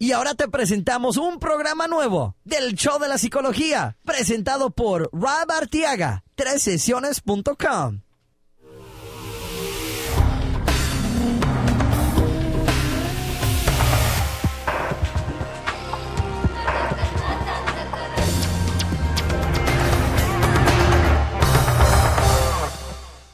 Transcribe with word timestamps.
Y 0.00 0.12
ahora 0.12 0.34
te 0.34 0.46
presentamos 0.46 1.16
un 1.16 1.40
programa 1.40 1.88
nuevo 1.88 2.36
del 2.44 2.76
Show 2.76 3.00
de 3.00 3.08
la 3.08 3.18
Psicología, 3.18 3.96
presentado 4.04 4.70
por 4.70 5.10
Rob 5.12 5.50
Artiaga, 5.50 6.22
sesiones.com. 6.58 8.02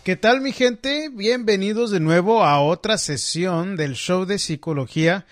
¿Qué 0.02 0.16
tal 0.16 0.40
mi 0.40 0.52
gente? 0.52 1.10
Bienvenidos 1.12 1.90
de 1.90 2.00
nuevo 2.00 2.42
a 2.42 2.62
otra 2.62 2.96
sesión 2.96 3.76
del 3.76 3.96
show 3.96 4.24
de 4.24 4.38
psicología 4.38 5.26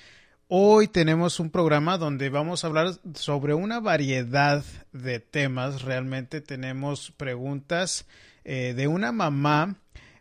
Hoy 0.55 0.87
tenemos 0.87 1.41
un 1.41 1.48
programa 1.48 1.97
donde 1.97 2.29
vamos 2.29 2.62
a 2.62 2.66
hablar 2.66 2.92
sobre 3.15 3.55
una 3.55 3.80
variedad 3.80 4.62
de 4.92 5.19
temas. 5.19 5.80
Realmente 5.80 6.42
tenemos 6.42 7.11
preguntas 7.12 8.06
eh, 8.45 8.75
de 8.77 8.87
una 8.87 9.12
mamá, 9.12 9.77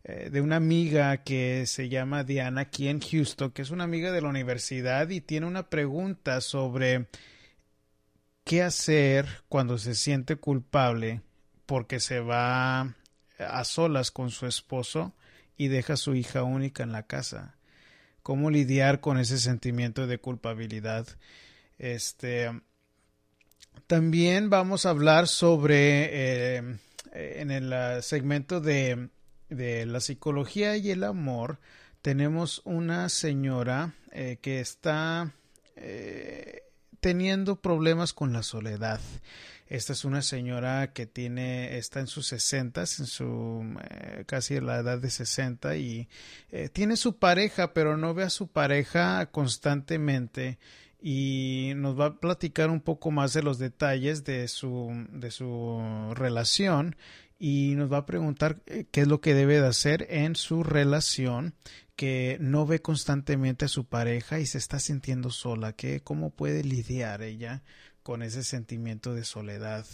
eh, 0.05 0.30
de 0.31 0.40
una 0.40 0.55
amiga 0.55 1.17
que 1.17 1.66
se 1.66 1.90
llama 1.90 2.23
Diana 2.23 2.62
aquí 2.62 2.88
en 2.88 3.02
Houston, 3.02 3.52
que 3.52 3.62
es 3.62 3.71
una 3.71 3.84
amiga 3.84 4.13
de 4.13 4.21
la 4.21 4.30
universidad 4.30 5.09
y 5.09 5.20
tiene 5.20 5.48
una 5.48 5.70
pregunta 5.70 6.40
sobre 6.40 7.09
qué 8.45 8.63
hacer 8.63 9.43
cuando 9.49 9.77
se 9.77 9.95
siente 9.95 10.38
culpable 10.38 11.23
porque 11.66 11.99
se 11.99 12.21
va 12.21 12.95
a 13.38 13.63
solas 13.66 14.12
con 14.12 14.32
su 14.32 14.48
esposo 14.48 15.13
y 15.57 15.68
deja 15.68 15.95
a 15.95 15.98
su 15.98 16.16
hija 16.16 16.43
única 16.43 16.84
en 16.84 16.93
la 16.93 17.05
casa 17.05 17.57
cómo 18.23 18.49
lidiar 18.49 18.99
con 18.99 19.17
ese 19.17 19.38
sentimiento 19.38 20.07
de 20.07 20.17
culpabilidad. 20.17 21.07
Este, 21.77 22.51
también 23.87 24.49
vamos 24.49 24.85
a 24.85 24.91
hablar 24.91 25.27
sobre, 25.27 26.57
eh, 26.57 26.77
en 27.13 27.51
el 27.51 27.73
ah, 27.73 28.01
segmento 28.01 28.62
de, 28.62 29.09
de, 29.49 29.85
la 29.85 29.99
psicología 29.99 30.77
y 30.77 30.91
el 30.91 31.04
amor, 31.04 31.59
tenemos 32.01 32.62
una 32.65 33.09
señora 33.09 33.93
eh, 34.12 34.37
que 34.41 34.59
está 34.59 35.34
eh, 35.76 36.63
teniendo 36.99 37.57
problemas 37.62 38.13
con 38.13 38.34
la 38.34 38.43
soledad. 38.43 38.99
Esta 39.72 39.94
es 39.94 40.04
una 40.04 40.22
señora 40.22 40.91
que 40.91 41.05
tiene, 41.05 41.77
está 41.77 42.02
en 42.02 42.08
sus 42.08 42.27
sesentas, 42.27 43.00
en 43.00 43.05
su 43.05 43.64
eh, 43.90 44.26
casi 44.27 44.60
la 44.60 44.80
edad 44.80 45.00
de 45.00 45.10
sesenta 45.10 45.77
y 45.77 46.10
eh, 46.52 46.68
tiene 46.68 46.98
su 46.98 47.20
pareja, 47.20 47.72
pero 47.74 47.96
no 47.96 48.14
ve 48.14 48.24
a 48.24 48.30
su 48.30 48.49
pareja 48.49 49.27
constantemente 49.27 50.60
y 51.02 51.72
nos 51.77 51.98
va 51.98 52.08
a 52.08 52.20
platicar 52.20 52.70
un 52.70 52.82
poco 52.82 53.12
más 53.12 53.32
de 53.32 53.44
los 53.44 53.60
detalles 53.60 54.26
de 54.26 54.49
su, 54.49 55.08
de 55.10 55.32
su 55.32 55.82
relación 56.16 56.98
y 57.40 57.76
nos 57.77 57.90
va 57.90 57.99
a 57.99 58.05
preguntar 58.05 58.60
eh, 58.66 58.88
qué 58.92 59.02
es 59.02 59.08
lo 59.08 59.22
que 59.22 59.34
debe 59.34 59.62
de 59.62 59.68
hacer 59.68 60.05
en 60.10 60.36
su 60.36 60.64
relación 60.64 61.55
que 61.96 62.36
no 62.42 62.66
ve 62.66 62.82
constantemente 62.82 63.64
a 63.64 63.70
su 63.70 63.86
pareja 63.86 64.42
y 64.42 64.47
se 64.47 64.58
está 64.58 64.80
sintiendo 64.80 65.30
sola, 65.30 65.74
que 65.74 66.02
cómo 66.02 66.31
puede 66.31 66.62
lidiar 66.66 67.22
ella 67.22 67.64
con 68.03 68.24
ese 68.24 68.44
sentimiento 68.44 69.13
de 69.13 69.24
soledad. 69.24 69.85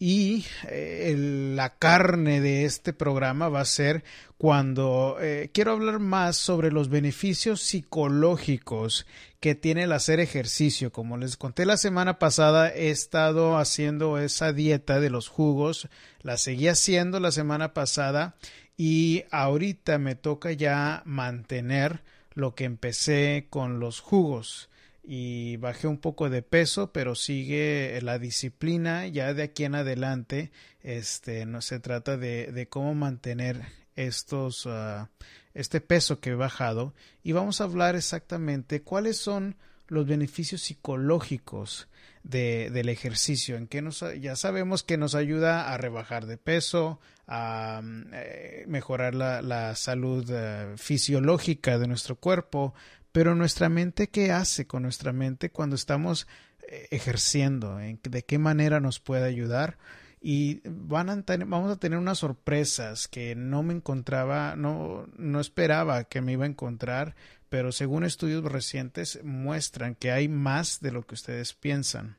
y 0.00 0.44
eh, 0.68 1.14
la 1.56 1.76
carne 1.76 2.40
de 2.40 2.64
este 2.64 2.92
programa 2.92 3.48
va 3.48 3.60
a 3.60 3.64
ser 3.64 4.04
cuando 4.36 5.16
eh, 5.20 5.50
quiero 5.52 5.72
hablar 5.72 5.98
más 5.98 6.36
sobre 6.36 6.70
los 6.70 6.88
beneficios 6.88 7.62
psicológicos 7.62 9.06
que 9.40 9.56
tiene 9.56 9.84
el 9.84 9.92
hacer 9.92 10.20
ejercicio. 10.20 10.92
Como 10.92 11.16
les 11.16 11.36
conté 11.36 11.66
la 11.66 11.76
semana 11.76 12.18
pasada, 12.18 12.72
he 12.72 12.90
estado 12.90 13.58
haciendo 13.58 14.18
esa 14.18 14.52
dieta 14.52 15.00
de 15.00 15.10
los 15.10 15.28
jugos, 15.28 15.88
la 16.22 16.36
seguí 16.36 16.68
haciendo 16.68 17.18
la 17.18 17.32
semana 17.32 17.74
pasada 17.74 18.36
y 18.76 19.24
ahorita 19.32 19.98
me 19.98 20.14
toca 20.14 20.52
ya 20.52 21.02
mantener 21.04 22.02
lo 22.34 22.54
que 22.54 22.64
empecé 22.64 23.48
con 23.50 23.80
los 23.80 23.98
jugos 23.98 24.68
y 25.10 25.56
bajé 25.56 25.86
un 25.86 25.96
poco 25.96 26.28
de 26.28 26.42
peso, 26.42 26.92
pero 26.92 27.14
sigue 27.14 27.98
la 28.02 28.18
disciplina 28.18 29.06
ya 29.06 29.32
de 29.32 29.42
aquí 29.42 29.64
en 29.64 29.74
adelante. 29.74 30.52
Este 30.82 31.46
no 31.46 31.62
se 31.62 31.80
trata 31.80 32.18
de, 32.18 32.52
de 32.52 32.68
cómo 32.68 32.94
mantener 32.94 33.62
estos 33.96 34.66
uh, 34.66 35.06
este 35.54 35.80
peso 35.80 36.20
que 36.20 36.30
he 36.30 36.34
bajado 36.34 36.92
y 37.22 37.32
vamos 37.32 37.62
a 37.62 37.64
hablar 37.64 37.96
exactamente 37.96 38.82
cuáles 38.82 39.16
son 39.16 39.56
los 39.86 40.06
beneficios 40.06 40.60
psicológicos 40.60 41.88
de, 42.22 42.68
del 42.70 42.90
ejercicio, 42.90 43.56
en 43.56 43.66
que 43.66 43.80
nos, 43.80 44.04
ya 44.20 44.36
sabemos 44.36 44.82
que 44.82 44.98
nos 44.98 45.14
ayuda 45.14 45.72
a 45.72 45.78
rebajar 45.78 46.26
de 46.26 46.36
peso, 46.36 47.00
a 47.26 47.80
eh, 48.12 48.64
mejorar 48.68 49.14
la, 49.14 49.40
la 49.40 49.74
salud 49.74 50.28
uh, 50.30 50.76
fisiológica 50.76 51.78
de 51.78 51.86
nuestro 51.86 52.16
cuerpo, 52.16 52.74
pero 53.12 53.34
nuestra 53.34 53.68
mente, 53.68 54.08
¿qué 54.08 54.32
hace 54.32 54.66
con 54.66 54.82
nuestra 54.82 55.12
mente 55.12 55.50
cuando 55.50 55.76
estamos 55.76 56.26
eh, 56.68 56.88
ejerciendo? 56.90 57.76
¿De 57.76 58.24
qué 58.24 58.38
manera 58.38 58.80
nos 58.80 59.00
puede 59.00 59.24
ayudar? 59.24 59.78
Y 60.20 60.60
van 60.64 61.10
a 61.10 61.24
vamos 61.46 61.70
a 61.70 61.78
tener 61.78 61.98
unas 61.98 62.18
sorpresas 62.18 63.06
que 63.06 63.36
no 63.36 63.62
me 63.62 63.74
encontraba, 63.74 64.56
no, 64.56 65.06
no 65.16 65.40
esperaba 65.40 66.04
que 66.04 66.20
me 66.20 66.32
iba 66.32 66.44
a 66.44 66.48
encontrar, 66.48 67.14
pero 67.48 67.72
según 67.72 68.04
estudios 68.04 68.44
recientes 68.44 69.20
muestran 69.22 69.94
que 69.94 70.10
hay 70.10 70.28
más 70.28 70.80
de 70.80 70.92
lo 70.92 71.06
que 71.06 71.14
ustedes 71.14 71.54
piensan. 71.54 72.16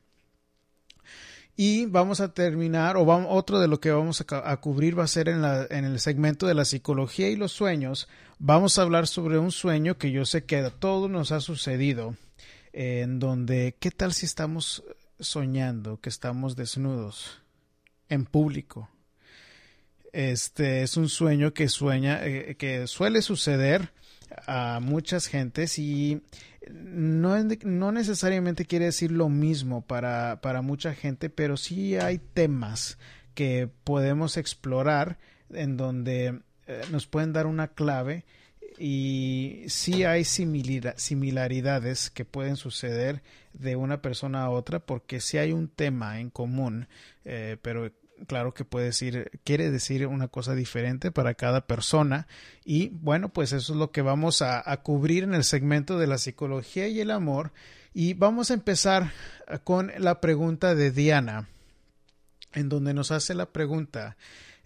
Y 1.62 1.84
vamos 1.84 2.20
a 2.20 2.32
terminar, 2.32 2.96
o 2.96 3.04
vamos, 3.04 3.28
otro 3.28 3.60
de 3.60 3.68
lo 3.68 3.80
que 3.80 3.90
vamos 3.90 4.24
a, 4.26 4.56
cubrir 4.62 4.98
va 4.98 5.04
a 5.04 5.06
ser 5.06 5.28
en, 5.28 5.42
la, 5.42 5.66
en, 5.68 5.84
el 5.84 6.00
segmento 6.00 6.46
de 6.46 6.54
la 6.54 6.64
psicología 6.64 7.28
y 7.28 7.36
los 7.36 7.52
sueños. 7.52 8.08
Vamos 8.38 8.78
a 8.78 8.82
hablar 8.82 9.06
sobre 9.06 9.38
un 9.38 9.52
sueño 9.52 9.98
que 9.98 10.10
yo 10.10 10.24
sé 10.24 10.46
que 10.46 10.56
a 10.56 10.70
todos 10.70 11.10
nos 11.10 11.32
ha 11.32 11.40
sucedido, 11.40 12.16
en 12.72 13.18
donde, 13.18 13.76
¿qué 13.78 13.90
tal 13.90 14.14
si 14.14 14.24
estamos 14.24 14.82
soñando 15.18 16.00
que 16.00 16.08
estamos 16.08 16.56
desnudos 16.56 17.42
en 18.08 18.24
público? 18.24 18.88
Este 20.14 20.80
es 20.80 20.96
un 20.96 21.10
sueño 21.10 21.52
que 21.52 21.68
sueña, 21.68 22.24
eh, 22.24 22.56
que 22.58 22.86
suele 22.86 23.20
suceder 23.20 23.92
a 24.46 24.80
muchas 24.80 25.26
gentes 25.26 25.78
y 25.78 26.22
no, 26.72 27.36
no 27.64 27.92
necesariamente 27.92 28.64
quiere 28.64 28.86
decir 28.86 29.10
lo 29.10 29.28
mismo 29.28 29.82
para, 29.82 30.40
para 30.40 30.62
mucha 30.62 30.94
gente, 30.94 31.30
pero 31.30 31.56
sí 31.56 31.96
hay 31.96 32.18
temas 32.18 32.98
que 33.34 33.68
podemos 33.84 34.36
explorar 34.36 35.18
en 35.50 35.76
donde 35.76 36.40
eh, 36.66 36.82
nos 36.90 37.06
pueden 37.06 37.32
dar 37.32 37.46
una 37.46 37.68
clave 37.68 38.24
y 38.78 39.64
sí 39.66 40.04
hay 40.04 40.24
similaridades 40.24 42.10
que 42.10 42.24
pueden 42.24 42.56
suceder 42.56 43.22
de 43.52 43.76
una 43.76 44.00
persona 44.00 44.44
a 44.44 44.50
otra 44.50 44.80
porque 44.80 45.20
sí 45.20 45.38
hay 45.38 45.52
un 45.52 45.68
tema 45.68 46.20
en 46.20 46.30
común, 46.30 46.88
eh, 47.24 47.56
pero 47.60 47.92
claro 48.26 48.54
que 48.54 48.64
puede 48.64 48.86
decir, 48.86 49.30
quiere 49.44 49.70
decir 49.70 50.06
una 50.06 50.28
cosa 50.28 50.54
diferente 50.54 51.10
para 51.10 51.34
cada 51.34 51.66
persona. 51.66 52.26
Y 52.64 52.88
bueno, 52.88 53.30
pues 53.30 53.52
eso 53.52 53.72
es 53.72 53.78
lo 53.78 53.90
que 53.90 54.02
vamos 54.02 54.42
a, 54.42 54.76
cubrir 54.82 55.24
en 55.24 55.34
el 55.34 55.44
segmento 55.44 55.98
de 55.98 56.06
la 56.06 56.18
psicología 56.18 56.88
y 56.88 57.00
el 57.00 57.10
amor. 57.10 57.52
Y 57.92 58.14
vamos 58.14 58.50
a 58.50 58.54
empezar 58.54 59.12
con 59.64 59.92
la 59.98 60.20
pregunta 60.20 60.74
de 60.74 60.90
Diana, 60.90 61.48
en 62.52 62.68
donde 62.68 62.94
nos 62.94 63.10
hace 63.10 63.34
la 63.34 63.46
pregunta, 63.46 64.16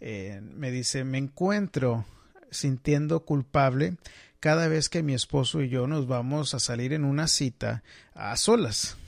eh, 0.01 0.41
me 0.43 0.71
dice, 0.71 1.05
me 1.05 1.19
encuentro 1.19 2.05
sintiendo 2.51 3.25
culpable 3.25 3.97
cada 4.41 4.69
vez 4.69 4.89
que 4.89 5.03
mi 5.03 5.15
esposo 5.15 5.63
y 5.63 5.71
yo 5.71 5.87
nos 5.87 6.07
vamos 6.07 6.55
a 6.55 6.61
salir 6.61 6.93
en 6.93 7.05
una 7.05 7.29
cita 7.29 7.83
a 8.15 8.37
solas. 8.37 8.99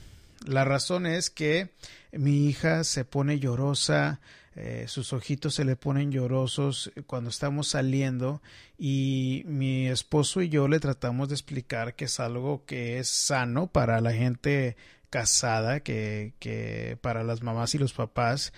La 0.46 0.64
razón 0.64 1.06
es 1.06 1.28
que 1.28 1.70
mi 2.12 2.46
hija 2.46 2.84
se 2.84 3.04
pone 3.04 3.40
llorosa, 3.40 4.20
eh, 4.54 4.84
sus 4.86 5.12
ojitos 5.12 5.54
se 5.54 5.64
le 5.64 5.74
ponen 5.74 6.12
llorosos 6.12 6.92
cuando 7.06 7.30
estamos 7.30 7.68
saliendo 7.68 8.40
y 8.78 9.42
mi 9.46 9.88
esposo 9.88 10.40
y 10.40 10.48
yo 10.48 10.68
le 10.68 10.78
tratamos 10.78 11.28
de 11.28 11.34
explicar 11.34 11.94
que 11.94 12.06
es 12.06 12.20
algo 12.20 12.64
que 12.64 12.98
es 12.98 13.08
sano 13.08 13.66
para 13.66 14.00
la 14.00 14.12
gente 14.12 14.76
casada, 15.10 15.80
que, 15.80 16.32
que 16.38 16.96
para 17.00 17.24
las 17.24 17.42
mamás 17.42 17.74
y 17.74 17.78
los 17.78 17.92
papás, 17.92 18.52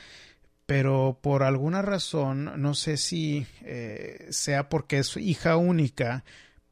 pero 0.67 1.19
por 1.23 1.43
alguna 1.43 1.81
razón, 1.81 2.61
no 2.61 2.75
sé 2.75 2.99
si 2.99 3.47
eh, 3.63 4.27
sea 4.29 4.69
porque 4.69 4.99
es 4.99 5.17
hija 5.17 5.57
única, 5.57 6.23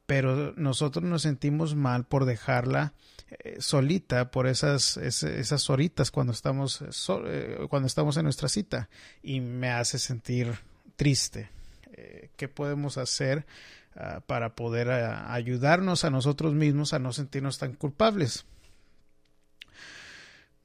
pero 0.05 0.53
nosotros 0.57 1.05
nos 1.05 1.23
sentimos 1.23 1.75
mal 1.75 2.05
por 2.05 2.27
dejarla 2.27 2.93
eh, 3.31 3.57
solita 3.61 4.31
por 4.31 4.47
esas, 4.47 4.97
esas 4.97 5.71
horitas 5.71 6.11
cuando 6.11 6.33
estamos, 6.33 6.83
eh, 7.27 7.59
cuando 7.69 7.87
estamos 7.87 8.17
en 8.17 8.25
nuestra 8.25 8.49
cita 8.49 8.89
y 9.23 9.41
me 9.41 9.71
hace 9.71 9.99
sentir 9.99 10.55
triste. 10.97 11.51
Eh, 11.93 12.31
¿Qué 12.37 12.49
podemos 12.49 12.99
hacer 12.99 13.47
ah, 13.97 14.21
para 14.27 14.55
poder 14.55 14.91
ah, 14.91 15.33
ayudarnos 15.33 16.05
a 16.05 16.11
nosotros 16.11 16.55
mismos 16.55 16.93
a 16.93 16.99
no 16.99 17.13
sentirnos 17.13 17.59
tan 17.59 17.73
culpables. 17.73 18.45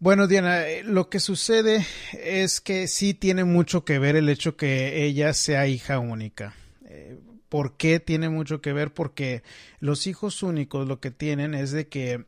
Bueno, 0.01 0.25
Diana, 0.25 0.67
eh, 0.67 0.83
lo 0.83 1.09
que 1.09 1.19
sucede 1.19 1.85
es 2.13 2.59
que 2.59 2.87
sí 2.87 3.13
tiene 3.13 3.43
mucho 3.43 3.85
que 3.85 3.99
ver 3.99 4.15
el 4.15 4.29
hecho 4.29 4.57
que 4.57 5.05
ella 5.05 5.31
sea 5.35 5.67
hija 5.67 5.99
única. 5.99 6.55
Eh, 6.85 7.19
¿Por 7.51 7.75
qué 7.75 7.99
tiene 7.99 8.29
mucho 8.29 8.61
que 8.61 8.71
ver? 8.71 8.93
Porque 8.93 9.43
los 9.81 10.07
hijos 10.07 10.41
únicos 10.41 10.87
lo 10.87 11.01
que 11.01 11.11
tienen 11.11 11.53
es 11.53 11.71
de 11.71 11.89
que 11.89 12.23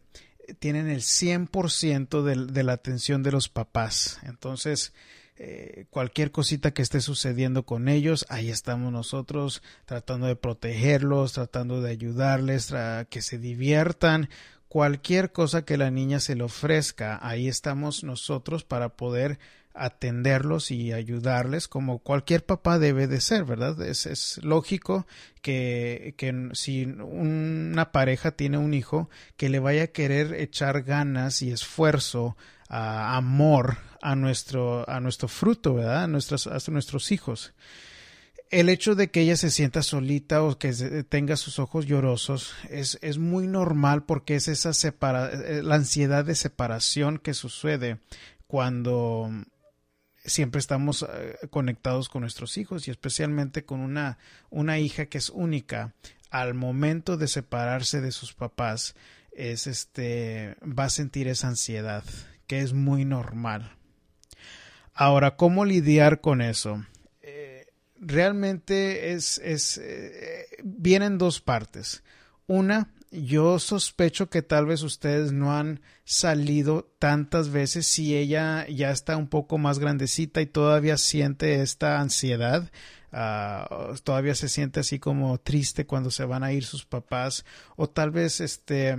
tienen 0.60 0.90
el 0.90 1.00
100% 1.00 2.24
de, 2.24 2.52
de 2.52 2.64
la 2.64 2.74
atención 2.74 3.24
de 3.24 3.32
los 3.32 3.48
papás. 3.48 4.20
Entonces, 4.24 4.92
eh, 5.38 5.86
cualquier 5.92 6.32
cosita 6.32 6.72
que 6.72 6.82
esté 6.82 7.00
sucediendo 7.00 7.64
con 7.66 7.88
ellos, 7.88 8.26
ahí 8.28 8.50
estamos 8.50 8.92
nosotros 8.92 9.64
tratando 9.86 10.28
de 10.28 10.36
protegerlos, 10.36 11.32
tratando 11.32 11.80
de 11.80 11.92
ayudarles, 11.92 12.74
a 12.74 13.06
que 13.06 13.22
se 13.22 13.38
diviertan, 13.38 14.28
cualquier 14.68 15.32
cosa 15.32 15.64
que 15.64 15.78
la 15.78 15.90
niña 15.90 16.20
se 16.20 16.36
le 16.36 16.44
ofrezca, 16.44 17.18
ahí 17.26 17.48
estamos 17.48 18.04
nosotros 18.04 18.66
para 18.66 18.90
poder 18.90 19.40
atenderlos 19.74 20.72
y 20.72 20.94
ayudarles 20.94 21.68
como 21.68 22.00
cualquier 22.00 22.46
papá 22.46 22.80
debe 22.80 23.08
de 23.08 23.22
ser, 23.22 23.44
¿verdad? 23.46 23.82
Es, 23.82 24.06
es 24.06 24.40
lógico 24.44 25.08
que, 25.42 26.16
que, 26.18 26.50
si 26.54 26.86
una 26.86 27.92
pareja 27.92 28.32
tiene 28.32 28.58
un 28.58 28.74
hijo, 28.74 29.10
que 29.38 29.50
le 29.50 29.60
vaya 29.60 29.84
a 29.84 29.88
querer 29.88 30.34
echar 30.34 30.84
ganas 30.84 31.42
y 31.42 31.52
esfuerzo, 31.52 32.38
amor 32.70 33.78
a 34.02 34.16
nuestro, 34.16 34.90
a 34.90 35.00
nuestro 35.00 35.28
fruto, 35.28 35.76
¿verdad? 35.76 36.04
A, 36.04 36.08
nuestros 36.08 37.12
hijos 37.12 37.54
el 38.54 38.70
hecho 38.70 38.94
de 38.94 39.10
que 39.10 39.22
ella 39.22 39.36
se 39.36 39.50
sienta 39.50 39.82
solita 39.82 40.44
o 40.44 40.60
que 40.60 40.72
tenga 41.10 41.38
sus 41.38 41.58
ojos 41.58 41.88
llorosos 41.88 42.54
es, 42.70 43.00
es 43.02 43.18
muy 43.18 43.48
normal 43.48 44.04
porque 44.06 44.36
es 44.36 44.48
esa 44.48 44.74
separa 44.74 45.32
eh, 45.32 45.64
la 45.64 45.76
ansiedad 45.76 46.24
de 46.24 46.36
separación 46.36 47.18
que 47.18 47.34
sucede 47.34 47.98
cuando 48.46 49.32
siempre 50.26 50.60
estamos 50.60 51.04
eh, 51.04 51.38
conectados 51.50 52.10
con 52.10 52.22
nuestros 52.22 52.58
hijos 52.58 52.88
y 52.88 52.92
especialmente 52.92 53.66
con 53.66 53.80
una, 53.80 54.18
una 54.50 54.80
hija 54.80 55.06
que 55.08 55.18
es 55.18 55.30
única. 55.30 55.94
Al 56.30 56.54
momento 56.54 57.18
de 57.18 57.28
separarse 57.28 58.02
de 58.02 58.12
sus 58.12 58.34
papás 58.34 58.96
es 59.32 59.68
este 59.68 60.56
va 60.62 60.86
a 60.86 60.90
sentir 60.90 61.28
esa 61.28 61.48
ansiedad 61.48 62.04
que 62.48 62.62
es 62.62 62.74
muy 62.74 63.06
normal. 63.06 63.76
Ahora 64.94 65.36
cómo 65.36 65.66
lidiar 65.66 66.22
con 66.22 66.42
eso 66.42 66.84
realmente 68.06 69.14
es, 69.14 69.40
es 69.44 69.78
eh, 69.78 70.46
vienen 70.64 71.18
dos 71.18 71.42
partes. 71.42 72.04
Una, 72.48 72.94
yo 73.14 73.60
sospecho 73.60 74.30
que 74.30 74.42
tal 74.42 74.66
vez 74.66 74.82
ustedes 74.82 75.32
no 75.32 75.56
han 75.56 75.82
salido 76.04 76.92
tantas 77.00 77.50
veces 77.50 77.86
si 77.86 78.16
ella 78.16 78.68
ya 78.68 78.92
está 78.92 79.18
un 79.18 79.28
poco 79.28 79.58
más 79.58 79.80
grandecita 79.80 80.42
y 80.42 80.48
todavía 80.48 80.98
siente 80.98 81.62
esta 81.62 82.00
ansiedad. 82.00 82.72
Uh, 83.12 83.96
todavía 84.04 84.34
se 84.34 84.50
siente 84.50 84.80
así 84.80 84.98
como 84.98 85.38
triste 85.38 85.86
cuando 85.86 86.10
se 86.10 86.26
van 86.26 86.44
a 86.44 86.52
ir 86.52 86.66
sus 86.66 86.84
papás 86.84 87.46
o 87.76 87.88
tal 87.88 88.10
vez 88.10 88.42
este 88.42 88.98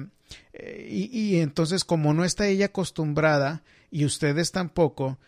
eh, 0.53 0.87
y, 0.89 1.11
y, 1.11 1.41
entonces 1.41 1.85
como 1.85 2.15
no 2.15 2.25
está 2.25 2.47
ella 2.47 2.67
acostumbrada 2.67 3.65
y 3.91 4.05
ustedes 4.05 4.53
tampoco 4.53 5.19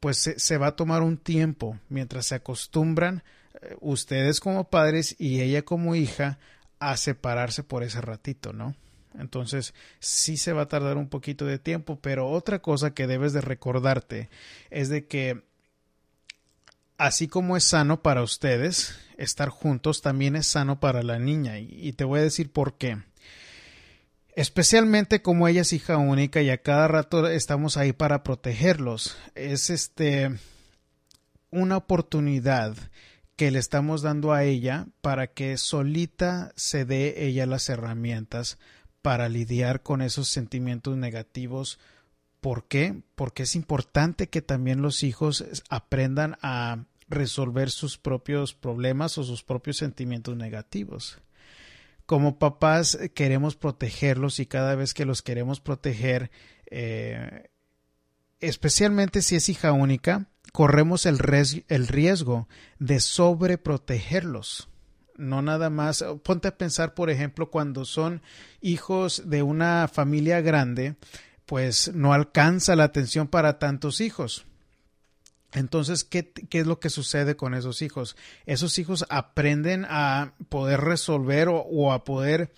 pues 0.00 0.32
se, 0.36 0.58
va 0.58 0.68
a 0.68 0.76
tomar 0.76 1.02
un 1.02 1.16
tiempo 1.16 1.78
mientras 1.88 2.26
se 2.26 2.34
acostumbran 2.34 3.22
eh, 3.60 3.76
ustedes 3.80 4.40
como 4.40 4.68
padres 4.68 5.16
y 5.18 5.40
ella 5.40 5.62
como 5.62 5.94
hija 5.94 6.38
a 6.80 6.96
separarse 6.96 7.62
por 7.62 7.82
ese 7.84 8.00
ratito, 8.00 8.52
¿no? 8.52 8.74
Entonces 9.18 9.74
sí 9.98 10.36
se 10.36 10.52
va 10.52 10.62
a 10.62 10.68
tardar 10.68 10.96
un 10.96 11.08
poquito 11.08 11.46
de 11.46 11.58
tiempo, 11.58 12.00
pero 12.00 12.28
otra 12.28 12.60
cosa 12.60 12.94
que 12.94 13.06
debes 13.06 13.32
de 13.32 13.40
recordarte 13.40 14.28
es 14.70 14.88
de 14.88 15.06
que 15.06 15.42
así 16.96 17.28
como 17.28 17.56
es 17.56 17.64
sano 17.64 18.02
para 18.02 18.22
ustedes 18.22 18.98
estar 19.16 19.48
juntos, 19.48 20.02
también 20.02 20.36
es 20.36 20.46
sano 20.46 20.80
para 20.80 21.02
la 21.02 21.18
niña 21.18 21.58
y 21.58 21.92
te 21.92 22.04
voy 22.04 22.20
a 22.20 22.24
decir 22.24 22.52
por 22.52 22.76
qué 22.76 22.98
especialmente 24.40 25.22
como 25.22 25.48
ella 25.48 25.62
es 25.62 25.72
hija 25.72 25.98
única 25.98 26.40
y 26.40 26.50
a 26.50 26.62
cada 26.62 26.88
rato 26.88 27.26
estamos 27.28 27.76
ahí 27.76 27.92
para 27.92 28.22
protegerlos. 28.22 29.16
Es 29.34 29.70
este 29.70 30.30
una 31.50 31.76
oportunidad 31.76 32.76
que 33.40 33.50
le 33.50 33.58
estamos 33.58 34.02
dando 34.02 34.34
a 34.34 34.44
ella 34.44 34.88
para 35.00 35.28
que 35.28 35.56
solita 35.56 36.52
se 36.56 36.84
dé 36.84 37.24
ella 37.26 37.46
las 37.46 37.70
herramientas 37.70 38.58
para 39.00 39.30
lidiar 39.30 39.82
con 39.82 40.02
esos 40.02 40.28
sentimientos 40.28 40.98
negativos. 40.98 41.78
¿Por 42.42 42.68
qué? 42.68 43.00
Porque 43.14 43.44
es 43.44 43.56
importante 43.56 44.28
que 44.28 44.42
también 44.42 44.82
los 44.82 45.02
hijos 45.02 45.62
aprendan 45.70 46.36
a 46.42 46.84
resolver 47.08 47.70
sus 47.70 47.96
propios 47.96 48.52
problemas 48.52 49.16
o 49.16 49.24
sus 49.24 49.42
propios 49.42 49.78
sentimientos 49.78 50.36
negativos 50.36 51.16
como 52.04 52.38
papás 52.38 52.94
eh, 52.96 53.08
queremos 53.08 53.56
protegerlos 53.56 54.38
y 54.38 54.44
cada 54.44 54.74
vez 54.74 54.92
que 54.92 55.06
los 55.06 55.22
queremos 55.22 55.60
proteger, 55.60 56.30
eh, 56.66 57.48
especialmente 58.40 59.22
si 59.22 59.36
es 59.36 59.48
hija 59.48 59.72
única, 59.72 60.26
corremos 60.52 61.06
el, 61.06 61.18
el 61.68 61.88
riesgo 61.88 62.48
de 62.78 63.00
sobreprotegerlos. 63.00 64.68
No 65.16 65.42
nada 65.42 65.68
más, 65.68 66.04
ponte 66.22 66.48
a 66.48 66.56
pensar, 66.56 66.94
por 66.94 67.10
ejemplo, 67.10 67.50
cuando 67.50 67.84
son 67.84 68.22
hijos 68.60 69.24
de 69.26 69.42
una 69.42 69.86
familia 69.86 70.40
grande, 70.40 70.96
pues 71.44 71.92
no 71.94 72.12
alcanza 72.12 72.76
la 72.76 72.84
atención 72.84 73.28
para 73.28 73.58
tantos 73.58 74.00
hijos. 74.00 74.46
Entonces, 75.52 76.04
¿qué, 76.04 76.30
¿qué, 76.30 76.60
es 76.60 76.66
lo 76.66 76.78
que 76.78 76.90
sucede 76.90 77.36
con 77.36 77.54
esos 77.54 77.82
hijos? 77.82 78.16
Esos 78.46 78.78
hijos 78.78 79.04
aprenden 79.08 79.84
a 79.88 80.34
poder 80.48 80.80
resolver 80.80 81.48
o, 81.50 81.92
a 81.92 82.04
poder 82.04 82.52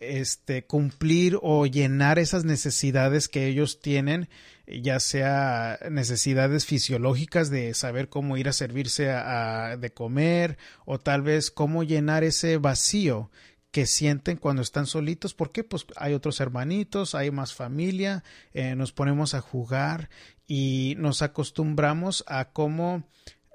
este, 0.00 0.64
cumplir 0.64 1.38
o 1.42 1.66
llenar 1.66 2.18
esas 2.18 2.44
necesidades 2.44 3.28
que 3.28 3.46
ellos 3.46 3.80
tienen, 3.80 4.28
ya 4.66 5.00
sea 5.00 5.78
necesidades 5.90 6.66
fisiológicas 6.66 7.50
de 7.50 7.74
saber 7.74 8.08
cómo 8.08 8.36
ir 8.36 8.48
a 8.48 8.52
servirse 8.52 9.06
de 9.06 9.90
comer 9.92 10.58
o 10.84 10.98
tal 10.98 11.22
vez 11.22 11.50
cómo 11.50 11.82
llenar 11.82 12.22
ese 12.22 12.58
vacío 12.58 13.30
que 13.70 13.86
sienten 13.86 14.36
cuando 14.36 14.62
están 14.62 14.86
solitos. 14.86 15.34
¿Por 15.34 15.52
qué? 15.52 15.64
Pues 15.64 15.86
hay 15.96 16.14
otros 16.14 16.40
hermanitos, 16.40 17.14
hay 17.14 17.30
más 17.30 17.54
familia, 17.54 18.24
eh, 18.52 18.74
nos 18.74 18.92
ponemos 18.92 19.34
a 19.34 19.40
jugar 19.40 20.10
y 20.46 20.94
nos 20.98 21.22
acostumbramos 21.22 22.24
a 22.26 22.50
cómo 22.50 23.04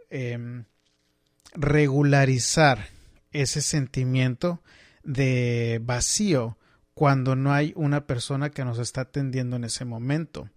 em, 0.09 0.65
regularizar 1.55 2.89
ese 3.31 3.62
sentimiento 3.62 4.62
de 5.03 5.79
vacío 5.83 6.57
cuando 6.93 7.36
no 7.36 7.53
hay 7.53 7.74
una 7.75 8.05
persona 8.05 8.50
que 8.51 8.65
nos 8.65 8.79
está 8.79 9.01
atendiendo 9.01 9.55
en 9.55 9.63
ese 9.63 9.86
momento. 9.86 10.50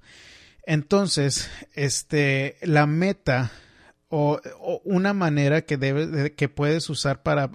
Entonces, 0.65 1.51
este, 1.75 2.57
la 2.63 2.87
meta 2.87 3.53
o, 4.09 4.41
una 4.85 5.13
manera 5.15 5.63
que 5.63 5.77
debes, 5.77 6.33
que 6.33 6.49
puedes 6.49 6.91
usar 6.91 7.23
para 7.23 7.51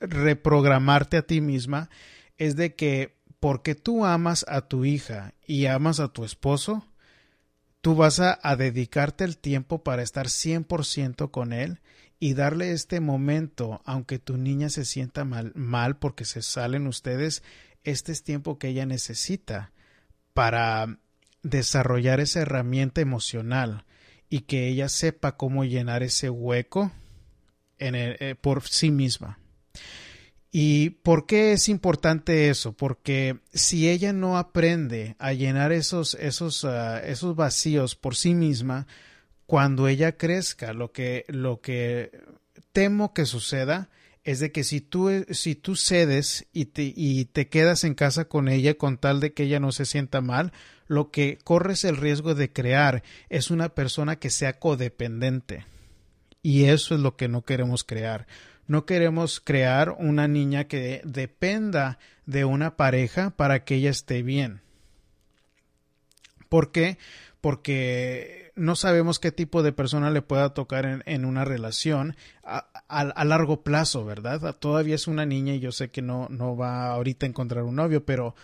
reprogramarte 0.00 1.16
a 1.16 1.22
ti 1.22 1.40
misma 1.40 1.90
es 2.36 2.56
de 2.56 2.74
que 2.74 3.16
porque 3.40 3.74
tú 3.74 4.04
amas 4.04 4.44
a 4.48 4.62
tu 4.62 4.84
hija 4.84 5.34
y 5.46 5.66
amas 5.66 6.00
a 6.00 6.08
tu 6.08 6.24
esposo, 6.24 6.84
tú 7.80 7.94
vas 7.94 8.20
a, 8.20 8.38
dedicarte 8.56 9.24
el 9.24 9.38
tiempo 9.38 9.82
para 9.82 10.02
estar 10.02 10.26
100% 10.26 11.30
con 11.30 11.52
él 11.52 11.80
y 12.20 12.34
darle 12.34 12.72
este 12.72 13.00
momento, 13.00 13.80
aunque 13.84 14.18
tu 14.18 14.36
niña 14.36 14.70
se 14.70 14.84
sienta 14.84 15.24
mal, 15.24 15.52
mal 15.54 15.96
porque 15.98 16.24
se 16.24 16.42
salen 16.42 16.86
ustedes, 16.86 17.42
este 17.84 18.12
es 18.12 18.24
tiempo 18.24 18.58
que 18.58 18.68
ella 18.68 18.86
necesita 18.86 19.72
para 20.34 20.98
desarrollar 21.42 22.20
esa 22.20 22.40
herramienta 22.40 23.00
emocional 23.00 23.84
y 24.28 24.40
que 24.40 24.68
ella 24.68 24.88
sepa 24.88 25.36
cómo 25.36 25.64
llenar 25.64 26.02
ese 26.02 26.28
hueco 26.28 26.92
eh, 27.78 28.34
por 28.40 28.66
sí 28.66 28.90
misma. 28.90 29.38
¿Y 30.50 30.90
por 30.90 31.26
qué 31.26 31.52
es 31.52 31.68
importante 31.68 32.48
eso? 32.48 32.72
Porque 32.72 33.38
si 33.52 33.88
ella 33.88 34.12
no 34.12 34.38
aprende 34.38 35.14
a 35.18 35.32
llenar 35.32 35.72
esos, 35.72 36.14
esos, 36.14 36.64
ah, 36.64 37.00
esos 37.00 37.36
vacíos 37.36 37.96
por 37.96 38.16
sí 38.16 38.34
misma, 38.34 38.86
cuando 39.46 39.88
ella 39.88 40.16
crezca, 40.16 40.72
lo 40.72 40.92
que, 40.92 41.24
lo 41.28 41.60
que 41.60 42.12
temo 42.72 43.12
que 43.12 43.26
suceda 43.26 43.90
es 44.24 44.40
de 44.40 44.52
que 44.52 44.64
si 44.64 44.80
tú, 44.80 45.24
si 45.30 45.54
tú 45.54 45.76
cedes 45.76 46.46
y 46.52 46.66
te, 46.66 46.92
y 46.94 47.26
te 47.26 47.48
quedas 47.48 47.84
en 47.84 47.94
casa 47.94 48.26
con 48.26 48.48
ella 48.48 48.74
con 48.74 48.98
tal 48.98 49.20
de 49.20 49.32
que 49.32 49.44
ella 49.44 49.60
no 49.60 49.72
se 49.72 49.84
sienta 49.84 50.20
mal, 50.20 50.52
lo 50.86 51.10
que 51.10 51.38
corres 51.44 51.84
el 51.84 51.96
riesgo 51.96 52.34
de 52.34 52.52
crear 52.52 53.02
es 53.28 53.50
una 53.50 53.70
persona 53.70 54.16
que 54.16 54.30
sea 54.30 54.58
codependiente. 54.58 55.66
Y 56.42 56.64
eso 56.64 56.94
es 56.94 57.00
lo 57.00 57.16
que 57.16 57.28
no 57.28 57.42
queremos 57.42 57.84
crear 57.84 58.26
No 58.68 58.86
queremos 58.86 59.40
crear 59.40 59.96
una 59.98 60.28
niña 60.28 60.64
que 60.64 61.00
dependa 61.04 61.98
de 62.26 62.44
una 62.44 62.76
pareja 62.76 63.30
para 63.30 63.64
que 63.64 63.76
ella 63.76 63.90
esté 63.90 64.22
bien. 64.22 64.60
¿Por 66.48 66.70
qué? 66.70 66.98
Porque 67.40 68.52
no 68.56 68.76
sabemos 68.76 69.18
qué 69.18 69.32
tipo 69.32 69.62
de 69.62 69.72
persona 69.72 70.10
le 70.10 70.22
pueda 70.22 70.52
tocar 70.52 71.02
en, 71.06 71.24
una 71.24 71.44
relación 71.44 72.16
a, 72.44 73.24
largo 73.24 73.62
plazo, 73.62 74.04
¿verdad? 74.04 74.56
Todavía 74.56 74.96
es 74.96 75.06
una 75.06 75.24
niña 75.24 75.54
y 75.54 75.60
yo 75.60 75.72
sé 75.72 75.90
que 75.90 76.02
no, 76.02 76.28
no 76.30 76.56
va 76.56 76.88
ahorita 76.88 77.24
a 77.24 77.28
encontrar 77.28 77.64
un 77.64 77.76
novio, 77.76 78.04
pero 78.04 78.34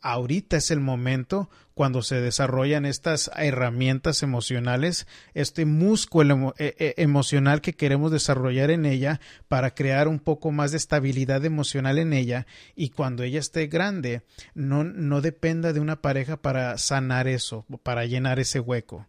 ahorita 0.00 0.56
es 0.56 0.70
el 0.70 0.80
momento 0.80 1.50
cuando 1.74 2.02
se 2.02 2.20
desarrollan 2.20 2.84
estas 2.84 3.30
herramientas 3.36 4.22
emocionales, 4.22 5.06
este 5.34 5.64
músculo 5.64 6.54
e, 6.58 6.74
e, 6.78 7.02
emocional 7.02 7.60
que 7.60 7.74
queremos 7.74 8.10
desarrollar 8.10 8.70
en 8.70 8.84
ella 8.84 9.20
para 9.46 9.74
crear 9.74 10.08
un 10.08 10.18
poco 10.18 10.50
más 10.50 10.72
de 10.72 10.76
estabilidad 10.76 11.44
emocional 11.44 11.98
en 11.98 12.12
ella 12.12 12.46
y 12.74 12.90
cuando 12.90 13.22
ella 13.22 13.38
esté 13.38 13.68
grande 13.68 14.22
no, 14.54 14.82
no 14.82 15.20
dependa 15.20 15.72
de 15.72 15.80
una 15.80 16.02
pareja 16.02 16.36
para 16.36 16.76
sanar 16.78 17.28
eso, 17.28 17.64
para 17.82 18.06
llenar 18.06 18.40
ese 18.40 18.60
hueco. 18.60 19.06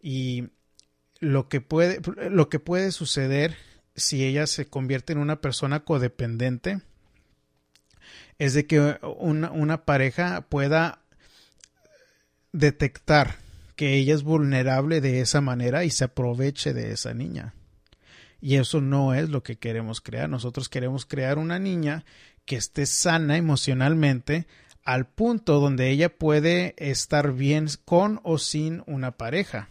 Y 0.00 0.50
lo 1.18 1.48
que 1.48 1.60
puede, 1.60 2.00
lo 2.30 2.48
que 2.48 2.60
puede 2.60 2.92
suceder 2.92 3.56
si 3.96 4.24
ella 4.24 4.46
se 4.46 4.68
convierte 4.68 5.12
en 5.12 5.18
una 5.18 5.40
persona 5.40 5.80
codependiente, 5.80 6.82
es 8.38 8.54
de 8.54 8.66
que 8.66 8.98
una, 9.02 9.84
pareja 9.84 10.42
pueda 10.48 11.00
detectar 12.52 13.36
que 13.76 13.94
ella 13.94 14.14
es 14.14 14.22
vulnerable 14.22 15.00
de 15.00 15.20
esa 15.20 15.40
manera 15.40 15.84
y 15.84 15.90
se 15.90 16.04
aproveche 16.04 16.72
de 16.72 16.92
esa 16.92 17.14
niña. 17.14 17.54
Y 18.40 18.56
eso 18.56 18.80
no 18.80 19.14
es 19.14 19.28
lo 19.28 19.42
que 19.42 19.56
queremos 19.56 20.00
crear. 20.00 20.28
Nosotros 20.28 20.68
queremos 20.68 21.06
crear 21.06 21.38
una 21.38 21.58
niña 21.58 22.04
que 22.44 22.56
esté 22.56 22.86
sana 22.86 23.36
emocionalmente 23.36 24.46
al 24.84 25.06
punto 25.06 25.58
donde 25.58 25.90
ella 25.90 26.16
puede 26.16 26.74
estar 26.78 27.32
bien 27.32 27.66
con 27.84 28.20
o 28.22 28.38
sin 28.38 28.82
una 28.86 29.12
pareja. 29.12 29.68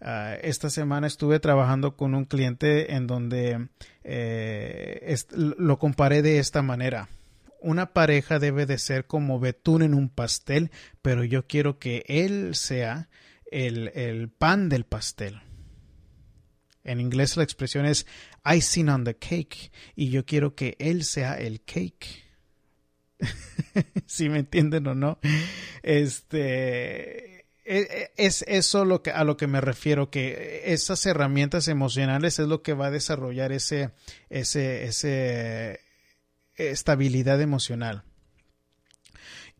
Ah, 0.00 0.36
esta 0.40 0.70
semana 0.70 1.06
estuve 1.06 1.40
trabajando 1.40 1.96
con 1.96 2.14
un 2.14 2.24
cliente 2.24 2.94
en 2.94 3.06
donde 3.06 3.68
eh, 4.02 5.16
lo 5.34 5.78
comparé 5.78 6.22
de 6.22 6.38
esta 6.38 6.62
manera. 6.62 7.08
Una 7.60 7.92
pareja 7.92 8.38
debe 8.38 8.64
de 8.64 8.78
ser 8.78 9.06
como 9.06 9.38
betún 9.38 9.82
en 9.82 9.92
un 9.92 10.08
pastel, 10.08 10.70
pero 11.02 11.24
yo 11.24 11.46
quiero 11.46 11.78
que 11.78 12.04
él 12.06 12.54
sea 12.54 13.10
el, 13.50 13.88
el 13.88 14.30
pan 14.30 14.70
del 14.70 14.84
pastel. 14.84 15.42
En 16.82 17.00
inglés 17.00 17.36
la 17.36 17.42
expresión 17.42 17.84
es 17.84 18.06
icing 18.50 18.88
on 18.88 19.04
the 19.04 19.16
cake 19.16 19.70
y 19.94 20.08
yo 20.08 20.24
quiero 20.24 20.54
que 20.54 20.76
él 20.78 21.04
sea 21.04 21.34
el 21.34 21.62
cake. 21.62 22.24
si 24.06 24.30
me 24.30 24.38
entienden 24.38 24.86
o 24.86 24.94
no. 24.94 25.18
Este 25.82 27.39
es 27.70 28.44
eso 28.48 28.84
lo 28.84 29.02
que, 29.02 29.10
a 29.10 29.22
lo 29.24 29.36
que 29.36 29.46
me 29.46 29.60
refiero, 29.60 30.10
que 30.10 30.62
esas 30.66 31.06
herramientas 31.06 31.68
emocionales 31.68 32.38
es 32.38 32.48
lo 32.48 32.62
que 32.62 32.74
va 32.74 32.86
a 32.86 32.90
desarrollar 32.90 33.52
ese, 33.52 33.90
ese, 34.28 34.84
ese 34.84 35.80
estabilidad 36.56 37.40
emocional. 37.40 38.02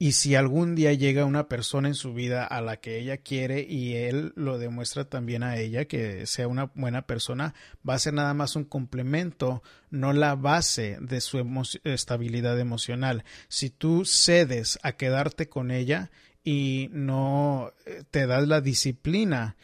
Y 0.02 0.12
si 0.12 0.34
algún 0.34 0.76
día 0.76 0.94
llega 0.94 1.26
una 1.26 1.46
persona 1.46 1.86
en 1.86 1.94
su 1.94 2.14
vida 2.14 2.46
a 2.46 2.62
la 2.62 2.78
que 2.78 2.98
ella 2.98 3.18
quiere 3.18 3.60
y 3.68 3.96
él 3.96 4.32
lo 4.34 4.58
demuestra 4.58 5.04
también 5.04 5.42
a 5.42 5.58
ella 5.58 5.84
que 5.84 6.26
sea 6.26 6.48
una 6.48 6.72
buena 6.74 7.02
persona, 7.02 7.54
va 7.86 7.94
a 7.94 7.98
ser 7.98 8.14
nada 8.14 8.32
más 8.32 8.56
un 8.56 8.64
complemento, 8.64 9.62
no 9.90 10.14
la 10.14 10.36
base 10.36 10.96
de 11.02 11.20
su 11.20 11.38
estabilidad 11.84 12.58
emocional. 12.58 13.24
Si 13.48 13.68
tú 13.68 14.06
cedes 14.06 14.78
a 14.82 14.92
quedarte 14.92 15.50
con 15.50 15.70
ella, 15.70 16.10
y 16.44 16.88
no 16.92 17.72
eh, 17.86 18.04
te 18.10 18.26
das 18.26 18.46
la 18.48 18.60
disciplina 18.60 19.56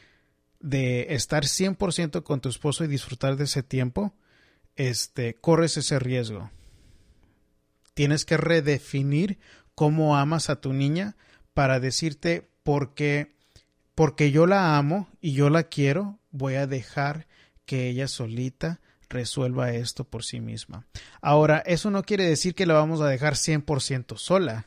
de 0.60 1.14
estar 1.14 1.44
100% 1.44 2.22
con 2.22 2.40
tu 2.40 2.48
esposo 2.48 2.84
y 2.84 2.88
disfrutar 2.88 3.36
de 3.36 3.44
ese 3.44 3.62
tiempo, 3.62 4.14
este, 4.74 5.34
corres 5.34 5.76
ese 5.76 5.98
riesgo. 5.98 6.50
Tienes 7.94 8.24
que 8.24 8.36
redefinir 8.36 9.38
cómo 9.74 10.16
amas 10.16 10.50
a 10.50 10.60
tu 10.60 10.72
niña 10.72 11.16
para 11.54 11.80
decirte 11.80 12.48
porque 12.62 13.36
porque 13.94 14.30
yo 14.30 14.46
la 14.46 14.76
amo 14.76 15.08
y 15.22 15.32
yo 15.32 15.48
la 15.48 15.64
quiero, 15.64 16.18
voy 16.30 16.56
a 16.56 16.66
dejar 16.66 17.26
que 17.64 17.88
ella 17.88 18.08
solita 18.08 18.80
resuelva 19.08 19.72
esto 19.72 20.04
por 20.04 20.22
sí 20.22 20.38
misma. 20.38 20.86
Ahora, 21.22 21.62
eso 21.64 21.90
no 21.90 22.02
quiere 22.02 22.24
decir 22.24 22.54
que 22.54 22.66
la 22.66 22.74
vamos 22.74 23.00
a 23.00 23.08
dejar 23.08 23.34
100% 23.34 24.18
sola 24.18 24.66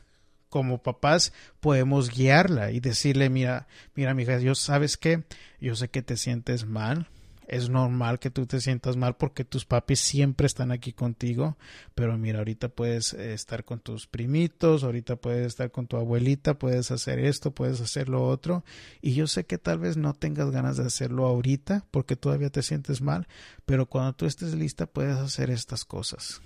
como 0.50 0.82
papás 0.82 1.32
podemos 1.60 2.10
guiarla 2.10 2.72
y 2.72 2.80
decirle, 2.80 3.30
mira, 3.30 3.66
mira, 3.94 4.12
mija, 4.14 4.38
yo 4.38 4.54
sabes 4.54 4.96
que 4.96 5.24
yo 5.60 5.74
sé 5.76 5.88
que 5.88 6.02
te 6.02 6.16
sientes 6.16 6.66
mal, 6.66 7.08
es 7.50 7.68
normal 7.68 8.20
que 8.20 8.30
tú 8.30 8.46
te 8.46 8.60
sientas 8.60 8.96
mal 8.96 9.16
porque 9.16 9.44
tus 9.44 9.64
papis 9.64 9.98
siempre 9.98 10.46
están 10.46 10.70
aquí 10.70 10.92
contigo, 10.92 11.56
pero 11.96 12.16
mira, 12.16 12.38
ahorita 12.38 12.68
puedes 12.68 13.12
eh, 13.12 13.32
estar 13.32 13.64
con 13.64 13.80
tus 13.80 14.06
primitos, 14.06 14.84
ahorita 14.84 15.16
puedes 15.16 15.48
estar 15.48 15.72
con 15.72 15.88
tu 15.88 15.96
abuelita, 15.96 16.58
puedes 16.60 16.92
hacer 16.92 17.18
esto, 17.18 17.50
puedes 17.50 17.80
hacer 17.80 18.08
lo 18.08 18.24
otro, 18.24 18.64
y 19.02 19.14
yo 19.14 19.26
sé 19.26 19.46
que 19.46 19.58
tal 19.58 19.80
vez 19.80 19.96
no 19.96 20.14
tengas 20.14 20.52
ganas 20.52 20.76
de 20.76 20.84
hacerlo 20.84 21.26
ahorita 21.26 21.86
porque 21.90 22.14
todavía 22.14 22.50
te 22.50 22.62
sientes 22.62 23.00
mal, 23.02 23.26
pero 23.66 23.86
cuando 23.86 24.12
tú 24.12 24.26
estés 24.26 24.54
lista 24.54 24.86
puedes 24.86 25.16
hacer 25.16 25.50
estas 25.50 25.84
cosas. 25.84 26.40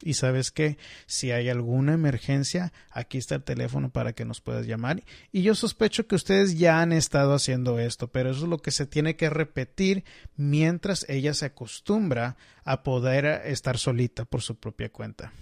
Y 0.00 0.14
sabes 0.14 0.52
que 0.52 0.78
si 1.06 1.32
hay 1.32 1.48
alguna 1.48 1.94
emergencia, 1.94 2.72
aquí 2.90 3.18
está 3.18 3.34
el 3.34 3.42
teléfono 3.42 3.90
para 3.90 4.12
que 4.12 4.24
nos 4.24 4.40
puedas 4.40 4.66
llamar. 4.66 5.02
Y 5.32 5.42
yo 5.42 5.54
sospecho 5.54 6.06
que 6.06 6.14
ustedes 6.14 6.56
ya 6.56 6.80
han 6.80 6.92
estado 6.92 7.34
haciendo 7.34 7.78
esto, 7.80 8.08
pero 8.08 8.30
eso 8.30 8.44
es 8.44 8.48
lo 8.48 8.58
que 8.58 8.70
se 8.70 8.86
tiene 8.86 9.16
que 9.16 9.28
repetir 9.28 10.04
mientras 10.36 11.04
ella 11.08 11.34
se 11.34 11.46
acostumbra 11.46 12.36
a 12.64 12.82
poder 12.84 13.42
estar 13.46 13.76
solita 13.76 14.24
por 14.24 14.42
su 14.42 14.56
propia 14.56 14.90
cuenta. 14.90 15.32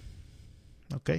¿Ok? 0.93 1.11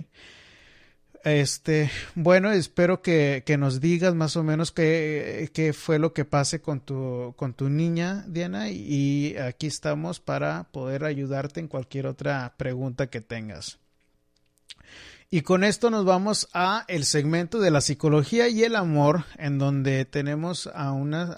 Este, 1.30 1.90
bueno, 2.14 2.50
espero 2.52 3.02
que, 3.02 3.42
nos 3.58 3.80
digas 3.80 4.14
más 4.14 4.36
o 4.36 4.42
menos 4.42 4.72
qué, 4.72 5.74
fue 5.76 5.98
lo 5.98 6.12
que 6.12 6.24
pase 6.24 6.60
con 6.60 6.80
tu, 6.80 7.34
con 7.36 7.54
tu 7.54 7.68
niña, 7.68 8.24
Diana, 8.28 8.70
y 8.70 9.36
aquí 9.36 9.66
estamos 9.66 10.20
para 10.20 10.64
poder 10.72 11.04
ayudarte 11.04 11.60
en 11.60 11.68
cualquier 11.68 12.06
otra 12.06 12.54
pregunta 12.56 13.08
que 13.08 13.20
tengas. 13.20 13.78
Y 15.30 15.42
con 15.42 15.62
esto 15.62 15.90
nos 15.90 16.06
vamos 16.06 16.48
a 16.54 16.84
el 16.88 17.04
segmento 17.04 17.60
de 17.60 17.70
la 17.70 17.82
psicología 17.82 18.48
y 18.48 18.64
el 18.64 18.74
amor, 18.74 19.24
en 19.36 19.58
donde 19.58 20.06
tenemos 20.06 20.68
a 20.68 20.92
una 20.92 21.34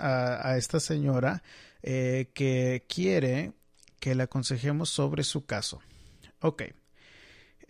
a, 0.49 0.57
esta 0.57 0.79
señora 0.79 1.43
eh, 1.83 2.31
que 2.35 2.85
quiere 2.89 3.53
que 3.99 4.15
le 4.15 4.23
aconsejemos 4.23 4.91
sobre 4.91 5.25
su 5.25 5.45
caso. 5.45 5.81
Ok. 6.41 6.63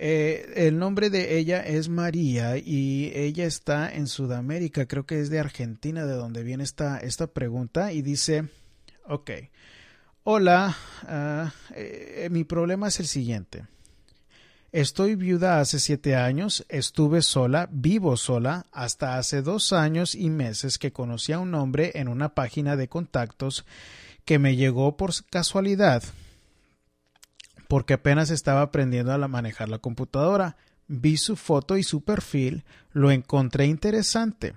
Eh, 0.02 0.66
el 0.66 0.78
nombre 0.78 1.10
de 1.10 1.36
ella 1.36 1.60
es 1.60 1.90
María 1.90 2.56
y 2.56 3.12
ella 3.14 3.44
está 3.44 3.94
en 3.94 4.06
Sudamérica, 4.06 4.86
creo 4.86 5.04
que 5.04 5.20
es 5.20 5.28
de 5.28 5.38
Argentina 5.38 6.06
de 6.06 6.14
donde 6.14 6.42
viene 6.42 6.64
esta, 6.64 6.96
esta 7.00 7.26
pregunta 7.26 7.92
y 7.92 8.00
dice, 8.00 8.48
ok, 9.06 9.30
hola, 10.22 10.74
eh, 11.76 12.28
mi 12.30 12.44
problema 12.44 12.88
es 12.88 12.98
el 12.98 13.08
siguiente. 13.08 13.66
Estoy 14.72 15.16
viuda 15.16 15.60
hace 15.60 15.78
siete 15.78 16.16
años, 16.16 16.64
estuve 16.70 17.20
sola, 17.20 17.68
vivo 17.70 18.16
sola, 18.16 18.64
hasta 18.72 19.18
hace 19.18 19.42
dos 19.42 19.74
años 19.74 20.14
y 20.14 20.30
meses 20.30 20.78
que 20.78 20.92
conocí 20.92 21.32
a 21.32 21.40
un 21.40 21.54
hombre 21.54 21.92
en 21.96 22.08
una 22.08 22.30
página 22.30 22.74
de 22.74 22.88
contactos 22.88 23.66
que 24.24 24.38
me 24.38 24.56
llegó 24.56 24.96
por 24.96 25.10
casualidad 25.26 26.02
porque 27.70 27.94
apenas 27.94 28.30
estaba 28.30 28.62
aprendiendo 28.62 29.12
a 29.12 29.28
manejar 29.28 29.68
la 29.68 29.78
computadora. 29.78 30.56
Vi 30.88 31.16
su 31.16 31.36
foto 31.36 31.76
y 31.76 31.84
su 31.84 32.02
perfil, 32.02 32.64
lo 32.90 33.12
encontré 33.12 33.66
interesante. 33.66 34.54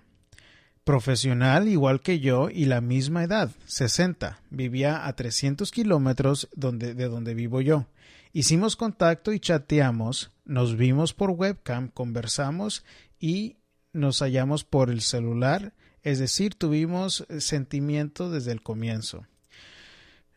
Profesional 0.83 1.67
igual 1.67 2.01
que 2.01 2.19
yo 2.19 2.49
y 2.49 2.65
la 2.65 2.81
misma 2.81 3.23
edad, 3.23 3.51
60. 3.67 4.39
Vivía 4.49 5.05
a 5.05 5.13
300 5.15 5.69
kilómetros 5.69 6.49
de 6.55 7.07
donde 7.07 7.33
vivo 7.35 7.61
yo. 7.61 7.85
Hicimos 8.31 8.75
contacto 8.75 9.31
y 9.31 9.39
chateamos, 9.39 10.31
nos 10.43 10.75
vimos 10.75 11.13
por 11.13 11.29
webcam, 11.29 11.89
conversamos 11.89 12.83
y 13.19 13.57
nos 13.91 14.23
hallamos 14.23 14.63
por 14.63 14.89
el 14.89 15.01
celular, 15.01 15.73
es 16.01 16.17
decir, 16.17 16.55
tuvimos 16.55 17.27
sentimiento 17.37 18.31
desde 18.31 18.53
el 18.53 18.63
comienzo. 18.63 19.27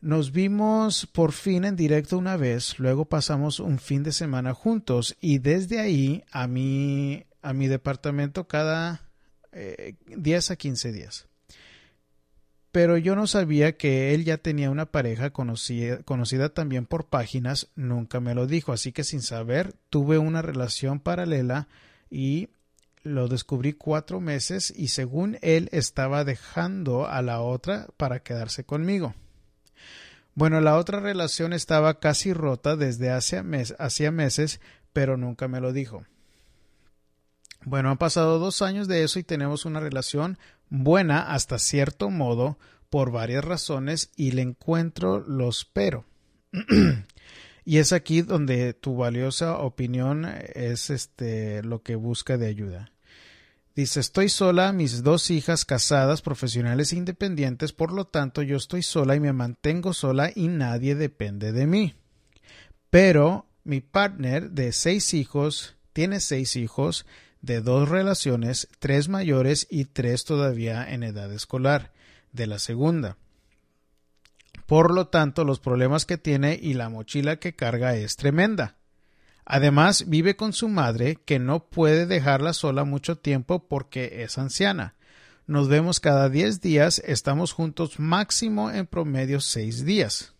Nos 0.00 0.30
vimos 0.30 1.06
por 1.06 1.32
fin 1.32 1.64
en 1.64 1.74
directo 1.74 2.18
una 2.18 2.36
vez, 2.36 2.78
luego 2.78 3.06
pasamos 3.06 3.60
un 3.60 3.78
fin 3.78 4.02
de 4.02 4.12
semana 4.12 4.52
juntos 4.54 5.16
y 5.20 5.38
desde 5.38 5.80
ahí 5.80 6.22
a 6.30 6.46
mi, 6.46 7.24
a 7.42 7.52
mi 7.52 7.66
departamento 7.66 8.46
cada 8.46 9.02
eh, 9.52 9.94
10 10.06 10.50
a 10.50 10.56
15 10.56 10.92
días. 10.92 11.26
pero 12.72 12.98
yo 12.98 13.16
no 13.16 13.26
sabía 13.26 13.78
que 13.78 14.12
él 14.12 14.26
ya 14.26 14.36
tenía 14.36 14.70
una 14.70 14.84
pareja 14.84 15.30
conocida, 15.30 16.02
conocida 16.02 16.50
también 16.50 16.84
por 16.84 17.06
páginas, 17.06 17.68
nunca 17.74 18.20
me 18.20 18.34
lo 18.34 18.46
dijo, 18.46 18.74
así 18.74 18.92
que 18.92 19.02
sin 19.02 19.22
saber 19.22 19.72
tuve 19.88 20.18
una 20.18 20.42
relación 20.42 21.00
paralela 21.00 21.68
y 22.10 22.50
lo 23.02 23.28
descubrí 23.28 23.72
cuatro 23.72 24.20
meses 24.20 24.72
y 24.76 24.88
según 24.88 25.38
él 25.40 25.70
estaba 25.72 26.22
dejando 26.24 27.06
a 27.06 27.22
la 27.22 27.40
otra 27.40 27.86
para 27.96 28.20
quedarse 28.20 28.64
conmigo. 28.64 29.14
Bueno, 30.36 30.60
la 30.60 30.76
otra 30.76 31.00
relación 31.00 31.54
estaba 31.54 31.98
casi 31.98 32.34
rota 32.34 32.76
desde 32.76 33.08
hace 33.08 33.42
hacía 33.78 34.12
meses, 34.12 34.60
pero 34.92 35.16
nunca 35.16 35.48
me 35.48 35.62
lo 35.62 35.72
dijo. 35.72 36.04
Bueno, 37.64 37.90
han 37.90 37.96
pasado 37.96 38.38
dos 38.38 38.60
años 38.60 38.86
de 38.86 39.02
eso 39.02 39.18
y 39.18 39.24
tenemos 39.24 39.64
una 39.64 39.80
relación 39.80 40.36
buena 40.68 41.32
hasta 41.32 41.58
cierto 41.58 42.10
modo 42.10 42.58
por 42.90 43.12
varias 43.12 43.46
razones 43.46 44.12
y 44.14 44.32
le 44.32 44.42
encuentro 44.42 45.20
los 45.20 45.64
pero. 45.64 46.04
y 47.64 47.78
es 47.78 47.94
aquí 47.94 48.20
donde 48.20 48.74
tu 48.74 48.94
valiosa 48.94 49.56
opinión 49.56 50.26
es 50.54 50.90
este 50.90 51.62
lo 51.62 51.82
que 51.82 51.96
busca 51.96 52.36
de 52.36 52.48
ayuda. 52.48 52.92
Dice, 53.76 54.00
estoy 54.00 54.30
sola, 54.30 54.72
mis 54.72 55.02
dos 55.02 55.30
hijas 55.30 55.66
casadas, 55.66 56.22
profesionales 56.22 56.94
e 56.94 56.96
independientes, 56.96 57.74
por 57.74 57.92
lo 57.92 58.06
tanto 58.06 58.40
yo 58.40 58.56
estoy 58.56 58.82
sola 58.82 59.14
y 59.16 59.20
me 59.20 59.34
mantengo 59.34 59.92
sola 59.92 60.30
y 60.34 60.48
nadie 60.48 60.94
depende 60.94 61.52
de 61.52 61.66
mí. 61.66 61.94
Pero 62.88 63.44
mi 63.64 63.82
partner 63.82 64.52
de 64.52 64.72
seis 64.72 65.12
hijos 65.12 65.76
tiene 65.92 66.20
seis 66.20 66.56
hijos 66.56 67.04
de 67.42 67.60
dos 67.60 67.90
relaciones, 67.90 68.66
tres 68.78 69.10
mayores 69.10 69.66
y 69.68 69.84
tres 69.84 70.24
todavía 70.24 70.90
en 70.90 71.02
edad 71.02 71.30
escolar, 71.30 71.92
de 72.32 72.46
la 72.46 72.58
segunda. 72.58 73.18
Por 74.64 74.94
lo 74.94 75.08
tanto, 75.08 75.44
los 75.44 75.60
problemas 75.60 76.06
que 76.06 76.16
tiene 76.16 76.58
y 76.60 76.72
la 76.72 76.88
mochila 76.88 77.36
que 77.36 77.54
carga 77.54 77.94
es 77.94 78.16
tremenda. 78.16 78.75
Además, 79.48 80.08
vive 80.08 80.34
con 80.34 80.52
su 80.52 80.68
madre, 80.68 81.16
que 81.24 81.38
no 81.38 81.68
puede 81.68 82.06
dejarla 82.06 82.52
sola 82.52 82.82
mucho 82.82 83.16
tiempo 83.16 83.68
porque 83.68 84.24
es 84.24 84.38
anciana. 84.38 84.96
Nos 85.46 85.68
vemos 85.68 86.00
cada 86.00 86.28
diez 86.28 86.60
días, 86.60 87.00
estamos 87.06 87.52
juntos 87.52 88.00
máximo 88.00 88.72
en 88.72 88.88
promedio 88.88 89.40
seis 89.40 89.84
días. 89.84 90.34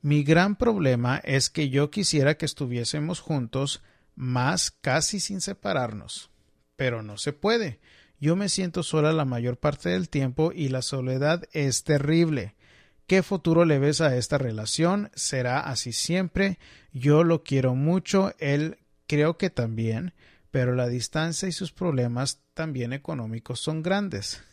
Mi 0.00 0.24
gran 0.24 0.56
problema 0.56 1.18
es 1.18 1.50
que 1.50 1.68
yo 1.68 1.90
quisiera 1.90 2.38
que 2.38 2.46
estuviésemos 2.46 3.20
juntos 3.20 3.82
más 4.16 4.70
casi 4.70 5.20
sin 5.20 5.42
separarnos. 5.42 6.30
Pero 6.76 7.02
no 7.02 7.18
se 7.18 7.34
puede. 7.34 7.78
Yo 8.18 8.36
me 8.36 8.48
siento 8.48 8.82
sola 8.82 9.12
la 9.12 9.26
mayor 9.26 9.58
parte 9.58 9.90
del 9.90 10.08
tiempo 10.08 10.50
y 10.54 10.70
la 10.70 10.80
soledad 10.80 11.46
es 11.52 11.84
terrible. 11.84 12.54
¿Qué 13.10 13.24
futuro 13.24 13.64
le 13.64 13.80
ves 13.80 14.00
a 14.00 14.14
esta 14.14 14.38
relación? 14.38 15.10
¿Será 15.16 15.58
así 15.58 15.92
siempre? 15.92 16.60
Yo 16.92 17.24
lo 17.24 17.42
quiero 17.42 17.74
mucho, 17.74 18.32
él 18.38 18.78
creo 19.08 19.36
que 19.36 19.50
también, 19.50 20.14
pero 20.52 20.76
la 20.76 20.86
distancia 20.86 21.48
y 21.48 21.52
sus 21.52 21.72
problemas 21.72 22.38
también 22.54 22.92
económicos 22.92 23.58
son 23.58 23.82
grandes. 23.82 24.44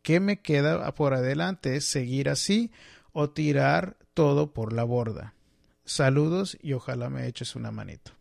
¿Qué 0.00 0.20
me 0.20 0.40
queda 0.40 0.90
por 0.94 1.12
adelante? 1.12 1.82
¿Seguir 1.82 2.30
así 2.30 2.70
o 3.12 3.28
tirar 3.28 3.98
todo 4.14 4.54
por 4.54 4.72
la 4.72 4.84
borda? 4.84 5.34
Saludos 5.84 6.56
y 6.62 6.72
ojalá 6.72 7.10
me 7.10 7.26
eches 7.26 7.56
una 7.56 7.72
manito. 7.72 8.12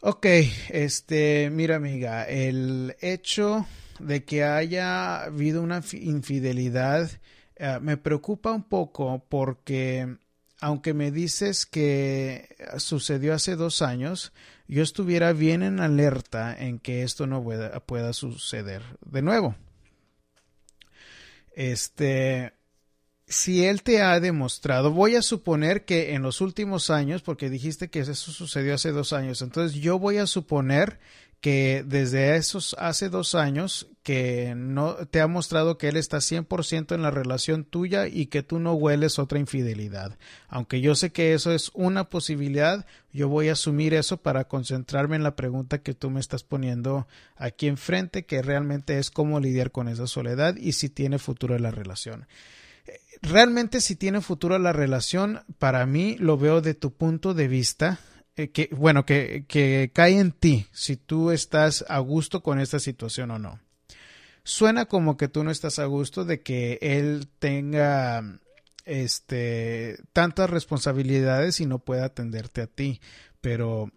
Ok, 0.00 0.26
este, 0.70 1.48
mira 1.52 1.76
amiga, 1.76 2.24
el 2.24 2.96
hecho 3.00 3.66
de 4.00 4.24
que 4.24 4.42
haya 4.42 5.22
habido 5.22 5.62
una 5.62 5.80
infidelidad 5.92 7.08
eh, 7.56 7.78
me 7.80 7.96
preocupa 7.96 8.52
un 8.52 8.64
poco 8.64 9.24
porque 9.28 10.16
aunque 10.60 10.94
me 10.94 11.10
dices 11.10 11.66
que 11.66 12.56
sucedió 12.78 13.34
hace 13.34 13.56
dos 13.56 13.82
años, 13.82 14.32
yo 14.68 14.84
estuviera 14.84 15.32
bien 15.32 15.64
en 15.64 15.80
alerta 15.80 16.56
en 16.56 16.78
que 16.78 17.02
esto 17.02 17.26
no 17.26 17.42
pueda, 17.42 17.80
pueda 17.80 18.12
suceder 18.12 18.82
de 19.04 19.22
nuevo. 19.22 19.56
Este, 21.54 22.52
si 23.26 23.64
él 23.64 23.82
te 23.82 24.02
ha 24.02 24.20
demostrado, 24.20 24.92
voy 24.92 25.16
a 25.16 25.22
suponer 25.22 25.84
que 25.84 26.14
en 26.14 26.22
los 26.22 26.40
últimos 26.40 26.90
años, 26.90 27.22
porque 27.22 27.50
dijiste 27.50 27.90
que 27.90 28.00
eso 28.00 28.14
sucedió 28.14 28.74
hace 28.74 28.92
dos 28.92 29.12
años, 29.12 29.42
entonces 29.42 29.80
yo 29.80 29.98
voy 29.98 30.18
a 30.18 30.26
suponer 30.26 31.00
que 31.42 31.84
desde 31.84 32.36
esos 32.36 32.76
hace 32.78 33.08
dos 33.08 33.34
años 33.34 33.88
que 34.04 34.54
no 34.56 34.94
te 35.10 35.20
ha 35.20 35.26
mostrado 35.26 35.76
que 35.76 35.88
él 35.88 35.96
está 35.96 36.18
100% 36.18 36.94
en 36.94 37.02
la 37.02 37.10
relación 37.10 37.64
tuya 37.64 38.06
y 38.06 38.26
que 38.26 38.44
tú 38.44 38.60
no 38.60 38.74
hueles 38.74 39.18
otra 39.18 39.40
infidelidad. 39.40 40.16
Aunque 40.46 40.80
yo 40.80 40.94
sé 40.94 41.10
que 41.10 41.34
eso 41.34 41.52
es 41.52 41.72
una 41.74 42.08
posibilidad, 42.08 42.86
yo 43.12 43.28
voy 43.28 43.48
a 43.48 43.54
asumir 43.54 43.92
eso 43.92 44.18
para 44.18 44.44
concentrarme 44.44 45.16
en 45.16 45.24
la 45.24 45.34
pregunta 45.34 45.82
que 45.82 45.94
tú 45.94 46.10
me 46.10 46.20
estás 46.20 46.44
poniendo 46.44 47.08
aquí 47.36 47.66
enfrente, 47.66 48.24
que 48.24 48.40
realmente 48.40 49.00
es 49.00 49.10
cómo 49.10 49.40
lidiar 49.40 49.72
con 49.72 49.88
esa 49.88 50.06
soledad 50.06 50.54
y 50.56 50.74
si 50.74 50.90
tiene 50.90 51.18
futuro 51.18 51.58
la 51.58 51.72
relación. 51.72 52.28
Realmente 53.20 53.80
si 53.80 53.96
tiene 53.96 54.20
futuro 54.20 54.60
la 54.60 54.72
relación, 54.72 55.40
para 55.58 55.86
mí 55.86 56.16
lo 56.20 56.38
veo 56.38 56.60
de 56.60 56.74
tu 56.74 56.92
punto 56.92 57.34
de 57.34 57.48
vista, 57.48 57.98
eh, 58.36 58.50
que, 58.50 58.68
bueno, 58.72 59.04
que, 59.04 59.44
que 59.46 59.90
cae 59.92 60.18
en 60.18 60.32
ti 60.32 60.66
si 60.72 60.96
tú 60.96 61.30
estás 61.30 61.84
a 61.88 61.98
gusto 61.98 62.42
con 62.42 62.60
esta 62.60 62.78
situación 62.78 63.30
o 63.30 63.38
no. 63.38 63.60
Suena 64.44 64.86
como 64.86 65.16
que 65.16 65.28
tú 65.28 65.44
no 65.44 65.50
estás 65.50 65.78
a 65.78 65.84
gusto 65.84 66.24
de 66.24 66.40
que 66.40 66.78
él 66.80 67.28
tenga 67.38 68.40
este 68.84 69.98
tantas 70.12 70.50
responsabilidades 70.50 71.60
y 71.60 71.66
no 71.66 71.78
pueda 71.78 72.06
atenderte 72.06 72.62
a 72.62 72.66
ti, 72.66 73.00
pero 73.40 73.92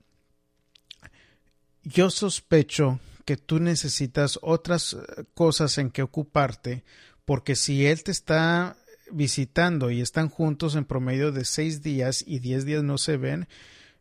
yo 1.83 2.09
sospecho 2.09 2.99
que 3.25 3.37
tú 3.37 3.59
necesitas 3.59 4.37
otras 4.41 4.97
cosas 5.33 5.77
en 5.79 5.89
que 5.89 6.03
ocuparte, 6.03 6.83
porque 7.25 7.55
si 7.55 7.85
él 7.85 8.03
te 8.03 8.11
está 8.11 8.77
visitando 9.11 9.89
y 9.91 10.01
están 10.01 10.29
juntos 10.29 10.75
en 10.75 10.85
promedio 10.85 11.31
de 11.31 11.45
seis 11.45 11.81
días 11.81 12.23
y 12.25 12.39
diez 12.39 12.65
días 12.65 12.83
no 12.83 12.97
se 12.97 13.17
ven, 13.17 13.47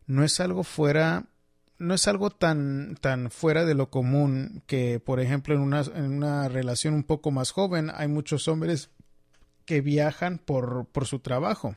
no 0.07 0.23
es 0.23 0.39
algo 0.39 0.63
fuera 0.63 1.25
no 1.77 1.93
es 1.93 2.07
algo 2.07 2.29
tan, 2.29 2.95
tan 3.01 3.29
fuera 3.31 3.65
de 3.65 3.73
lo 3.73 3.89
común 3.89 4.63
que, 4.65 4.99
por 4.99 5.19
ejemplo, 5.19 5.55
en 5.55 5.61
una, 5.61 5.81
en 5.81 6.11
una 6.11 6.47
relación 6.47 6.93
un 6.93 7.03
poco 7.03 7.31
más 7.31 7.51
joven 7.51 7.91
hay 7.93 8.07
muchos 8.07 8.47
hombres 8.47 8.89
que 9.65 9.81
viajan 9.81 10.37
por, 10.37 10.87
por 10.91 11.05
su 11.05 11.19
trabajo 11.19 11.75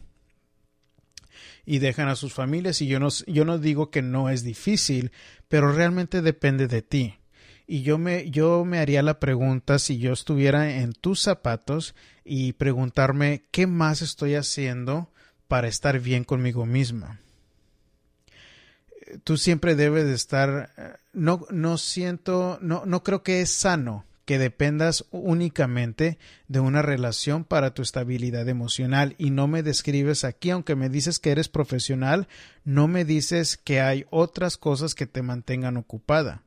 y 1.64 1.79
dejan 1.79 2.09
a 2.09 2.17
sus 2.17 2.33
familias 2.33 2.81
y 2.81 2.87
yo 2.87 3.01
no, 3.01 3.09
yo 3.27 3.45
no 3.45 3.59
digo 3.59 3.91
que 3.91 4.03
no 4.03 4.29
es 4.29 4.45
difícil, 4.45 5.11
pero 5.49 5.73
realmente 5.73 6.23
depende 6.23 6.69
de 6.69 6.83
ti. 6.83 7.14
Y 7.67 7.83
yo 7.83 7.99
me, 7.99 8.31
yo 8.31 8.64
me 8.64 8.79
haría 8.79 9.03
la 9.03 9.21
pregunta 9.21 9.79
si 9.79 9.99
yo 9.99 10.12
estuviera 10.12 10.79
en 10.79 10.93
tus 10.93 11.21
zapatos 11.21 11.95
y 12.25 12.55
preguntarme 12.55 13.45
qué 13.51 13.67
más 13.67 14.01
estoy 14.01 14.37
haciendo 14.37 15.12
para 15.49 15.69
estar 15.69 16.01
bien 16.01 16.25
conmigo 16.25 16.64
misma 16.64 17.21
tú 19.25 19.37
siempre 19.37 19.75
debes 19.75 20.05
de 20.05 20.14
estar, 20.14 20.71
eh, 20.77 20.92
no, 21.12 21.47
no 21.51 21.79
siento, 21.79 22.59
no, 22.61 22.85
no 22.87 23.03
creo 23.03 23.23
que 23.23 23.40
es 23.40 23.51
sano 23.51 24.05
que 24.25 24.38
dependas 24.38 25.07
únicamente 25.11 26.18
de 26.49 26.61
una 26.61 26.83
relación 26.83 27.44
para 27.44 27.73
tu 27.73 27.81
estabilidad 27.81 28.47
emocional 28.47 29.14
y 29.16 29.31
no 29.31 29.49
me 29.49 29.62
describes 29.62 30.23
aquí, 30.23 30.51
aunque 30.51 30.77
me 30.77 30.90
dices 30.90 31.18
que 31.18 31.31
eres 31.31 31.49
profesional, 31.49 32.29
no 32.62 32.88
me 32.88 33.07
dices 33.07 33.57
que 33.57 33.81
hay 33.81 34.05
otras 34.11 34.59
cosas 34.59 34.94
que 34.94 35.07
te 35.07 35.23
mantengan 35.23 35.79
ocupada. 35.79 36.42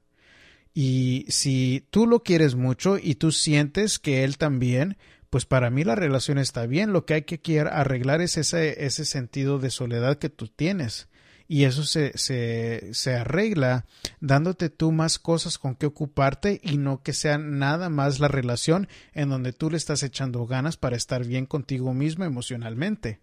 Y 0.76 1.26
si 1.30 1.84
tú 1.90 2.06
lo 2.06 2.22
quieres 2.22 2.54
mucho 2.54 3.00
y 3.02 3.16
tú 3.16 3.32
sientes 3.32 3.98
que 3.98 4.24
él 4.24 4.38
también, 4.38 4.98
pues 5.32 5.46
para 5.46 5.72
mí 5.72 5.84
la 5.84 5.96
relación 5.96 6.38
está 6.38 6.68
bien. 6.68 6.94
Lo 6.94 7.06
que 7.06 7.16
hay 7.16 7.22
que 7.24 7.60
arreglar 7.62 8.22
es 8.22 8.38
ese, 8.38 8.86
ese 8.86 9.06
sentido 9.06 9.58
de 9.58 9.72
soledad 9.72 10.20
que 10.20 10.30
tú 10.30 10.48
tienes 10.48 11.08
y 11.52 11.66
eso 11.66 11.84
se, 11.84 12.18
se, 12.18 12.94
se 12.94 13.14
arregla 13.14 13.86
dándote 14.22 14.70
tú 14.70 14.94
más 14.94 15.20
cosas 15.20 15.58
con 15.58 15.76
que 15.76 15.86
ocuparte 15.86 16.62
y 16.64 16.78
no 16.78 17.04
que 17.04 17.12
sea 17.12 17.38
nada 17.38 17.90
más 17.90 18.22
la 18.22 18.30
relación 18.30 18.88
en 19.12 19.28
donde 19.28 19.52
tú 19.52 19.70
le 19.70 19.76
estás 19.76 20.02
echando 20.02 20.46
ganas 20.48 20.78
para 20.78 20.96
estar 20.96 21.26
bien 21.26 21.46
contigo 21.46 21.94
mismo 21.94 22.24
emocionalmente. 22.24 23.20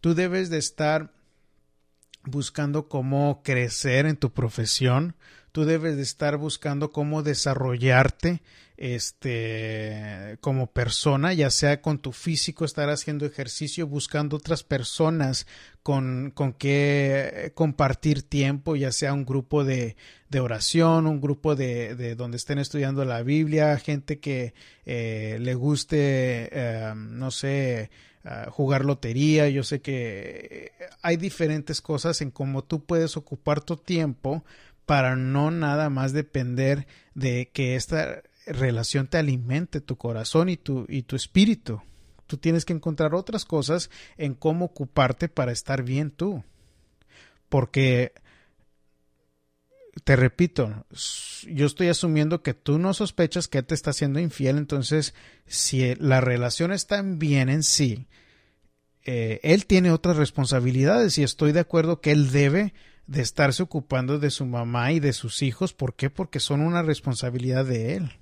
Tú 0.00 0.14
debes 0.14 0.48
de 0.48 0.56
estar 0.56 1.12
buscando 2.24 2.88
cómo 2.88 3.42
crecer 3.42 4.06
en 4.06 4.16
tu 4.16 4.32
profesión, 4.32 5.14
tú 5.52 5.66
debes 5.66 5.96
de 5.96 6.02
estar 6.02 6.38
buscando 6.38 6.90
cómo 6.90 7.22
desarrollarte 7.22 8.40
este 8.80 10.38
como 10.40 10.72
persona, 10.72 11.34
ya 11.34 11.50
sea 11.50 11.82
con 11.82 11.98
tu 11.98 12.12
físico, 12.12 12.64
estar 12.64 12.88
haciendo 12.88 13.26
ejercicio, 13.26 13.86
buscando 13.86 14.38
otras 14.38 14.64
personas 14.64 15.46
con, 15.82 16.32
con 16.34 16.54
que 16.54 17.52
compartir 17.54 18.22
tiempo, 18.22 18.76
ya 18.76 18.90
sea 18.90 19.12
un 19.12 19.26
grupo 19.26 19.64
de, 19.64 19.96
de 20.30 20.40
oración, 20.40 21.06
un 21.06 21.20
grupo 21.20 21.54
de, 21.56 21.94
de, 21.94 22.14
donde 22.14 22.38
estén 22.38 22.58
estudiando 22.58 23.04
la 23.04 23.22
Biblia, 23.22 23.76
gente 23.76 24.18
que 24.18 24.54
eh, 24.86 25.36
le 25.40 25.54
guste, 25.54 26.48
eh, 26.50 26.94
no 26.96 27.30
sé, 27.30 27.90
uh, 28.24 28.50
jugar 28.50 28.86
lotería. 28.86 29.50
Yo 29.50 29.62
sé 29.62 29.82
que 29.82 30.72
hay 31.02 31.18
diferentes 31.18 31.82
cosas 31.82 32.22
en 32.22 32.30
cómo 32.30 32.64
tú 32.64 32.82
puedes 32.86 33.18
ocupar 33.18 33.60
tu 33.60 33.76
tiempo 33.76 34.42
para 34.86 35.16
no 35.16 35.50
nada 35.50 35.90
más 35.90 36.12
depender 36.14 36.86
de 37.14 37.50
que 37.52 37.76
esta 37.76 38.22
relación 38.46 39.06
te 39.06 39.18
alimente 39.18 39.80
tu 39.80 39.96
corazón 39.96 40.48
y 40.48 40.56
tu, 40.56 40.86
y 40.88 41.02
tu 41.02 41.16
espíritu. 41.16 41.82
Tú 42.26 42.36
tienes 42.36 42.64
que 42.64 42.72
encontrar 42.72 43.14
otras 43.14 43.44
cosas 43.44 43.90
en 44.16 44.34
cómo 44.34 44.66
ocuparte 44.66 45.28
para 45.28 45.52
estar 45.52 45.82
bien 45.82 46.10
tú. 46.10 46.44
Porque, 47.48 48.12
te 50.04 50.14
repito, 50.14 50.86
yo 51.48 51.66
estoy 51.66 51.88
asumiendo 51.88 52.42
que 52.42 52.54
tú 52.54 52.78
no 52.78 52.94
sospechas 52.94 53.48
que 53.48 53.62
te 53.64 53.74
está 53.74 53.92
siendo 53.92 54.20
infiel, 54.20 54.58
entonces 54.58 55.14
si 55.46 55.94
la 55.96 56.20
relación 56.20 56.72
está 56.72 57.02
bien 57.02 57.48
en 57.48 57.64
sí, 57.64 58.06
eh, 59.04 59.40
él 59.42 59.66
tiene 59.66 59.90
otras 59.90 60.16
responsabilidades 60.16 61.18
y 61.18 61.24
estoy 61.24 61.50
de 61.50 61.60
acuerdo 61.60 62.00
que 62.00 62.12
él 62.12 62.30
debe 62.30 62.74
de 63.08 63.22
estarse 63.22 63.64
ocupando 63.64 64.20
de 64.20 64.30
su 64.30 64.46
mamá 64.46 64.92
y 64.92 65.00
de 65.00 65.12
sus 65.12 65.42
hijos. 65.42 65.72
¿Por 65.72 65.96
qué? 65.96 66.10
Porque 66.10 66.38
son 66.38 66.60
una 66.60 66.82
responsabilidad 66.82 67.64
de 67.64 67.96
él. 67.96 68.19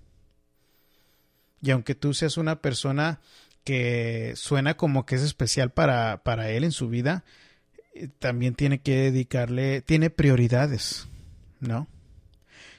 Y 1.60 1.70
aunque 1.70 1.94
tú 1.94 2.14
seas 2.14 2.36
una 2.36 2.60
persona 2.60 3.20
que 3.64 4.32
suena 4.36 4.76
como 4.76 5.04
que 5.04 5.16
es 5.16 5.22
especial 5.22 5.70
para, 5.70 6.22
para 6.22 6.50
él 6.50 6.64
en 6.64 6.72
su 6.72 6.88
vida, 6.88 7.24
eh, 7.94 8.08
también 8.18 8.54
tiene 8.54 8.80
que 8.80 8.96
dedicarle, 8.96 9.82
tiene 9.82 10.10
prioridades, 10.10 11.06
¿no? 11.60 11.88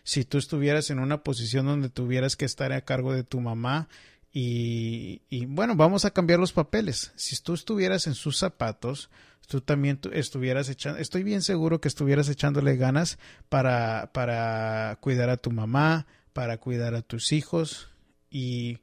Si 0.04 0.26
tú 0.26 0.38
estuvieras 0.38 0.90
en 0.90 1.00
una 1.00 1.24
posición 1.24 1.68
donde 1.68 1.90
tuvieras 1.90 2.36
que 2.36 2.46
estar 2.46 2.72
a 2.72 2.82
cargo 2.82 3.14
de 3.14 3.24
tu 3.24 3.40
mamá 3.40 3.88
y, 4.32 5.22
y 5.30 5.46
bueno, 5.46 5.76
vamos 5.76 6.06
a 6.06 6.12
cambiar 6.12 6.40
los 6.40 6.54
papeles. 6.54 7.12
Si 7.16 7.40
tú 7.44 7.54
estuvieras 7.54 8.08
en 8.08 8.16
sus 8.16 8.38
zapatos, 8.38 9.12
tú 9.48 9.62
también 9.62 10.00
estuvieras 10.14 10.70
echando, 10.70 11.00
estoy 11.00 11.24
bien 11.24 11.42
seguro 11.42 11.82
que 11.82 11.88
estuvieras 11.88 12.30
echándole 12.30 12.78
ganas 12.78 13.20
para, 13.50 14.12
para 14.14 14.98
cuidar 15.02 15.30
a 15.30 15.38
tu 15.38 15.52
mamá, 15.52 16.08
para 16.34 16.58
cuidar 16.58 16.96
a 16.96 17.02
tus 17.02 17.32
hijos, 17.32 17.90
y, 18.30 18.80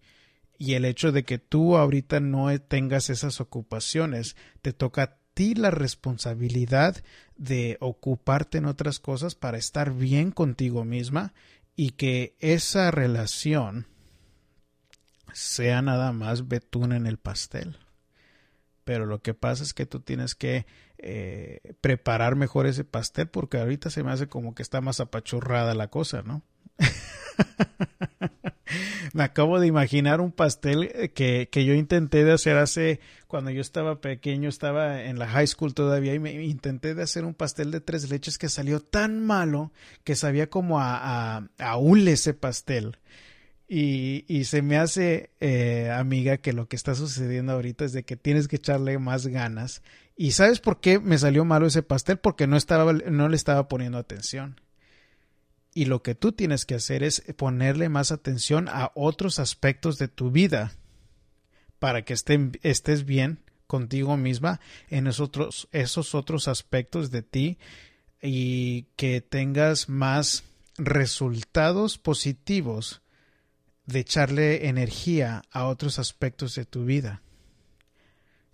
y 0.58 0.74
el 0.74 0.84
hecho 0.84 1.12
de 1.12 1.24
que 1.24 1.38
tú 1.38 1.76
ahorita 1.76 2.20
no 2.20 2.58
tengas 2.60 3.10
esas 3.10 3.40
ocupaciones, 3.40 4.36
te 4.62 4.72
toca 4.72 5.02
a 5.02 5.16
ti 5.34 5.54
la 5.54 5.70
responsabilidad 5.70 7.02
de 7.36 7.76
ocuparte 7.80 8.58
en 8.58 8.64
otras 8.64 8.98
cosas 8.98 9.34
para 9.34 9.58
estar 9.58 9.92
bien 9.92 10.30
contigo 10.30 10.84
misma 10.84 11.34
y 11.76 11.90
que 11.90 12.34
esa 12.40 12.90
relación 12.90 13.86
sea 15.34 15.82
nada 15.82 16.12
más 16.12 16.48
betún 16.48 16.92
en 16.92 17.06
el 17.06 17.18
pastel. 17.18 17.76
Pero 18.84 19.04
lo 19.04 19.20
que 19.20 19.34
pasa 19.34 19.62
es 19.62 19.74
que 19.74 19.84
tú 19.84 20.00
tienes 20.00 20.34
que 20.34 20.64
eh, 20.96 21.74
preparar 21.82 22.36
mejor 22.36 22.66
ese 22.66 22.84
pastel 22.84 23.28
porque 23.28 23.58
ahorita 23.58 23.90
se 23.90 24.02
me 24.02 24.12
hace 24.12 24.28
como 24.28 24.54
que 24.54 24.62
está 24.62 24.80
más 24.80 25.00
apachurrada 25.00 25.74
la 25.74 25.88
cosa, 25.88 26.22
¿no? 26.22 26.42
Me 29.12 29.22
acabo 29.22 29.60
de 29.60 29.66
imaginar 29.66 30.20
un 30.20 30.32
pastel 30.32 30.90
eh, 30.94 31.10
que, 31.10 31.48
que, 31.50 31.64
yo 31.64 31.74
intenté 31.74 32.24
de 32.24 32.32
hacer 32.32 32.56
hace, 32.56 33.00
cuando 33.26 33.50
yo 33.50 33.60
estaba 33.60 34.00
pequeño, 34.00 34.48
estaba 34.48 35.02
en 35.04 35.18
la 35.18 35.28
high 35.28 35.46
school 35.46 35.74
todavía 35.74 36.14
y 36.14 36.18
me 36.18 36.44
intenté 36.44 36.94
de 36.94 37.02
hacer 37.02 37.24
un 37.24 37.34
pastel 37.34 37.70
de 37.70 37.80
tres 37.80 38.10
leches 38.10 38.38
que 38.38 38.48
salió 38.48 38.80
tan 38.80 39.24
malo 39.24 39.72
que 40.04 40.16
sabía 40.16 40.48
como 40.50 40.80
a, 40.80 41.36
a, 41.36 41.48
a 41.58 41.78
ese 42.06 42.34
pastel. 42.34 42.98
Y, 43.68 44.24
y, 44.28 44.44
se 44.44 44.62
me 44.62 44.76
hace, 44.76 45.30
eh, 45.40 45.90
amiga, 45.90 46.36
que 46.36 46.52
lo 46.52 46.68
que 46.68 46.76
está 46.76 46.94
sucediendo 46.94 47.52
ahorita 47.52 47.84
es 47.84 47.92
de 47.92 48.04
que 48.04 48.16
tienes 48.16 48.46
que 48.46 48.56
echarle 48.56 48.96
más 48.98 49.26
ganas. 49.26 49.82
¿Y 50.16 50.30
sabes 50.32 50.60
por 50.60 50.80
qué 50.80 51.00
me 51.00 51.18
salió 51.18 51.44
malo 51.44 51.66
ese 51.66 51.82
pastel? 51.82 52.18
Porque 52.18 52.46
no, 52.46 52.56
estaba, 52.56 52.92
no 52.92 53.28
le 53.28 53.36
estaba 53.36 53.66
poniendo 53.66 53.98
atención. 53.98 54.60
Y 55.76 55.84
lo 55.84 56.02
que 56.02 56.14
tú 56.14 56.32
tienes 56.32 56.64
que 56.64 56.74
hacer 56.74 57.02
es 57.02 57.20
ponerle 57.36 57.90
más 57.90 58.10
atención 58.10 58.66
a 58.70 58.92
otros 58.94 59.38
aspectos 59.38 59.98
de 59.98 60.08
tu 60.08 60.30
vida 60.30 60.72
para 61.78 62.02
que 62.02 62.14
estén, 62.14 62.58
estés 62.62 63.04
bien 63.04 63.40
contigo 63.66 64.16
misma 64.16 64.58
en 64.88 65.06
esos 65.06 65.20
otros, 65.20 65.68
esos 65.72 66.14
otros 66.14 66.48
aspectos 66.48 67.10
de 67.10 67.20
ti 67.20 67.58
y 68.22 68.84
que 68.96 69.20
tengas 69.20 69.90
más 69.90 70.44
resultados 70.78 71.98
positivos 71.98 73.02
de 73.84 73.98
echarle 73.98 74.68
energía 74.68 75.42
a 75.50 75.66
otros 75.66 75.98
aspectos 75.98 76.54
de 76.54 76.64
tu 76.64 76.86
vida 76.86 77.20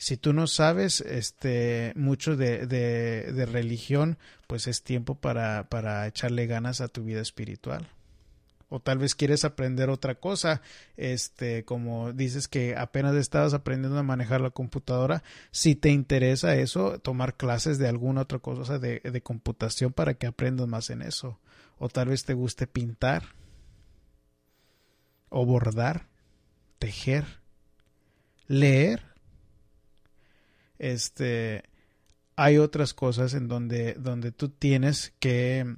si 0.02 0.16
tú 0.16 0.32
no 0.32 0.48
sabes 0.48 1.00
este 1.00 1.92
mucho 1.94 2.36
de, 2.36 2.66
de, 2.66 3.46
religión, 3.46 4.18
pues 4.48 4.66
es 4.66 4.82
tiempo 4.82 5.14
para, 5.14 5.68
para 5.68 6.08
echarle 6.08 6.48
ganas 6.48 6.80
a 6.80 6.88
tu 6.88 7.04
vida 7.04 7.20
espiritual. 7.20 7.86
O 8.68 8.80
tal 8.80 8.98
vez 8.98 9.14
quieres 9.14 9.44
aprender 9.44 9.90
otra 9.90 10.16
cosa, 10.16 10.60
este, 10.96 11.64
como 11.64 12.12
dices 12.12 12.48
que 12.48 12.74
apenas 12.76 13.14
estabas 13.14 13.54
aprendiendo 13.54 13.96
a 13.96 14.02
manejar 14.02 14.40
la 14.40 14.50
computadora, 14.50 15.22
si 15.52 15.76
te 15.76 15.90
interesa 15.90 16.56
eso, 16.56 16.98
tomar 16.98 17.36
clases 17.36 17.78
de 17.78 17.86
alguna 17.86 18.22
otra 18.22 18.40
cosa 18.40 18.80
de, 18.80 18.98
de 18.98 19.22
computación 19.22 19.92
para 19.92 20.14
que 20.14 20.26
aprendas 20.26 20.66
más 20.66 20.90
en 20.90 21.02
eso, 21.02 21.38
o 21.78 21.88
tal 21.88 22.08
vez 22.08 22.24
te 22.24 22.34
guste 22.34 22.66
pintar, 22.66 23.22
o 25.28 25.46
bordar, 25.46 26.08
tejer, 26.80 27.24
leer, 28.48 29.11
este, 30.82 31.62
hay 32.34 32.58
otras 32.58 32.92
cosas 32.92 33.34
en 33.34 33.46
donde, 33.46 33.94
donde 33.94 34.32
tú 34.32 34.48
tienes 34.48 35.14
que 35.20 35.76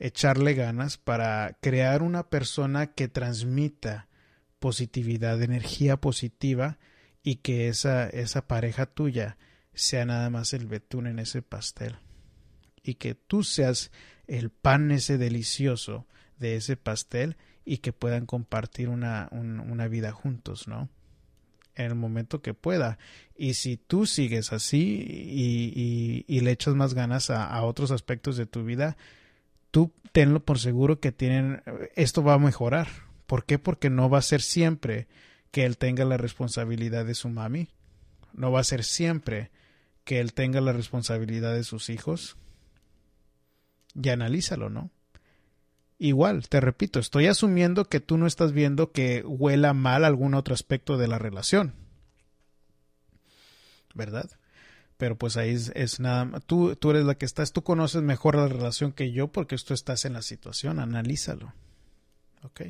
echarle 0.00 0.54
ganas 0.54 0.98
para 0.98 1.56
crear 1.60 2.02
una 2.02 2.28
persona 2.28 2.88
que 2.88 3.06
transmita 3.06 4.08
positividad, 4.58 5.40
energía 5.40 5.98
positiva 5.98 6.78
y 7.22 7.36
que 7.36 7.68
esa, 7.68 8.08
esa 8.08 8.48
pareja 8.48 8.86
tuya 8.86 9.38
sea 9.72 10.04
nada 10.04 10.30
más 10.30 10.52
el 10.52 10.66
betún 10.66 11.06
en 11.06 11.20
ese 11.20 11.42
pastel 11.42 11.98
y 12.82 12.94
que 12.94 13.14
tú 13.14 13.44
seas 13.44 13.92
el 14.26 14.50
pan 14.50 14.90
ese 14.90 15.16
delicioso 15.16 16.08
de 16.38 16.56
ese 16.56 16.76
pastel 16.76 17.36
y 17.64 17.78
que 17.78 17.92
puedan 17.92 18.26
compartir 18.26 18.88
una, 18.88 19.28
una 19.30 19.86
vida 19.86 20.10
juntos, 20.10 20.66
¿no? 20.66 20.88
En 21.80 21.86
el 21.86 21.94
momento 21.94 22.42
que 22.42 22.54
pueda. 22.54 22.98
Y 23.36 23.54
si 23.54 23.76
tú 23.76 24.06
sigues 24.06 24.52
así 24.52 26.24
y, 26.28 26.40
le 26.40 26.50
echas 26.50 26.74
más 26.74 26.94
ganas 26.94 27.30
a, 27.30 27.46
a, 27.46 27.62
otros 27.64 27.90
aspectos 27.90 28.36
de 28.36 28.46
tu 28.46 28.64
vida, 28.64 28.96
tú 29.70 29.92
tenlo 30.12 30.44
por 30.44 30.58
seguro 30.58 31.00
que 31.00 31.12
tienen, 31.12 31.62
esto 31.94 32.22
va 32.22 32.34
a 32.34 32.38
mejorar. 32.38 32.88
¿Por 33.26 33.44
qué? 33.44 33.58
Porque 33.58 33.90
no 33.90 34.10
va 34.10 34.18
a 34.18 34.22
ser 34.22 34.42
siempre 34.42 35.06
que 35.50 35.64
él 35.64 35.78
tenga 35.78 36.04
la 36.04 36.16
responsabilidad 36.16 37.04
de 37.04 37.14
su 37.14 37.28
mami. 37.28 37.68
No 38.32 38.52
va 38.52 38.60
a 38.60 38.64
ser 38.64 38.84
siempre 38.84 39.50
que 40.04 40.20
él 40.20 40.32
tenga 40.34 40.60
la 40.60 40.72
responsabilidad 40.72 41.54
de 41.54 41.64
sus 41.64 41.90
hijos. 41.90 42.36
Y 43.94 44.08
analízalo, 44.08 44.70
¿no? 44.70 44.90
Igual, 46.02 46.48
te 46.48 46.60
repito, 46.60 46.98
estoy 46.98 47.26
asumiendo 47.26 47.84
que 47.84 48.00
tú 48.00 48.16
no 48.16 48.26
estás 48.26 48.52
viendo 48.52 48.90
que 48.90 49.22
huela 49.22 49.74
mal 49.74 50.06
algún 50.06 50.32
otro 50.32 50.54
aspecto 50.54 50.96
de 50.96 51.06
la 51.06 51.18
relación. 51.18 51.74
¿Verdad? 53.94 54.30
Pero 54.96 55.18
pues 55.18 55.36
ahí 55.36 55.54
es, 55.74 56.00
nada 56.00 56.40
tú, 56.46 56.74
tú 56.74 56.92
eres 56.92 57.04
la 57.04 57.16
que 57.16 57.26
estás, 57.26 57.52
tú 57.52 57.62
conoces 57.62 58.00
mejor 58.00 58.36
la 58.36 58.48
relación 58.48 58.92
que 58.92 59.12
yo 59.12 59.28
porque 59.28 59.58
tú 59.58 59.74
estás 59.74 60.06
en 60.06 60.14
la 60.14 60.22
situación, 60.22 60.78
analízalo. 60.78 61.52
¿Ok? 62.44 62.62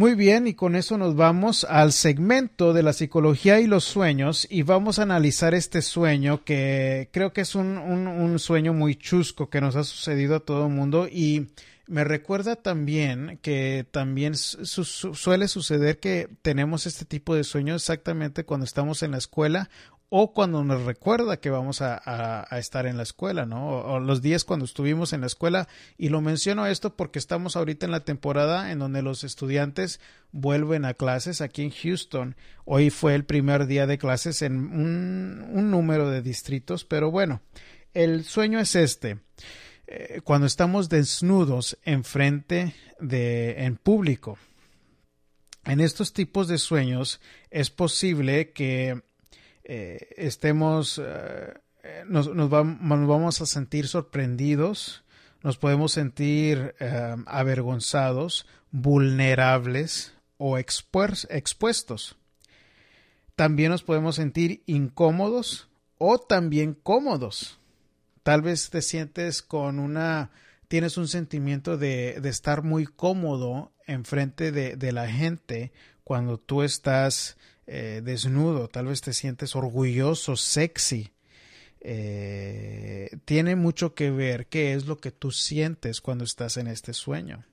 Muy 0.00 0.14
bien, 0.14 0.46
y 0.46 0.54
con 0.54 0.76
eso 0.76 0.96
nos 0.96 1.14
vamos 1.14 1.64
al 1.64 1.92
segmento 1.92 2.72
de 2.72 2.82
la 2.82 2.94
psicología 2.94 3.60
y 3.60 3.66
los 3.66 3.84
sueños 3.84 4.46
y 4.48 4.62
vamos 4.62 4.98
a 4.98 5.02
analizar 5.02 5.52
este 5.52 5.82
sueño 5.82 6.42
que 6.42 7.10
creo 7.12 7.34
que 7.34 7.42
es 7.42 7.54
un, 7.54 7.76
un, 7.76 8.38
sueño 8.38 8.72
muy 8.72 8.94
chusco 8.96 9.50
que 9.50 9.60
nos 9.60 9.76
ha 9.76 9.84
sucedido 9.84 10.36
a 10.36 10.40
todo 10.40 10.68
el 10.68 10.72
mundo 10.72 11.06
y 11.06 11.48
me 11.86 12.04
recuerda 12.04 12.56
también 12.56 13.38
que 13.42 13.84
también 13.90 14.36
su, 14.36 14.64
su, 14.64 15.14
suele 15.14 15.48
suceder 15.48 16.00
que 16.00 16.30
tenemos 16.40 16.86
este 16.86 17.04
tipo 17.04 17.34
de 17.34 17.44
sueños 17.44 17.82
exactamente 17.82 18.46
cuando 18.46 18.64
estamos 18.64 19.02
en 19.02 19.10
la 19.10 19.18
escuela 19.18 19.68
o 20.12 20.32
cuando 20.32 20.64
nos 20.64 20.82
recuerda 20.82 21.38
que 21.38 21.50
vamos 21.50 21.80
a, 21.82 22.44
estar 22.58 22.86
en 22.86 22.96
la 22.96 23.04
escuela, 23.04 23.46
¿no? 23.46 23.68
O, 23.68 24.00
los 24.00 24.20
días 24.20 24.44
cuando 24.44 24.64
estuvimos 24.64 25.12
en 25.12 25.20
la 25.20 25.28
escuela. 25.28 25.68
Y 25.96 26.08
lo 26.08 26.20
menciono 26.20 26.66
esto 26.66 26.96
porque 26.96 27.20
estamos 27.20 27.54
ahorita 27.54 27.86
en 27.86 27.92
la 27.92 28.04
temporada 28.04 28.72
en 28.72 28.80
donde 28.80 29.02
los 29.02 29.22
estudiantes 29.22 30.00
vuelven 30.32 30.84
a 30.84 30.94
clases 30.94 31.40
aquí 31.40 31.62
en 31.62 31.70
Houston. 31.70 32.34
Hoy 32.64 32.90
fue 32.90 33.14
el 33.14 33.24
primer 33.24 33.66
día 33.66 33.86
de 33.86 33.98
clases 33.98 34.42
en 34.42 34.56
un, 34.56 35.70
número 35.70 36.10
de 36.10 36.22
distritos, 36.22 36.84
pero 36.84 37.12
bueno, 37.12 37.40
el 37.94 38.24
sueño 38.24 38.58
es 38.58 38.74
este. 38.74 39.20
Eh, 39.86 40.22
cuando 40.24 40.48
estamos 40.48 40.88
desnudos 40.88 41.78
enfrente 41.84 42.74
de, 42.98 43.64
en 43.64 43.76
público. 43.76 44.38
En 45.64 45.78
estos 45.78 46.12
tipos 46.12 46.48
de 46.48 46.58
sueños 46.58 47.20
es 47.50 47.70
posible 47.70 48.50
que 48.50 49.02
eh, 49.72 50.14
estemos, 50.16 51.00
eh, 51.00 51.54
nos, 52.08 52.28
vamos 52.50 53.40
a 53.40 53.46
sentir 53.46 53.86
sorprendidos, 53.86 55.04
nos 55.44 55.58
podemos 55.58 55.92
sentir 55.92 56.74
eh, 56.80 57.14
avergonzados, 57.26 58.48
vulnerables 58.72 60.12
o 60.38 60.58
expuestos. 60.58 62.16
También 63.36 63.70
nos 63.70 63.84
podemos 63.84 64.16
sentir 64.16 64.64
incómodos 64.66 65.68
o 65.98 66.18
también 66.18 66.74
cómodos. 66.74 67.60
Tal 68.24 68.42
vez 68.42 68.70
te 68.70 68.82
sientes 68.82 69.40
con 69.40 69.78
una, 69.78 70.32
tienes 70.66 70.96
un 70.96 71.06
sentimiento 71.06 71.78
de, 71.78 72.20
estar 72.24 72.64
muy 72.64 72.86
cómodo 72.86 73.70
enfrente 73.86 74.50
de, 74.50 74.74
de 74.74 74.90
la 74.90 75.06
gente 75.06 75.70
cuando 76.02 76.38
tú 76.38 76.64
estás 76.64 77.36
eh, 77.72 78.02
desnudo, 78.02 78.66
tal 78.66 78.86
vez 78.86 79.00
te 79.00 79.12
sientes 79.12 79.54
orgulloso, 79.54 80.34
sexy. 80.34 81.12
Eh, 81.80 83.16
tiene 83.24 83.54
mucho 83.54 83.94
que 83.94 84.10
ver 84.10 84.48
qué 84.48 84.74
es 84.74 84.86
lo 84.86 84.98
que 84.98 85.12
tú 85.12 85.30
sientes 85.30 86.00
cuando 86.00 86.24
estás 86.24 86.56
en 86.56 86.66
este 86.66 86.92
sueño. 86.92 87.44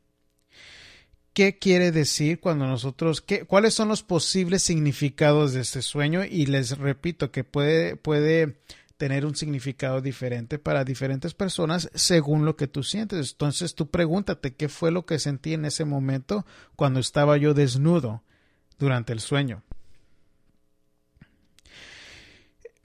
¿Qué 1.33 1.59
quiere 1.59 1.91
decir 1.91 2.39
cuando 2.39 2.65
nosotros, 2.65 3.21
qué, 3.21 3.45
cuáles 3.45 3.75
son 3.75 3.89
los 3.89 4.01
posibles 4.01 4.63
significados 4.63 5.53
de 5.53 5.61
este 5.61 5.83
sueño? 5.83 6.23
Y 6.25 6.47
les 6.47 6.79
repito 6.79 7.31
que 7.31 7.43
puede, 7.43 7.95
puede 7.95 8.57
tener 8.97 9.23
un 9.23 9.35
significado 9.35 10.01
diferente 10.01 10.57
para 10.57 10.83
diferentes 10.83 11.35
personas 11.35 11.91
según 11.93 12.43
lo 12.43 12.55
que 12.55 12.67
tú 12.67 12.81
sientes. 12.81 13.33
Entonces 13.33 13.75
tú 13.75 13.91
pregúntate 13.91 14.55
qué 14.55 14.67
fue 14.67 14.89
lo 14.89 15.05
que 15.05 15.19
sentí 15.19 15.53
en 15.53 15.65
ese 15.65 15.85
momento 15.85 16.43
cuando 16.75 16.99
estaba 16.99 17.37
yo 17.37 17.53
desnudo 17.53 18.23
durante 18.79 19.13
el 19.13 19.19
sueño. 19.19 19.61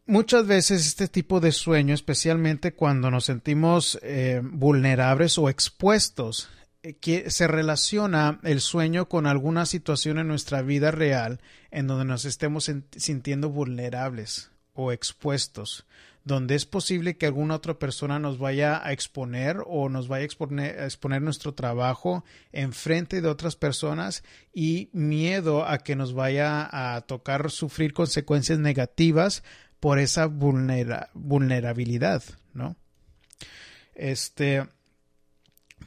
Muchas 0.07 0.49
veces 0.49 0.85
este 0.87 1.07
tipo 1.07 1.39
de 1.39 1.53
sueño, 1.53 1.95
especialmente 1.95 2.75
cuando 2.75 3.11
nos 3.11 3.27
sentimos 3.27 4.01
eh, 4.03 4.41
vulnerables 4.43 5.39
o 5.39 5.49
expuestos, 5.49 6.51
eh, 6.83 6.95
que 6.95 7.31
se 7.31 7.47
relaciona 7.47 8.41
el 8.43 8.61
sueño 8.61 9.09
con 9.09 9.29
alguna 9.29 9.65
situación 9.65 10.19
en 10.19 10.27
nuestra 10.27 10.63
vida 10.63 10.91
real 10.91 11.41
en 11.71 11.87
donde 11.87 12.05
nos 12.05 12.25
estemos 12.25 12.69
sintiendo 12.97 13.49
vulnerables 13.51 14.51
o 14.73 14.91
expuestos, 14.91 15.87
donde 16.25 16.57
es 16.57 16.67
posible 16.67 17.17
que 17.17 17.27
alguna 17.27 17.55
otra 17.55 17.79
persona 17.79 18.19
nos 18.19 18.39
vaya 18.39 18.85
a 18.85 18.93
exponer 18.93 19.59
o 19.67 19.89
nos 19.89 20.09
vaya 20.09 20.23
a 20.23 20.27
exponer, 20.27 20.81
a 20.81 20.85
exponer 20.85 21.23
nuestro 21.23 21.55
trabajo 21.55 22.25
en 22.51 22.73
frente 22.73 23.21
de 23.21 23.29
otras 23.29 23.55
personas 23.55 24.25
y 24.53 24.91
miedo 24.93 25.65
a 25.65 25.79
que 25.79 25.95
nos 25.95 26.13
vaya 26.13 26.69
a 26.73 27.01
tocar 27.03 27.53
sufrir 27.53 27.93
consecuencias 27.93 28.59
negativas 28.59 29.45
por 29.83 29.99
esa 29.99 30.27
vulnerabilidad, 30.27 32.23
¿no? 32.55 32.77
Este 33.97 34.69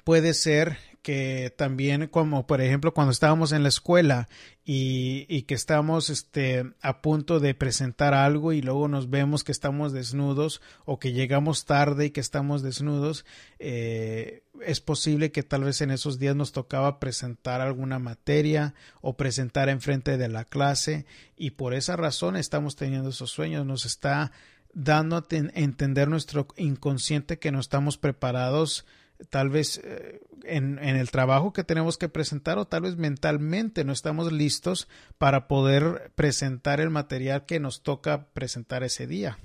puede 0.03 0.33
ser 0.33 0.77
que 1.05 1.53
también 1.55 2.07
como 2.07 2.47
por 2.47 2.61
ejemplo 2.61 2.91
cuando 2.91 3.11
estábamos 3.11 3.51
en 3.51 3.61
la 3.61 3.69
escuela 3.69 4.27
y, 4.65 5.27
y, 5.29 5.43
que 5.43 5.53
estamos 5.53 6.09
este, 6.09 6.73
a 6.81 7.03
punto 7.03 7.39
de 7.39 7.53
presentar 7.53 8.15
algo 8.15 8.53
y 8.53 8.63
luego 8.63 8.87
nos 8.87 9.11
vemos 9.11 9.43
que 9.43 9.51
estamos 9.51 9.93
desnudos 9.93 10.63
o 10.83 10.97
que 10.97 11.13
llegamos 11.13 11.65
tarde 11.65 12.07
y 12.07 12.09
que 12.09 12.21
estamos 12.21 12.63
desnudos 12.63 13.23
eh, 13.59 14.41
es 14.65 14.81
posible 14.81 15.31
que 15.31 15.43
tal 15.43 15.63
vez 15.63 15.81
en 15.81 15.91
esos 15.91 16.17
días 16.17 16.35
nos 16.35 16.53
tocaba 16.53 16.99
presentar 16.99 17.61
alguna 17.61 17.99
materia 17.99 18.73
o 19.01 19.15
presentar 19.15 19.69
enfrente 19.69 20.17
de 20.17 20.27
la 20.27 20.45
clase 20.45 21.05
y 21.37 21.51
por 21.51 21.75
esa 21.75 21.95
razón 21.97 22.35
estamos 22.35 22.75
teniendo 22.75 23.09
esos 23.09 23.29
sueños. 23.29 23.63
Nos 23.63 23.85
está 23.85 24.31
dando 24.73 25.17
a 25.17 25.25
entender 25.29 26.07
nuestro 26.07 26.47
inconsciente 26.57 27.37
que 27.37 27.51
no 27.51 27.59
estamos 27.59 27.99
preparados 27.99 28.87
tal 29.29 29.49
vez 29.49 29.79
eh, 29.83 30.19
en, 30.43 30.79
el 30.79 31.11
trabajo 31.11 31.53
que 31.53 31.63
tenemos 31.63 31.97
que 31.97 32.09
presentar 32.09 32.57
o 32.57 32.65
tal 32.65 32.83
vez 32.83 32.97
mentalmente 32.97 33.83
no 33.83 33.93
estamos 33.93 34.31
listos 34.31 34.87
para 35.17 35.47
poder 35.47 36.11
presentar 36.15 36.79
el 36.79 36.89
material 36.89 37.45
que 37.45 37.59
nos 37.59 37.83
toca 37.83 38.27
presentar 38.33 38.83
ese 38.83 39.07
día. 39.07 39.39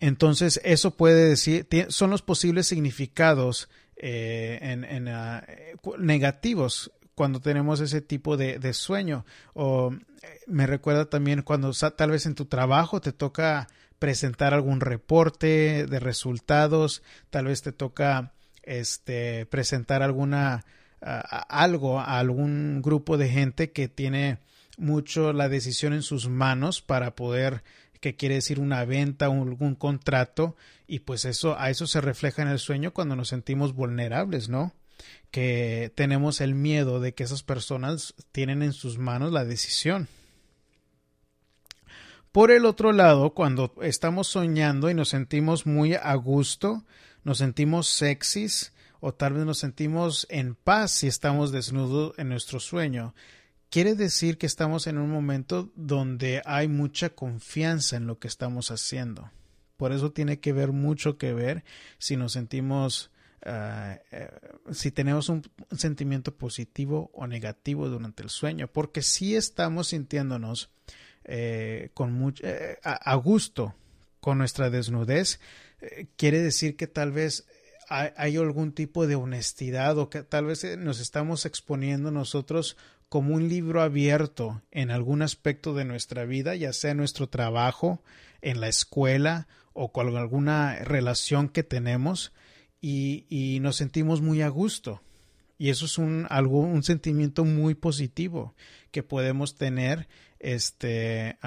Entonces, 0.00 0.60
eso 0.64 0.96
puede 0.96 1.28
decir, 1.28 1.68
son 1.88 2.10
los 2.10 2.22
posibles 2.22 2.66
significados 2.66 3.68
eh, 3.96 5.06
ah, 5.08 5.46
negativos 5.98 6.90
cuando 7.14 7.40
tenemos 7.40 7.78
ese 7.80 8.00
tipo 8.00 8.36
de, 8.36 8.58
de, 8.58 8.72
sueño. 8.72 9.24
O 9.54 9.92
eh, 9.92 10.40
me 10.48 10.66
recuerda 10.66 11.08
también 11.08 11.42
cuando 11.42 11.72
tal 11.72 12.10
vez 12.10 12.26
en 12.26 12.34
tu 12.34 12.46
trabajo 12.46 13.00
te 13.00 13.12
toca 13.12 13.68
presentar 14.02 14.52
algún 14.52 14.80
reporte 14.80 15.86
de 15.86 16.00
resultados, 16.00 17.04
tal 17.30 17.44
vez 17.44 17.62
te 17.62 17.70
toca 17.70 18.32
este 18.64 19.46
presentar 19.46 20.02
alguna 20.02 20.64
algo 21.00 22.00
a 22.00 22.18
algún 22.18 22.82
grupo 22.82 23.16
de 23.16 23.28
gente 23.28 23.70
que 23.70 23.86
tiene 23.86 24.38
mucho 24.76 25.32
la 25.32 25.48
decisión 25.48 25.92
en 25.92 26.02
sus 26.02 26.28
manos 26.28 26.82
para 26.82 27.14
poder 27.14 27.62
que 28.00 28.16
quiere 28.16 28.34
decir 28.34 28.58
una 28.58 28.84
venta 28.84 29.28
o 29.28 29.40
algún 29.40 29.76
contrato 29.76 30.56
y 30.88 30.98
pues 30.98 31.24
eso 31.24 31.56
a 31.56 31.70
eso 31.70 31.86
se 31.86 32.00
refleja 32.00 32.42
en 32.42 32.48
el 32.48 32.58
sueño 32.58 32.92
cuando 32.92 33.14
nos 33.14 33.28
sentimos 33.28 33.72
vulnerables, 33.72 34.48
¿no? 34.48 34.74
Que 35.30 35.92
tenemos 35.94 36.40
el 36.40 36.56
miedo 36.56 36.98
de 36.98 37.14
que 37.14 37.22
esas 37.22 37.44
personas 37.44 38.14
tienen 38.32 38.64
en 38.64 38.72
sus 38.72 38.98
manos 38.98 39.30
la 39.30 39.44
decisión. 39.44 40.08
Por 42.32 42.50
el 42.50 42.64
otro 42.64 42.92
lado, 42.92 43.34
cuando 43.34 43.74
estamos 43.82 44.26
soñando 44.26 44.88
y 44.88 44.94
nos 44.94 45.10
sentimos 45.10 45.66
muy 45.66 45.92
a 45.92 46.14
gusto, 46.14 46.82
nos 47.24 47.36
sentimos 47.36 47.88
sexys 47.88 48.72
o 49.00 49.12
tal 49.12 49.34
vez 49.34 49.44
nos 49.44 49.58
sentimos 49.58 50.26
en 50.30 50.54
paz 50.54 50.92
si 50.92 51.08
estamos 51.08 51.52
desnudos 51.52 52.18
en 52.18 52.30
nuestro 52.30 52.58
sueño, 52.58 53.14
quiere 53.68 53.94
decir 53.94 54.38
que 54.38 54.46
estamos 54.46 54.86
en 54.86 54.96
un 54.96 55.10
momento 55.10 55.70
donde 55.76 56.40
hay 56.46 56.68
mucha 56.68 57.10
confianza 57.10 57.96
en 57.96 58.06
lo 58.06 58.18
que 58.18 58.28
estamos 58.28 58.70
haciendo. 58.70 59.30
Por 59.76 59.92
eso 59.92 60.12
tiene 60.12 60.40
que 60.40 60.54
ver 60.54 60.72
mucho 60.72 61.18
que 61.18 61.34
ver 61.34 61.64
si 61.98 62.16
nos 62.16 62.32
sentimos 62.32 63.10
eh, 63.44 63.98
si 64.70 64.90
tenemos 64.90 65.28
un 65.28 65.42
sentimiento 65.76 66.34
positivo 66.34 67.10
o 67.12 67.26
negativo 67.26 67.90
durante 67.90 68.22
el 68.22 68.30
sueño, 68.30 68.68
porque 68.68 69.02
si 69.02 69.36
estamos 69.36 69.88
sintiéndonos 69.88 70.70
eh, 71.24 71.90
con 71.94 72.12
mucho, 72.12 72.44
eh, 72.46 72.78
a, 72.82 73.14
gusto 73.16 73.74
con 74.20 74.38
nuestra 74.38 74.70
desnudez, 74.70 75.40
eh, 75.80 76.06
quiere 76.16 76.40
decir 76.40 76.76
que 76.76 76.86
tal 76.86 77.12
vez 77.12 77.46
hay, 77.88 78.36
algún 78.36 78.72
tipo 78.72 79.06
de 79.06 79.16
honestidad 79.16 79.98
o 79.98 80.08
que 80.08 80.22
tal 80.22 80.46
vez 80.46 80.64
nos 80.78 81.00
estamos 81.00 81.44
exponiendo 81.44 82.10
nosotros 82.10 82.76
como 83.08 83.34
un 83.34 83.48
libro 83.48 83.82
abierto 83.82 84.62
en 84.70 84.90
algún 84.90 85.20
aspecto 85.20 85.74
de 85.74 85.84
nuestra 85.84 86.24
vida, 86.24 86.54
ya 86.54 86.72
sea 86.72 86.94
nuestro 86.94 87.28
trabajo, 87.28 88.02
en 88.40 88.60
la 88.60 88.68
escuela 88.68 89.46
o 89.74 89.92
con 89.92 90.16
alguna 90.16 90.76
relación 90.80 91.48
que 91.48 91.62
tenemos 91.62 92.32
y, 92.80 93.26
y 93.28 93.60
nos 93.60 93.76
sentimos 93.76 94.20
muy 94.22 94.42
a 94.42 94.48
gusto. 94.48 95.02
Y 95.62 95.70
eso 95.70 95.86
es 95.86 95.96
un, 95.96 96.26
algo, 96.28 96.58
un 96.58 96.82
sentimiento 96.82 97.44
muy 97.44 97.76
positivo 97.76 98.52
que 98.90 99.04
podemos 99.04 99.54
tener 99.54 100.08
este, 100.40 101.38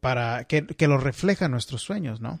para 0.00 0.44
que, 0.48 0.66
que, 0.66 0.88
lo 0.88 0.98
refleja 0.98 1.48
nuestros 1.48 1.82
sueños, 1.82 2.20
¿no? 2.20 2.40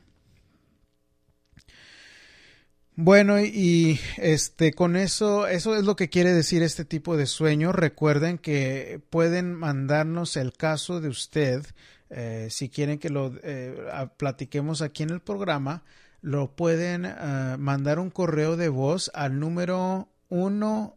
Bueno, 2.96 3.40
y 3.40 4.00
este, 4.16 4.72
con 4.72 4.96
eso, 4.96 5.46
eso 5.46 5.76
es 5.76 5.84
lo 5.84 5.94
que 5.94 6.08
quiere 6.08 6.32
decir 6.32 6.64
este 6.64 6.84
tipo 6.84 7.16
de 7.16 7.26
sueño. 7.26 7.70
Recuerden 7.70 8.36
que 8.36 9.00
pueden 9.08 9.54
mandarnos 9.54 10.36
el 10.36 10.52
caso 10.52 11.00
de 11.00 11.10
usted, 11.10 11.64
eh, 12.10 12.48
si 12.50 12.70
quieren 12.70 12.98
que 12.98 13.10
lo 13.10 13.32
eh, 13.44 14.08
platiquemos 14.16 14.82
aquí 14.82 15.04
en 15.04 15.10
el 15.10 15.20
programa, 15.20 15.84
lo 16.22 16.56
pueden 16.56 17.06
ah, 17.06 17.54
mandar 17.56 18.00
un 18.00 18.10
correo 18.10 18.56
de 18.56 18.68
voz 18.68 19.12
al 19.14 19.38
número 19.38 20.08
1 20.28 20.96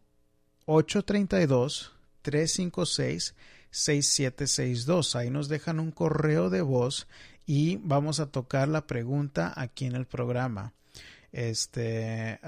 832 0.65 1.93
356 2.21 3.35
6762. 3.71 5.15
Ahí 5.15 5.29
nos 5.29 5.47
dejan 5.47 5.79
un 5.79 5.91
correo 5.91 6.49
de 6.49 6.61
voz 6.61 7.07
y 7.45 7.77
vamos 7.77 8.19
a 8.19 8.27
tocar 8.27 8.67
la 8.67 8.85
pregunta 8.85 9.53
aquí 9.55 9.85
en 9.85 9.95
el 9.95 10.05
programa. 10.05 10.73
Este, 11.31 12.39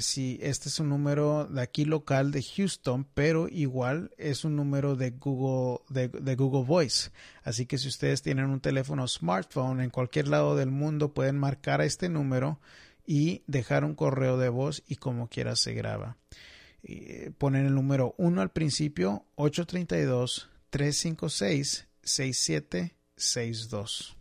si 0.00 0.38
este 0.40 0.68
es 0.70 0.80
un 0.80 0.88
número 0.88 1.44
de 1.44 1.60
aquí 1.60 1.84
local 1.84 2.32
de 2.32 2.42
Houston, 2.42 3.06
pero 3.12 3.46
igual 3.48 4.10
es 4.16 4.44
un 4.44 4.56
número 4.56 4.96
de 4.96 5.10
Google, 5.10 5.80
de, 5.90 6.08
de, 6.08 6.34
Google 6.34 6.64
Voice. 6.64 7.10
Así 7.42 7.66
que 7.66 7.76
si 7.76 7.88
ustedes 7.88 8.22
tienen 8.22 8.46
un 8.46 8.60
teléfono 8.60 9.06
smartphone 9.06 9.82
en 9.82 9.90
cualquier 9.90 10.28
lado 10.28 10.56
del 10.56 10.70
mundo, 10.70 11.12
pueden 11.12 11.38
marcar 11.38 11.82
a 11.82 11.84
este 11.84 12.08
número 12.08 12.58
y 13.06 13.42
dejar 13.46 13.84
un 13.84 13.94
correo 13.94 14.38
de 14.38 14.48
voz 14.48 14.82
y 14.86 14.96
como 14.96 15.28
quiera 15.28 15.54
se 15.56 15.74
graba. 15.74 16.16
ponen 17.38 17.66
el 17.66 17.74
número 17.74 18.14
1 18.18 18.40
al 18.40 18.50
principio, 18.50 19.26
832 19.36 20.48
356 20.70 21.86
6762. 22.02 24.16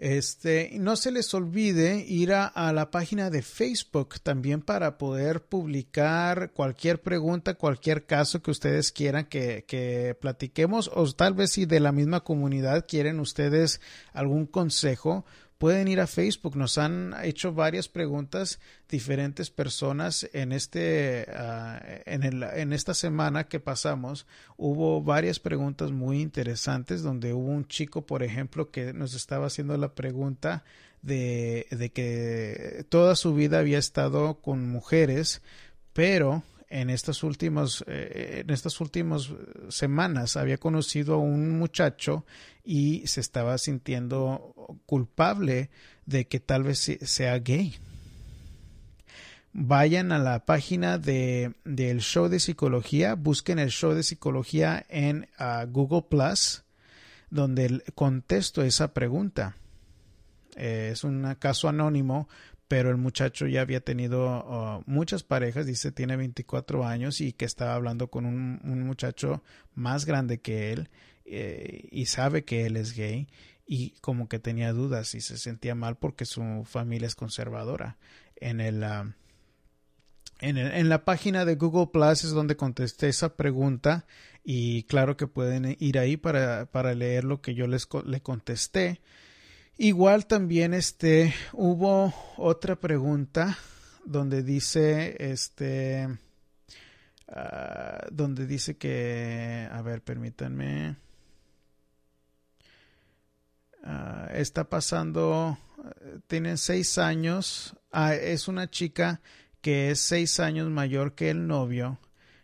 Este, 0.00 0.70
no 0.78 0.96
se 0.96 1.12
les 1.12 1.34
olvide 1.34 2.06
ir 2.08 2.32
a, 2.32 2.72
la 2.72 2.90
página 2.90 3.28
de 3.28 3.42
Facebook 3.42 4.18
también 4.22 4.62
para 4.62 4.96
poder 4.96 5.44
publicar 5.44 6.52
cualquier 6.52 7.02
pregunta, 7.02 7.52
cualquier 7.52 8.06
caso 8.06 8.40
que 8.40 8.50
ustedes 8.50 8.92
quieran 8.92 9.26
que, 9.26 9.66
que 9.68 10.16
platiquemos 10.18 10.90
o 10.94 11.12
tal 11.12 11.34
vez 11.34 11.52
si 11.52 11.66
de 11.66 11.80
la 11.80 11.92
misma 11.92 12.20
comunidad 12.20 12.86
quieren 12.88 13.20
ustedes 13.20 13.82
algún 14.14 14.46
consejo, 14.46 15.26
pueden 15.60 15.88
ir 15.88 16.00
a 16.00 16.06
Facebook. 16.06 16.56
Nos 16.56 16.78
han 16.78 17.14
hecho 17.22 17.52
varias 17.52 17.86
preguntas 17.86 18.60
diferentes 18.88 19.50
personas 19.50 20.26
en 20.32 20.52
este 20.52 21.26
ah, 21.34 21.78
en, 22.06 22.22
el, 22.22 22.42
en 22.42 22.72
esta 22.72 22.94
semana 22.94 23.44
que 23.44 23.60
pasamos. 23.60 24.26
Hubo 24.56 25.02
varias 25.02 25.38
preguntas 25.38 25.90
muy 25.90 26.22
interesantes 26.22 27.02
donde 27.02 27.34
hubo 27.34 27.50
un 27.50 27.68
chico, 27.68 28.06
por 28.06 28.22
ejemplo, 28.22 28.70
que 28.70 28.94
nos 28.94 29.12
estaba 29.12 29.48
haciendo 29.48 29.76
la 29.76 29.94
pregunta 29.94 30.64
de, 31.02 31.66
de 31.70 31.90
que 31.90 32.86
toda 32.88 33.14
su 33.14 33.34
vida 33.34 33.58
había 33.58 33.78
estado 33.78 34.40
con 34.40 34.66
mujeres, 34.66 35.42
pero 35.92 36.42
en 36.70 36.88
estas 36.88 37.22
últimas 37.24 37.84
eh, 37.88 38.42
en 38.42 38.50
estas 38.50 38.80
últimas 38.80 39.30
semanas 39.68 40.36
había 40.36 40.56
conocido 40.56 41.14
a 41.14 41.18
un 41.18 41.58
muchacho 41.58 42.24
y 42.64 43.06
se 43.06 43.20
estaba 43.20 43.58
sintiendo 43.58 44.54
culpable 44.86 45.70
de 46.06 46.28
que 46.28 46.40
tal 46.40 46.62
vez 46.62 46.78
sea 47.02 47.38
gay. 47.40 47.76
Vayan 49.52 50.12
a 50.12 50.18
la 50.18 50.44
página 50.46 50.96
de, 50.96 51.54
del 51.64 52.00
show 52.02 52.28
de 52.28 52.38
psicología, 52.38 53.16
busquen 53.16 53.58
el 53.58 53.70
show 53.70 53.92
de 53.92 54.04
psicología 54.04 54.86
en 54.88 55.28
ah, 55.38 55.66
Google 55.68 56.04
Plus, 56.08 56.62
donde 57.30 57.82
contesto 57.96 58.62
esa 58.62 58.94
pregunta. 58.94 59.56
Eh, 60.54 60.90
es 60.92 61.02
un 61.02 61.34
caso 61.40 61.68
anónimo, 61.68 62.28
pero 62.70 62.90
el 62.90 62.98
muchacho 62.98 63.48
ya 63.48 63.62
había 63.62 63.80
tenido 63.80 64.28
ah, 64.28 64.80
muchas 64.86 65.24
parejas, 65.24 65.66
dice 65.66 65.90
tiene 65.90 66.16
24 66.16 66.86
años 66.86 67.20
y 67.20 67.32
que 67.32 67.44
estaba 67.44 67.74
hablando 67.74 68.12
con 68.12 68.26
un, 68.26 68.60
muchacho 68.86 69.42
más 69.74 70.06
grande 70.06 70.40
que 70.40 70.72
él 70.72 70.88
eh, 71.24 71.88
y 71.90 72.06
sabe 72.06 72.44
que 72.44 72.66
él 72.66 72.76
es 72.76 72.94
gay 72.94 73.26
y 73.66 73.98
como 74.02 74.28
que 74.28 74.38
tenía 74.38 74.72
dudas 74.72 75.16
y 75.16 75.20
se 75.20 75.36
sentía 75.36 75.74
mal 75.74 75.96
porque 75.96 76.24
su 76.24 76.62
familia 76.64 77.08
es 77.08 77.16
conservadora. 77.16 77.98
En 78.36 78.60
el, 78.60 78.84
ah, 78.84 79.16
en, 80.38 80.56
en, 80.56 80.88
la 80.88 81.04
página 81.04 81.44
de 81.44 81.56
Google 81.56 81.88
Plus 81.92 82.22
es 82.22 82.30
donde 82.30 82.54
contesté 82.54 83.08
esa 83.08 83.34
pregunta 83.34 84.06
y 84.44 84.84
claro 84.84 85.16
que 85.16 85.26
pueden 85.26 85.76
ir 85.80 85.98
ahí 85.98 86.16
para, 86.16 86.66
para 86.66 86.94
leer 86.94 87.24
lo 87.24 87.40
que 87.40 87.56
yo 87.56 87.66
les 87.66 87.88
le 88.06 88.20
contesté. 88.20 89.00
Igual 89.82 90.26
también 90.26 90.74
este 90.74 91.32
hubo 91.54 92.12
otra 92.36 92.76
pregunta 92.76 93.56
donde 94.04 94.42
dice 94.42 95.16
este 95.18 96.06
ah, 97.26 98.06
donde 98.12 98.46
dice 98.46 98.76
que 98.76 99.66
a 99.72 99.80
ver 99.80 100.02
permítanme. 100.02 100.96
Ah, 103.82 104.28
está 104.34 104.68
pasando, 104.68 105.56
tiene 106.26 106.58
seis 106.58 106.98
años, 106.98 107.74
ah, 107.90 108.14
es 108.14 108.48
una 108.48 108.68
chica 108.68 109.22
que 109.62 109.92
es 109.92 110.00
seis 110.00 110.40
años 110.40 110.68
mayor 110.68 111.14
que 111.14 111.30
el 111.30 111.46
novio, 111.46 111.98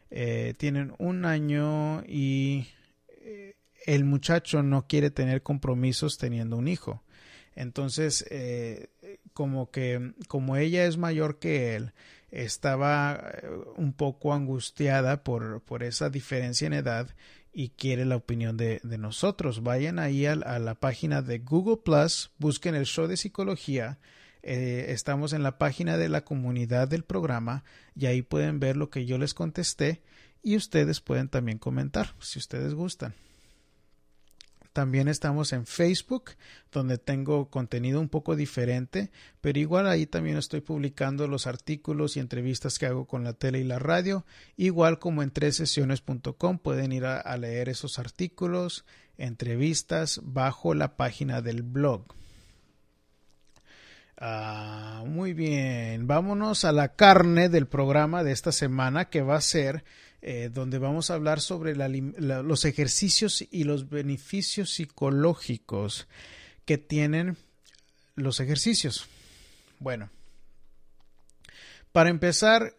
eh, 0.09 0.55
tienen 0.57 0.94
un 0.99 1.27
año 1.27 2.03
y 2.07 2.68
eh, 3.09 3.59
el 3.85 4.05
muchacho 4.07 4.62
no 4.62 4.87
quiere 4.87 5.11
tener 5.11 5.42
compromisos 5.42 6.16
teniendo 6.16 6.57
un 6.57 6.68
hijo. 6.68 7.03
Entonces, 7.57 8.25
eh, 8.31 8.88
como 9.33 9.71
que, 9.71 10.12
como 10.29 10.57
ella 10.57 10.87
es 10.87 10.97
mayor 10.97 11.38
que 11.38 11.75
él, 11.75 11.92
estaba 12.31 13.33
un 13.77 13.92
poco 13.92 14.35
angustiada 14.35 15.25
por, 15.25 15.62
por 15.62 15.83
esa 15.83 16.11
diferencia 16.11 16.66
en 16.66 16.75
edad 16.75 17.09
y 17.59 17.71
quiere 17.71 18.05
la 18.05 18.16
opinión 18.16 18.59
de, 18.59 18.81
nosotros. 18.99 19.62
Vayan 19.62 19.99
ahí 19.99 20.27
a, 20.27 20.37
la 20.37 20.75
página 20.75 21.23
de 21.23 21.38
Google 21.38 21.79
Plus, 21.79 22.31
busquen 22.38 22.75
el 22.75 22.85
show 22.85 23.07
de 23.07 23.16
psicología. 23.16 23.99
Eh, 24.42 24.87
estamos 24.90 25.33
en 25.33 25.42
la 25.42 25.57
página 25.57 25.97
de 25.97 26.11
la 26.11 26.23
comunidad 26.23 26.87
del 26.87 27.03
programa 27.03 27.64
y 27.95 28.07
ahí 28.07 28.21
pueden 28.21 28.61
ver 28.61 28.77
lo 28.77 28.90
que 28.90 29.07
yo 29.07 29.16
les 29.16 29.33
contesté 29.33 30.03
y 30.42 30.57
ustedes 30.57 31.01
pueden 31.01 31.29
también 31.29 31.57
comentar 31.57 32.14
si 32.21 32.38
ustedes 32.38 32.75
gustan. 32.75 33.14
También 34.77 35.09
estamos 35.09 35.55
en 35.55 35.65
Facebook, 35.65 36.33
donde 36.71 36.99
tengo 36.99 37.49
contenido 37.49 37.99
un 37.99 38.11
poco 38.11 38.37
diferente, 38.37 39.11
pero 39.41 39.59
igual 39.59 39.87
ahí 39.87 40.05
también 40.05 40.37
estoy 40.37 40.61
publicando 40.61 41.27
los 41.29 41.47
artículos 41.47 42.15
y 42.15 42.21
entrevistas 42.21 42.79
que 42.79 42.85
hago 42.85 43.07
con 43.07 43.25
la 43.25 43.33
tele 43.33 43.59
y 43.61 43.65
la 43.65 43.79
radio, 43.79 44.27
igual 44.59 44.99
como 44.99 45.23
en 45.23 45.31
tresesiones.com 45.31 46.59
pueden 46.59 46.93
ir 46.93 47.07
a, 47.07 47.37
leer 47.39 47.71
esos 47.71 47.99
artículos, 47.99 48.85
entrevistas 49.17 50.21
bajo 50.23 50.75
la 50.75 50.99
página 50.99 51.41
del 51.41 51.62
blog. 51.62 52.05
Ah, 54.19 55.05
muy 55.07 55.33
bien, 55.33 56.07
vámonos 56.07 56.67
a 56.67 56.73
la 56.73 56.97
carne 56.97 57.49
del 57.49 57.67
programa 57.67 58.23
de 58.23 58.33
esta 58.33 58.53
semana 58.53 59.07
que 59.07 59.23
va 59.23 59.37
a 59.37 59.41
ser 59.41 59.85
eh, 60.22 60.50
donde 60.52 60.79
vamos 60.79 61.11
a 61.11 61.14
hablar 61.14 61.40
sobre 61.40 61.74
los 61.76 62.64
ejercicios 62.64 63.44
y 63.50 63.64
los 63.64 63.88
beneficios 63.88 64.70
psicológicos 64.70 66.09
que 66.64 66.79
tienen 66.79 67.37
los 68.16 68.40
ejercicios. 68.40 69.07
Bueno, 69.79 70.11
para 71.92 72.11
empezar, 72.11 72.74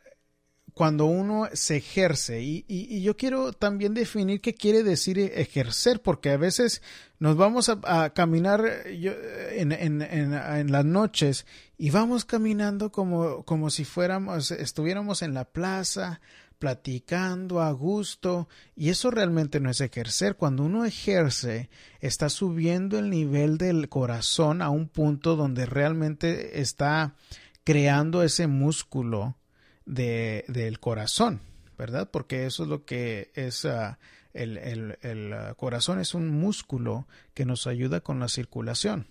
cuando 0.73 1.05
uno 1.05 1.49
se 1.53 1.77
ejerce, 1.77 2.41
y, 2.41 3.01
yo 3.01 3.17
quiero 3.17 3.51
también 3.51 3.93
definir 3.95 4.41
qué 4.41 4.53
quiere 4.53 4.83
decir 4.83 5.17
ejercer, 5.17 6.01
porque 6.01 6.29
a 6.29 6.37
veces 6.37 6.81
nos 7.17 7.35
vamos 7.35 7.69
a, 7.69 8.09
caminar 8.11 8.83
en, 8.85 9.71
en, 9.71 10.71
las 10.71 10.85
noches 10.85 11.47
y 11.79 11.89
vamos 11.89 12.25
caminando 12.25 12.91
como, 12.91 13.43
como 13.43 13.71
si 13.71 13.85
fuéramos, 13.85 14.51
estuviéramos 14.51 15.23
en 15.23 15.33
la 15.33 15.45
plaza, 15.45 16.21
platicando 16.59 17.61
a 17.61 17.71
gusto 17.71 18.47
y 18.75 18.89
eso 18.89 19.11
realmente 19.11 19.59
no 19.59 19.69
es 19.69 19.81
ejercer. 19.81 20.35
Cuando 20.35 20.63
uno 20.63 20.85
ejerce, 20.85 21.69
está 21.99 22.29
subiendo 22.29 22.99
el 22.99 23.09
nivel 23.09 23.57
del 23.57 23.89
corazón 23.89 24.61
a 24.61 24.69
un 24.69 24.87
punto 24.87 25.35
donde 25.35 25.65
realmente 25.65 26.61
está 26.61 27.15
creando 27.63 28.23
ese 28.23 28.47
músculo 28.47 29.37
de, 29.85 30.45
del 30.47 30.79
corazón, 30.79 31.41
¿verdad? 31.77 32.09
Porque 32.11 32.45
eso 32.45 32.63
es 32.63 32.69
lo 32.69 32.85
que 32.85 33.31
es... 33.35 33.65
Ah, 33.65 33.99
el, 34.37 34.95
el, 35.01 35.33
ah, 35.33 35.55
corazón 35.55 35.99
es 35.99 36.13
un 36.13 36.29
músculo 36.29 37.07
que 37.33 37.45
nos 37.45 37.65
ayuda 37.65 38.01
con 38.01 38.19
la 38.19 38.27
circulación. 38.27 39.07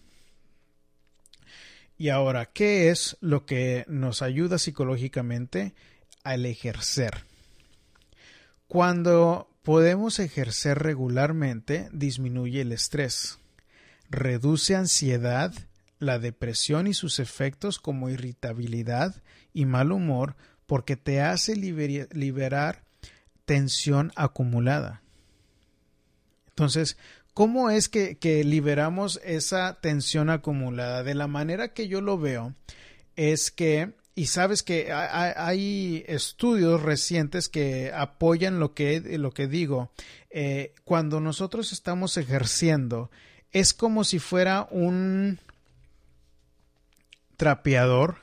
Y 1.99 2.11
ahora, 2.11 2.47
¿qué 2.47 2.91
es 2.91 3.17
lo 3.21 3.47
que 3.47 3.85
nos 3.89 4.23
ayuda 4.23 4.59
psicológicamente 4.59 5.75
al 6.25 6.47
ejercer? 6.47 7.26
Cuando 8.69 9.49
podemos 9.63 10.19
ejercer 10.19 10.79
regularmente, 10.79 11.89
disminuye 11.93 12.61
el 12.61 12.73
estrés, 12.73 13.39
reduce 14.11 14.77
ansiedad, 14.77 15.53
la 15.99 16.19
depresión 16.19 16.87
y 16.87 16.95
sus 16.95 17.19
efectos 17.19 17.79
como 17.79 18.11
irritabilidad 18.11 19.23
y 19.53 19.65
mal 19.65 19.93
humor 19.93 20.37
porque 20.67 20.97
te 20.97 21.21
hace 21.21 21.57
liberar 21.57 22.85
tensión 23.45 24.13
acumulada. 24.17 25.03
Entonces, 26.49 26.97
¿cómo 27.33 27.71
es 27.71 27.89
que, 27.89 28.19
liberamos 28.45 29.21
esa 29.25 29.81
tensión 29.81 30.29
acumulada? 30.31 31.03
De 31.03 31.15
la 31.15 31.29
manera 31.29 31.73
que 31.73 31.89
yo 31.89 32.01
lo 32.01 32.19
veo, 32.19 32.55
es 33.15 33.51
que 33.51 33.95
y 34.19 34.27
sabes 34.29 34.63
que 34.63 34.91
hay 34.95 36.03
estudios 36.09 36.83
recientes 36.83 37.51
que 37.51 37.93
apoyan 37.95 38.59
lo 38.59 38.73
que, 38.73 39.19
lo 39.19 39.31
que 39.31 39.47
digo. 39.47 39.93
Eh, 40.31 40.73
cuando 40.85 41.21
nosotros 41.21 41.71
estamos 41.71 42.17
ejerciendo, 42.17 43.11
es 43.53 43.75
como 43.75 44.05
si 44.05 44.19
fuera 44.19 44.69
un 44.71 45.39
trapeador 47.37 48.17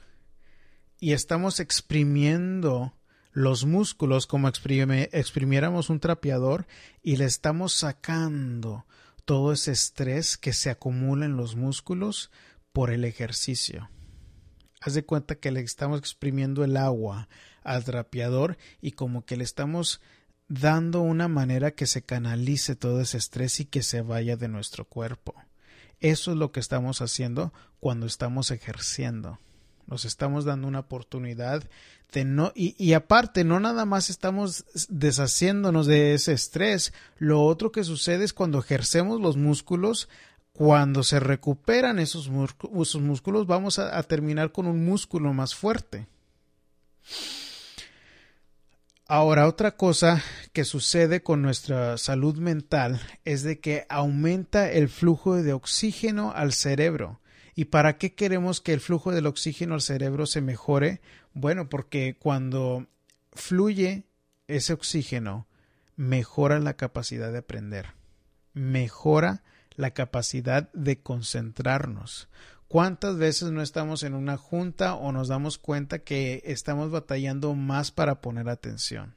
y 1.00 1.14
estamos 1.14 1.60
exprimiendo 1.60 2.96
los 3.32 3.66
músculos 3.66 4.26
como 4.26 4.48
exprimiéramos 4.48 5.91
un 5.91 6.00
trapeador 6.00 6.66
y 7.04 7.18
le 7.18 7.26
estamos 7.26 7.72
sacando 7.72 8.88
todo 9.26 9.54
ese 9.54 9.72
estrés 9.72 10.38
que 10.38 10.54
se 10.54 10.72
acumula 10.72 11.28
en 11.28 11.38
los 11.38 11.56
músculos 11.56 12.32
por 12.72 12.89
el 12.89 13.06
ejercicio. 13.06 13.89
Haz 14.86 14.96
de 14.96 15.06
cuenta 15.06 15.36
que 15.36 15.50
le 15.52 15.62
estamos 15.62 15.98
exprimiendo 15.98 16.66
el 16.66 16.76
agua 16.76 17.30
al 17.64 17.86
trapeador 17.86 18.58
y 18.82 18.92
como 18.92 19.26
que 19.26 19.38
le 19.38 19.46
estamos 19.46 20.02
dando 20.50 21.00
una 21.00 21.30
manera 21.30 21.72
que 21.72 21.86
se 21.86 22.02
canalice 22.02 22.76
todo 22.76 23.00
ese 23.00 23.18
estrés 23.18 23.62
y 23.62 23.66
que 23.66 23.82
se 23.82 24.02
vaya 24.02 24.36
de 24.36 24.50
nuestro 24.50 24.84
cuerpo. 24.84 25.36
Eso 26.02 26.32
es 26.32 26.38
lo 26.38 26.52
que 26.52 26.60
estamos 26.60 27.02
haciendo 27.02 27.54
cuando 27.80 28.06
estamos 28.06 28.52
ejerciendo. 28.52 29.40
Nos 29.88 30.04
estamos 30.04 30.44
dando 30.44 30.68
una 30.68 30.80
oportunidad 30.80 31.64
de 32.12 32.26
no, 32.26 32.52
y, 32.54 32.76
y, 32.78 32.94
aparte, 32.94 33.44
no 33.46 33.60
nada 33.62 33.86
más 33.86 34.10
estamos 34.10 34.66
deshaciéndonos 34.90 35.88
de 35.88 36.14
ese 36.14 36.34
estrés. 36.34 36.94
Lo 37.18 37.42
otro 37.42 37.72
que 37.72 37.86
sucede 37.86 38.26
es 38.26 38.34
cuando 38.34 38.60
ejercemos 38.60 39.22
los 39.22 39.38
músculos, 39.38 40.10
cuando 40.54 41.01
se 41.01 41.20
recuperan 41.20 41.97
esos, 41.97 42.30
músculos, 42.30 43.47
vamos 43.47 43.80
a, 43.80 44.01
terminar 44.04 44.51
con 44.51 44.68
un 44.68 44.86
músculo 44.86 45.34
más 45.34 45.56
fuerte. 45.56 46.08
Ahora, 49.08 49.47
otra 49.47 49.76
cosa 49.76 50.24
que 50.54 50.64
sucede 50.64 51.24
con 51.24 51.41
nuestra 51.41 51.97
salud 51.97 52.38
mental 52.38 53.01
es 53.26 53.41
de 53.43 53.60
que 53.60 53.86
aumenta 53.89 54.72
el 54.72 54.89
flujo 54.89 55.36
de 55.41 55.54
oxígeno 55.54 56.32
al 56.34 56.54
cerebro. 56.54 57.20
¿Y 57.56 57.66
para 57.66 57.97
qué 57.97 58.14
queremos 58.14 58.62
que 58.62 58.74
el 58.74 58.80
flujo 58.80 59.12
del 59.12 59.26
oxígeno 59.26 59.74
al 59.74 59.82
cerebro 59.82 60.26
se 60.28 60.41
mejore? 60.41 61.01
Bueno, 61.34 61.68
porque 61.68 62.16
cuando 62.18 62.88
fluye 63.34 64.06
ese 64.47 64.74
oxígeno, 64.74 65.47
mejora 65.95 66.60
la 66.60 66.76
capacidad 66.76 67.32
de 67.32 67.39
aprender, 67.39 67.88
mejora 68.54 69.43
la 69.76 69.92
capacidad 69.92 70.72
de 70.74 71.02
concentrarnos. 71.02 72.30
¿Cuántas 72.68 73.18
veces 73.18 73.52
no 73.52 73.62
estamos 73.62 74.04
en 74.04 74.16
una 74.16 74.38
junta 74.38 74.96
o 74.96 75.12
nos 75.12 75.28
damos 75.28 75.58
cuenta 75.58 76.00
que 76.00 76.42
estamos 76.46 76.90
batallando 76.90 77.54
más 77.54 77.92
para 77.92 78.20
poner 78.20 78.50
atención? 78.50 79.16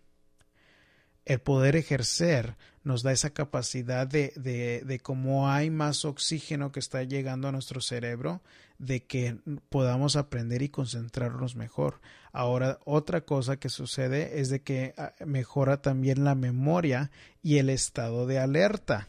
El 1.25 1.41
poder 1.41 1.75
ejercer 1.75 2.57
nos 2.85 3.03
da 3.03 3.13
esa 3.13 3.31
capacidad 3.31 4.07
de, 4.07 4.33
de, 4.37 4.83
de 4.85 5.01
cómo 5.01 5.49
hay 5.49 5.71
más 5.71 6.05
oxígeno 6.05 6.71
que 6.71 6.81
está 6.81 7.03
llegando 7.03 7.49
a 7.49 7.53
nuestro 7.53 7.81
cerebro, 7.81 8.43
de 8.79 9.05
que 9.05 9.39
podamos 9.71 10.17
aprender 10.17 10.63
y 10.63 10.69
concentrarnos 10.69 11.57
mejor. 11.57 12.01
Ahora, 12.33 12.79
otra 12.85 13.23
cosa 13.23 13.57
que 13.57 13.71
sucede 13.71 14.41
es 14.41 14.51
de 14.51 14.61
que 14.61 14.95
ah, 14.99 15.15
mejora 15.25 15.81
también 15.81 16.25
la 16.25 16.35
memoria 16.35 17.11
y 17.43 17.57
el 17.57 17.71
estado 17.71 18.27
de 18.27 18.39
alerta. 18.39 19.09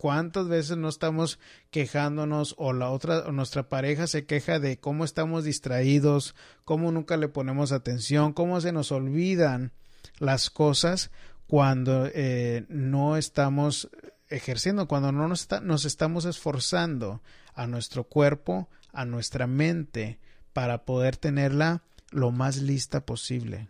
¿Cuántas 0.00 0.48
veces 0.48 0.78
no 0.78 0.88
estamos 0.88 1.38
quejándonos 1.70 2.54
o 2.56 2.72
la 2.72 2.88
otra 2.88 3.18
o 3.26 3.32
nuestra 3.32 3.68
pareja 3.68 4.06
se 4.06 4.24
queja 4.24 4.58
de 4.58 4.80
cómo 4.80 5.04
estamos 5.04 5.44
distraídos, 5.44 6.34
cómo 6.64 6.90
nunca 6.90 7.18
le 7.18 7.28
ponemos 7.28 7.70
atención, 7.70 8.32
cómo 8.32 8.62
se 8.62 8.72
nos 8.72 8.92
olvidan 8.92 9.72
las 10.18 10.48
cosas 10.48 11.10
cuando 11.46 12.08
eh, 12.14 12.64
no 12.70 13.18
estamos 13.18 13.90
ejerciendo, 14.30 14.88
cuando 14.88 15.12
no 15.12 15.28
nos, 15.28 15.84
estamos 15.84 16.24
esforzando 16.24 17.20
a 17.52 17.66
nuestro 17.66 18.04
cuerpo, 18.04 18.70
a 18.94 19.04
nuestra 19.04 19.46
mente, 19.46 20.18
para 20.54 20.86
poder 20.86 21.18
tenerla 21.18 21.82
lo 22.10 22.30
más 22.30 22.56
lista 22.56 23.04
posible, 23.04 23.68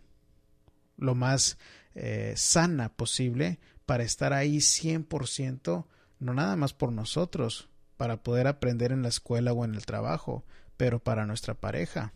lo 0.97 1.17
más 1.17 1.59
eh, 1.97 2.35
sana 2.37 2.89
posible, 2.89 3.59
para 3.85 4.05
estar 4.05 4.33
ahí 4.33 4.59
100% 4.59 5.87
no 6.21 6.35
nada 6.35 6.55
más 6.55 6.75
por 6.75 6.93
nosotros, 6.93 7.69
para 7.97 8.23
poder 8.23 8.47
aprender 8.47 8.93
en 8.93 9.03
la 9.03 9.09
escuela 9.09 9.53
o 9.53 9.65
en 9.65 9.75
el 9.75 9.85
trabajo, 9.85 10.45
pero 10.77 11.01
para 11.01 11.27
nuestra 11.27 11.55
pareja. 11.55 12.13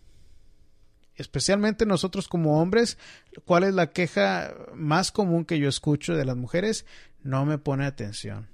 Especialmente 1.17 1.87
nosotros 1.87 2.29
como 2.29 2.61
hombres, 2.61 2.99
¿cuál 3.45 3.65
es 3.65 3.75
la 3.75 3.91
queja 3.91 4.55
más 4.75 5.13
común 5.13 5.45
que 5.45 5.59
yo 5.59 5.69
escucho 5.69 6.15
de 6.15 6.25
las 6.25 6.37
mujeres? 6.37 6.87
No 7.23 7.45
me 7.45 7.59
pone 7.59 7.87
atención. 7.87 8.49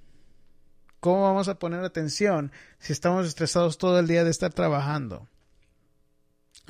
¿Cómo 1.00 1.22
vamos 1.22 1.48
a 1.48 1.58
poner 1.58 1.82
atención 1.84 2.52
si 2.78 2.92
estamos 2.92 3.26
estresados 3.26 3.78
todo 3.78 3.98
el 3.98 4.06
día 4.06 4.24
de 4.24 4.30
estar 4.30 4.52
trabajando? 4.52 5.28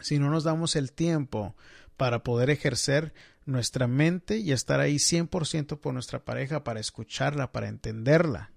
Si 0.00 0.18
no 0.18 0.30
nos 0.30 0.44
damos 0.44 0.76
el 0.76 0.92
tiempo 0.92 1.54
para 1.96 2.22
poder 2.22 2.50
ejercer 2.50 3.12
nuestra 3.44 3.88
mente 3.88 4.38
y 4.38 4.52
estar 4.52 4.78
ahí 4.78 4.96
100% 4.96 5.78
por 5.80 5.92
nuestra 5.92 6.24
pareja 6.24 6.64
para 6.64 6.80
escucharla, 6.80 7.50
para 7.50 7.68
entenderla 7.68 8.50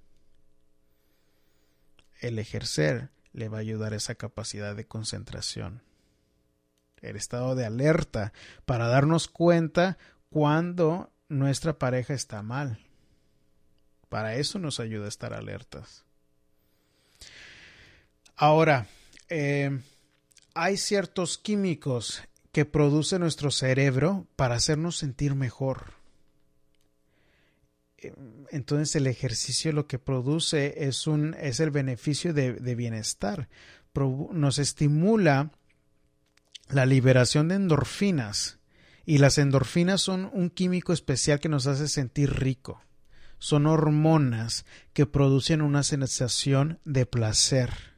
el 2.24 2.40
ejercer 2.40 3.10
le 3.34 3.50
va 3.50 3.58
a 3.58 3.62
ayudar 3.62 3.94
esa 3.94 4.16
capacidad 4.16 4.76
de 4.76 4.88
concentración. 4.88 5.82
El 7.02 7.18
estado 7.18 7.56
de 7.56 7.66
alerta 7.66 8.32
para 8.66 8.88
darnos 8.88 9.28
cuenta 9.28 9.98
cuando 10.30 11.12
nuestra 11.28 11.78
pareja 11.78 12.14
está 12.14 12.42
mal. 12.42 12.80
Para 14.08 14.36
eso 14.36 14.58
nos 14.58 14.80
ayuda 14.80 15.06
a 15.06 15.10
estar 15.10 15.34
alertas. 15.34 16.06
Ahora, 18.36 18.88
eh, 19.30 19.82
hay 20.54 20.78
ciertos 20.78 21.38
químicos 21.38 22.24
que 22.52 22.66
produce 22.66 23.20
nuestro 23.20 23.52
cerebro 23.52 24.28
para 24.36 24.56
hacernos 24.56 24.98
sentir 24.98 25.36
mejor 25.36 26.03
entonces 28.52 28.96
el 28.96 29.08
ejercicio 29.08 29.72
lo 29.72 29.88
que 29.88 30.00
produce 30.00 30.86
es 30.88 31.08
un 31.08 31.36
es 31.40 31.60
el 31.60 31.72
beneficio 31.72 32.34
de, 32.34 32.52
bienestar. 32.76 33.50
Nos 33.96 34.60
estimula 34.60 35.52
la 36.70 36.86
liberación 36.86 37.48
de 37.48 37.56
endorfinas. 37.56 38.60
Y 39.06 39.18
las 39.18 39.38
endorfinas 39.38 40.02
son 40.02 40.30
un 40.34 40.50
químico 40.50 40.94
especial 40.94 41.40
que 41.40 41.50
nos 41.50 41.68
hace 41.68 41.88
sentir 41.88 42.32
rico. 42.32 42.82
Son 43.38 43.68
hormonas 43.68 44.66
que 44.94 45.06
producen 45.06 45.62
una 45.62 45.84
sensación 45.84 46.80
de 46.86 47.06
placer 47.06 47.93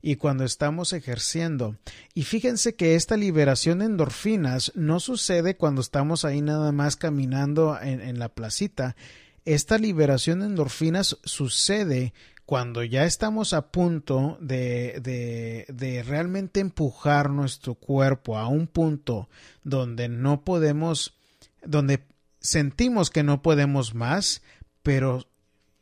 y 0.00 0.16
cuando 0.16 0.44
estamos 0.44 0.92
ejerciendo. 0.92 1.76
Y 2.14 2.22
fíjense 2.22 2.74
que 2.74 2.94
esta 2.94 3.16
liberación 3.16 3.80
de 3.80 3.86
endorfinas 3.86 4.72
no 4.74 5.00
sucede 5.00 5.56
cuando 5.56 5.80
estamos 5.80 6.24
ahí 6.24 6.40
nada 6.40 6.72
más 6.72 6.96
caminando 6.96 7.78
en, 7.80 8.18
la 8.18 8.28
placita. 8.28 8.96
Esta 9.44 9.78
liberación 9.78 10.40
de 10.40 10.46
endorfinas 10.46 11.18
sucede 11.24 12.12
cuando 12.46 12.82
ya 12.82 13.04
estamos 13.04 13.52
a 13.52 13.70
punto 13.70 14.38
de, 14.40 15.66
de, 15.68 16.02
realmente 16.02 16.60
empujar 16.60 17.28
nuestro 17.28 17.74
cuerpo 17.74 18.38
a 18.38 18.48
un 18.48 18.66
punto 18.66 19.28
donde 19.64 20.08
no 20.08 20.44
podemos, 20.44 21.14
donde 21.62 22.04
sentimos 22.40 23.10
que 23.10 23.22
no 23.22 23.42
podemos 23.42 23.94
más, 23.94 24.42
pero 24.82 25.26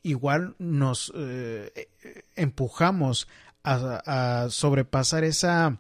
igual 0.02 0.56
nos 0.58 1.12
eh, 1.14 1.88
empujamos 2.34 3.28
a, 3.66 4.46
sobrepasar 4.50 5.24
esa, 5.24 5.78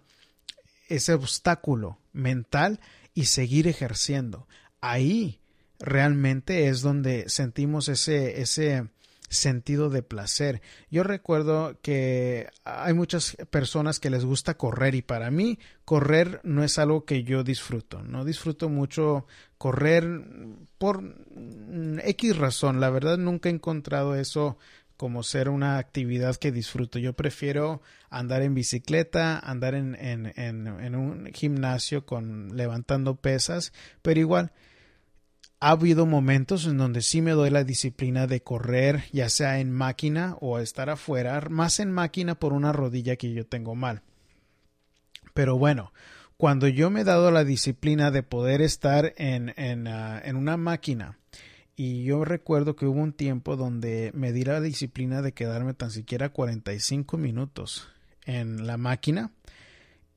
ese 0.88 1.14
obstáculo 1.14 1.98
mental 2.12 2.80
y 3.14 3.26
seguir 3.26 3.68
ejerciendo. 3.68 4.46
Ahí 4.80 5.40
realmente 5.78 6.68
es 6.68 6.82
donde 6.82 7.28
sentimos 7.28 7.88
ese, 7.88 8.40
ese 8.40 8.88
sentido 9.28 9.88
de 9.90 10.02
placer. 10.02 10.62
Yo 10.90 11.02
recuerdo 11.02 11.78
que 11.80 12.48
hay 12.64 12.92
muchas 12.92 13.36
personas 13.50 14.00
que 14.00 14.10
les 14.10 14.24
gusta 14.24 14.54
correr 14.54 14.94
y 14.94 15.02
para 15.02 15.30
mí 15.30 15.58
correr 15.84 16.40
no 16.44 16.64
es 16.64 16.78
algo 16.78 17.04
que 17.04 17.22
yo 17.22 17.44
disfruto. 17.44 18.02
No 18.02 18.24
disfruto 18.24 18.68
mucho 18.68 19.26
correr 19.58 20.04
por 20.78 21.02
X 22.04 22.36
razón. 22.36 22.80
La 22.80 22.90
verdad 22.90 23.18
nunca 23.18 23.48
he 23.48 23.52
encontrado 23.52 24.14
eso 24.16 24.58
como 24.96 25.22
ser 25.22 25.48
una 25.48 25.78
actividad 25.78 26.36
que 26.36 26.52
disfruto. 26.52 26.98
Yo 26.98 27.12
prefiero 27.12 27.82
andar 28.10 28.42
en 28.42 28.54
bicicleta, 28.54 29.38
andar 29.38 29.74
en, 29.74 29.94
en, 29.94 30.32
en, 30.36 30.94
un 30.94 31.30
gimnasio 31.32 32.06
con 32.06 32.56
levantando 32.56 33.16
pesas, 33.16 33.72
pero 34.02 34.20
igual 34.20 34.52
ha 35.60 35.70
habido 35.70 36.06
momentos 36.06 36.66
en 36.66 36.78
donde 36.78 37.02
sí 37.02 37.22
me 37.22 37.32
doy 37.32 37.50
la 37.50 37.64
disciplina 37.64 38.26
de 38.26 38.42
correr, 38.42 39.04
ya 39.12 39.28
sea 39.28 39.58
en 39.60 39.72
máquina 39.72 40.36
o 40.40 40.58
estar 40.58 40.90
afuera, 40.90 41.40
más 41.50 41.80
en 41.80 41.92
máquina 41.92 42.34
por 42.34 42.52
una 42.52 42.72
rodilla 42.72 43.16
que 43.16 43.32
yo 43.32 43.46
tengo 43.46 43.74
mal. 43.74 44.02
Pero 45.34 45.58
bueno, 45.58 45.92
cuando 46.36 46.68
yo 46.68 46.90
me 46.90 47.00
he 47.00 47.04
dado 47.04 47.30
la 47.30 47.44
disciplina 47.44 48.10
de 48.10 48.22
poder 48.22 48.60
estar 48.60 49.14
en, 49.16 49.54
en, 49.56 49.88
ah, 49.88 50.20
en 50.24 50.36
una 50.36 50.56
máquina, 50.56 51.18
y 51.76 52.04
yo 52.04 52.24
recuerdo 52.24 52.74
que 52.74 52.86
hubo 52.86 53.00
un 53.00 53.12
tiempo 53.12 53.56
donde 53.56 54.10
me 54.14 54.32
di 54.32 54.44
la 54.44 54.62
disciplina 54.62 55.20
de 55.20 55.32
quedarme 55.32 55.74
tan 55.74 55.90
siquiera 55.90 56.30
45 56.30 57.18
minutos 57.18 57.86
en 58.24 58.66
la 58.66 58.78
máquina. 58.78 59.32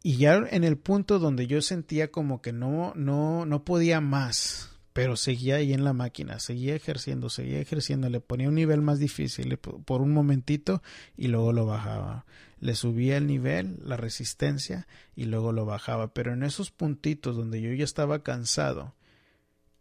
Y 0.02 0.16
ya 0.16 0.38
en 0.50 0.64
el 0.64 0.78
punto 0.78 1.20
donde 1.20 1.48
yo 1.48 1.62
sentía 1.62 2.10
como 2.10 2.42
que 2.42 2.54
no, 2.54 2.94
no, 2.96 3.46
no 3.46 3.66
podía 3.66 4.00
más, 4.00 4.80
pero 4.94 5.18
seguía 5.18 5.58
ahí 5.58 5.74
en 5.74 5.84
la 5.84 5.92
máquina, 5.92 6.40
seguía 6.40 6.76
ejerciendo, 6.76 7.30
seguía 7.30 7.60
ejerciendo, 7.60 8.10
le 8.10 8.22
ponía 8.22 8.48
un 8.48 8.56
nivel 8.56 8.82
más 8.82 8.98
difícil 8.98 9.58
por 9.58 10.02
un 10.02 10.14
momentito 10.14 10.82
y 11.18 11.28
luego 11.28 11.52
lo 11.52 11.66
bajaba. 11.66 12.26
Le 12.62 12.76
subía 12.76 13.18
el 13.18 13.28
nivel, 13.28 13.80
la 13.84 13.98
resistencia 13.98 14.88
y 15.14 15.26
luego 15.26 15.52
lo 15.52 15.66
bajaba. 15.66 16.14
Pero 16.14 16.34
en 16.34 16.44
esos 16.44 16.72
puntitos 16.72 17.36
donde 17.36 17.62
yo 17.62 17.74
ya 17.74 17.84
estaba 17.84 18.24
cansado 18.24 18.96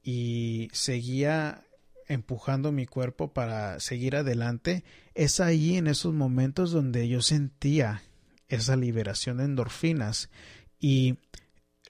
y 0.02 0.68
seguía 0.72 1.64
empujando 2.08 2.72
mi 2.72 2.86
cuerpo 2.86 3.32
para 3.32 3.78
seguir 3.80 4.16
adelante, 4.16 4.84
es 5.14 5.40
ahí 5.40 5.76
en 5.76 5.86
esos 5.86 6.14
momentos 6.14 6.72
donde 6.72 7.06
yo 7.08 7.22
sentía 7.22 8.02
esa 8.48 8.76
liberación 8.76 9.36
de 9.36 9.44
endorfinas 9.44 10.30
y 10.80 11.18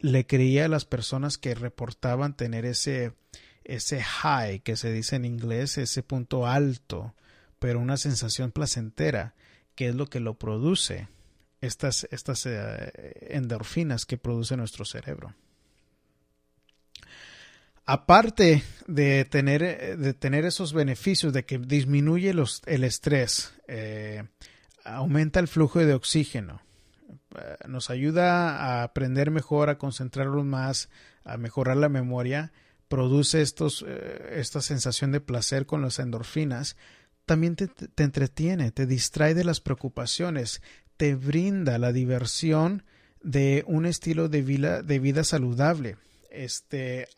le 0.01 0.27
creía 0.27 0.66
a 0.66 0.69
las 0.69 0.85
personas 0.85 1.39
que 1.39 1.55
reportaban 1.55 2.37
tener 2.37 2.64
ese 2.64 3.14
ese 3.64 4.03
high 4.03 4.61
que 4.61 4.77
se 4.77 4.91
dice 4.91 5.16
en 5.16 5.27
inglés, 5.27 5.77
ese 5.77 6.03
punto 6.03 6.47
alto, 6.47 7.14
pero 7.59 7.79
una 7.79 7.99
sensación 7.99 8.51
placentera, 8.51 9.35
que 9.75 9.89
es 9.89 9.95
lo 9.95 10.07
que 10.07 10.21
lo 10.21 10.39
produce, 10.39 11.09
estas, 11.61 12.09
estas 12.11 12.47
eh, 12.47 12.91
endorfinas 13.31 14.07
que 14.07 14.16
produce 14.16 14.57
nuestro 14.57 14.87
cerebro 14.87 15.35
aparte 17.89 18.62
de 18.86 19.24
tener, 19.24 19.97
de 19.97 20.12
tener 20.12 20.45
esos 20.45 20.74
beneficios 20.74 21.32
de 21.32 21.47
que 21.47 21.57
disminuye 21.57 22.34
el 22.66 22.84
estrés, 22.84 23.55
eh, 23.66 24.24
aumenta 24.84 25.41
el 25.41 25.49
flujo 25.49 25.78
de 25.78 25.95
oxígeno, 25.95 26.61
eh, 27.34 27.57
nos 27.66 27.89
ayuda 27.89 28.59
a 28.59 28.82
aprender 28.82 29.30
mejor, 29.30 29.70
a 29.70 29.78
concentrarnos 29.78 30.45
más, 30.45 30.91
a 31.24 31.39
mejorar 31.39 31.78
la 31.78 31.89
memoria, 31.89 32.53
produce 32.89 33.41
estos, 33.41 33.82
eh, 33.89 34.34
esta 34.34 34.61
sensación 34.61 35.11
de 35.11 35.22
placer 35.22 35.64
con 35.64 35.80
las 35.80 35.99
endorfinas, 35.99 36.76
también 37.24 37.57
te, 37.57 37.68
te, 37.68 38.03
entretiene, 38.03 38.70
te 38.70 38.84
distrae 38.84 39.32
de 39.32 39.45
las 39.45 39.62
preocupaciones, 39.62 40.61
te 40.99 41.14
brinda 41.14 41.78
la 41.78 41.93
diversión 41.93 42.82
de 43.22 43.64
un 43.66 43.86
estilo 43.86 44.28
de 44.28 44.43
vida, 44.43 44.82
de 44.82 44.99
vida 44.99 45.24
saludable. 45.24 45.97
Este, 46.30 47.09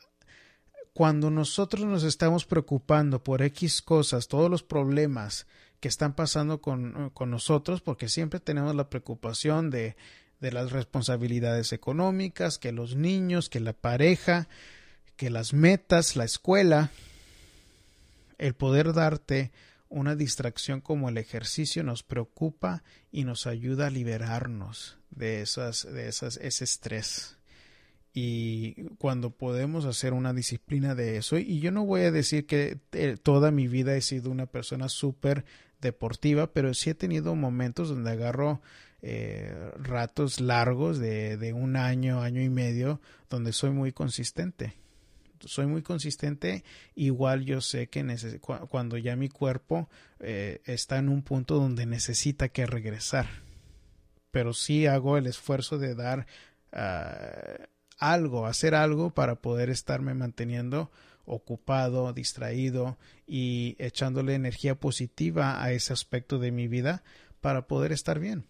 cuando 0.92 1.30
nosotros 1.30 1.86
nos 1.86 2.02
estamos 2.02 2.44
preocupando 2.46 3.22
por 3.22 3.42
X 3.42 3.82
cosas, 3.82 4.28
todos 4.28 4.50
los 4.50 4.62
problemas 4.62 5.46
que 5.78 5.88
están 5.88 6.14
pasando 6.14 6.60
con, 6.60 7.10
con 7.10 7.30
nosotros, 7.30 7.80
porque 7.80 8.08
siempre 8.08 8.40
tenemos 8.40 8.74
la 8.74 8.90
preocupación 8.90 9.70
de, 9.70 9.96
de 10.40 10.52
las 10.52 10.72
responsabilidades 10.72 11.72
económicas, 11.72 12.58
que 12.58 12.72
los 12.72 12.96
niños, 12.96 13.48
que 13.48 13.60
la 13.60 13.72
pareja, 13.72 14.48
que 15.16 15.30
las 15.30 15.52
metas, 15.54 16.16
la 16.16 16.24
escuela, 16.24 16.90
el 18.38 18.54
poder 18.54 18.92
darte 18.92 19.52
una 19.88 20.16
distracción 20.16 20.80
como 20.80 21.08
el 21.08 21.18
ejercicio 21.18 21.82
nos 21.82 22.02
preocupa 22.02 22.82
y 23.10 23.24
nos 23.24 23.46
ayuda 23.46 23.88
a 23.88 23.90
liberarnos 23.90 24.98
de 25.10 25.42
esas, 25.42 25.90
de 25.92 26.08
esas, 26.08 26.36
ese 26.38 26.64
estrés 26.64 27.39
y 28.12 28.74
cuando 28.98 29.30
podemos 29.30 29.84
hacer 29.84 30.12
una 30.12 30.32
disciplina 30.32 30.94
de 30.94 31.16
eso 31.16 31.38
y 31.38 31.60
yo 31.60 31.70
no 31.70 31.84
voy 31.84 32.02
a 32.02 32.10
decir 32.10 32.46
que 32.46 32.78
eh, 32.92 33.16
toda 33.22 33.50
mi 33.50 33.68
vida 33.68 33.94
he 33.94 34.00
sido 34.00 34.30
una 34.30 34.46
persona 34.46 34.88
súper 34.88 35.44
deportiva 35.80 36.52
pero 36.52 36.74
sí 36.74 36.90
he 36.90 36.94
tenido 36.94 37.36
momentos 37.36 37.88
donde 37.88 38.10
agarro 38.10 38.60
eh, 39.02 39.54
ratos 39.78 40.40
largos 40.40 40.98
de, 40.98 41.38
de, 41.38 41.54
un 41.54 41.76
año 41.76 42.20
año 42.20 42.42
y 42.42 42.50
medio 42.50 43.00
donde 43.30 43.54
soy 43.54 43.70
muy 43.70 43.92
consistente. 43.92 44.74
Soy 45.40 45.66
muy 45.66 45.80
consistente 45.80 46.64
igual 46.94 47.46
yo 47.46 47.62
sé 47.62 47.88
que 47.88 48.04
cuando 48.68 48.98
ya 48.98 49.16
mi 49.16 49.30
cuerpo 49.30 49.88
eh, 50.18 50.60
está 50.66 50.98
en 50.98 51.08
un 51.08 51.22
punto 51.22 51.54
donde 51.54 51.86
necesita 51.86 52.50
que 52.50 52.66
regresar. 52.66 53.26
Pero 54.30 54.52
sí 54.52 54.86
hago 54.86 55.16
el 55.16 55.26
esfuerzo 55.26 55.78
de 55.78 55.94
dar 55.94 56.26
uh, 56.72 57.64
algo, 58.00 58.46
hacer 58.46 58.74
algo 58.74 59.10
para 59.10 59.36
poder 59.36 59.70
estarme 59.70 60.14
manteniendo 60.14 60.90
ocupado, 61.26 62.12
distraído 62.12 62.98
y 63.26 63.76
echándole 63.78 64.34
energía 64.34 64.74
positiva 64.74 65.62
a 65.62 65.72
ese 65.72 65.92
aspecto 65.92 66.38
de 66.38 66.50
mi 66.50 66.66
vida 66.66 67.04
para 67.40 67.68
poder 67.68 67.92
estar 67.92 68.18
bien. 68.18 68.44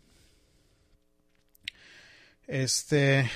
Este, 2.46 3.30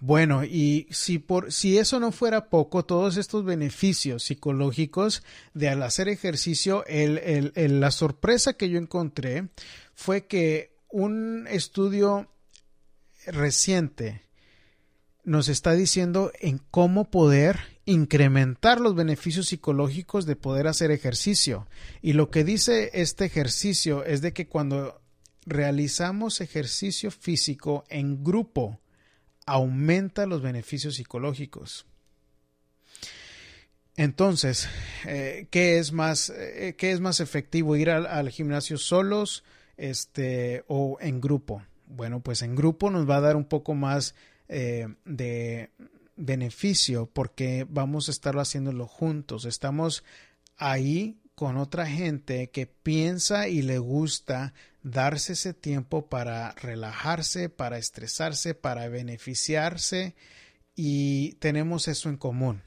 bueno, 0.00 0.44
y 0.44 0.86
si 0.90 1.18
por 1.18 1.50
si 1.50 1.78
eso 1.78 1.98
no 1.98 2.12
fuera 2.12 2.50
poco, 2.50 2.84
todos 2.84 3.16
estos 3.16 3.44
beneficios 3.44 4.22
psicológicos 4.24 5.22
de 5.54 5.70
al 5.70 5.82
hacer 5.82 6.08
ejercicio, 6.08 6.84
el, 6.86 7.52
el, 7.54 7.80
la 7.80 7.90
sorpresa 7.90 8.52
que 8.52 8.68
yo 8.68 8.78
encontré 8.78 9.48
fue 9.94 10.26
que 10.26 10.76
un 10.90 11.46
estudio 11.48 12.28
reciente 13.26 14.22
nos 15.24 15.48
está 15.48 15.72
diciendo 15.72 16.32
en 16.40 16.60
cómo 16.70 17.10
poder 17.10 17.58
incrementar 17.86 18.80
los 18.80 18.94
beneficios 18.94 19.46
psicológicos 19.46 20.26
de 20.26 20.36
poder 20.36 20.66
hacer 20.66 20.90
ejercicio. 20.90 21.66
Y 22.02 22.12
lo 22.12 22.30
que 22.30 22.44
dice 22.44 22.90
este 22.94 23.24
ejercicio 23.24 24.04
es 24.04 24.20
de 24.20 24.32
que 24.32 24.46
cuando 24.46 25.00
realizamos 25.46 26.40
ejercicio 26.40 27.10
físico 27.10 27.84
en 27.88 28.22
grupo, 28.24 28.80
aumenta 29.46 30.26
los 30.26 30.42
beneficios 30.42 30.96
psicológicos. 30.96 31.86
Entonces, 33.96 34.68
eh, 35.06 35.46
¿qué, 35.50 35.78
es 35.78 35.92
más, 35.92 36.30
eh, 36.30 36.74
¿qué 36.76 36.90
es 36.90 37.00
más 37.00 37.20
efectivo? 37.20 37.76
¿Ir 37.76 37.90
al, 37.90 38.06
al, 38.06 38.30
gimnasio 38.30 38.76
solos 38.76 39.44
este, 39.76 40.64
o 40.66 40.98
en 41.00 41.20
grupo? 41.20 41.62
Bueno, 41.86 42.20
pues 42.20 42.42
en 42.42 42.56
grupo 42.56 42.90
nos 42.90 43.08
va 43.08 43.16
a 43.16 43.20
dar 43.20 43.36
un 43.36 43.44
poco 43.44 43.74
más 43.74 44.14
eh, 44.48 44.88
de 45.04 45.70
beneficio 46.16 47.06
porque 47.06 47.66
vamos 47.68 48.08
a 48.08 48.12
estarlo 48.12 48.40
haciéndolo 48.40 48.86
juntos. 48.86 49.44
Estamos 49.44 50.04
ahí 50.56 51.18
con 51.34 51.56
otra 51.56 51.86
gente 51.86 52.50
que 52.50 52.66
piensa 52.66 53.48
y 53.48 53.62
le 53.62 53.78
gusta 53.78 54.54
darse 54.82 55.32
ese 55.32 55.54
tiempo 55.54 56.08
para 56.08 56.52
relajarse, 56.52 57.48
para 57.48 57.78
estresarse, 57.78 58.54
para 58.54 58.88
beneficiarse 58.88 60.14
y 60.76 61.32
tenemos 61.34 61.88
eso 61.88 62.08
en 62.08 62.16
común. 62.16 62.62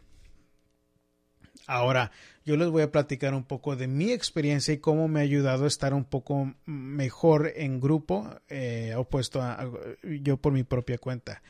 Ahora, 1.65 2.11
yo 2.47 2.55
les 2.55 2.69
voy 2.69 2.81
a 2.81 2.93
platicar 2.93 3.33
un 3.33 3.43
poco 3.43 3.75
de 3.75 3.89
mi 3.89 4.13
experiencia 4.13 4.73
y 4.73 4.77
cómo 4.77 5.09
me 5.09 5.19
ha 5.19 5.23
ayudado 5.23 5.65
a 5.65 5.67
estar 5.67 5.93
un 5.93 6.05
poco 6.05 6.55
mejor 6.65 7.51
en 7.57 7.81
grupo, 7.81 8.39
eh, 8.47 8.93
opuesto 8.95 9.41
a, 9.41 9.69
yo 10.01 10.37
por 10.37 10.53
mi 10.53 10.63
propia 10.63 10.97
cuenta. 10.97 11.41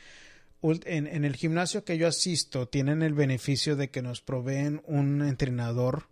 En, 0.64 1.24
el 1.24 1.36
gimnasio 1.36 1.86
que 1.86 2.00
yo 2.00 2.08
asisto 2.08 2.68
tienen 2.68 3.04
el 3.04 3.14
beneficio 3.14 3.76
de 3.76 3.92
que 3.92 4.02
nos 4.02 4.22
proveen 4.22 4.82
un 4.86 5.22
entrenador 5.22 6.08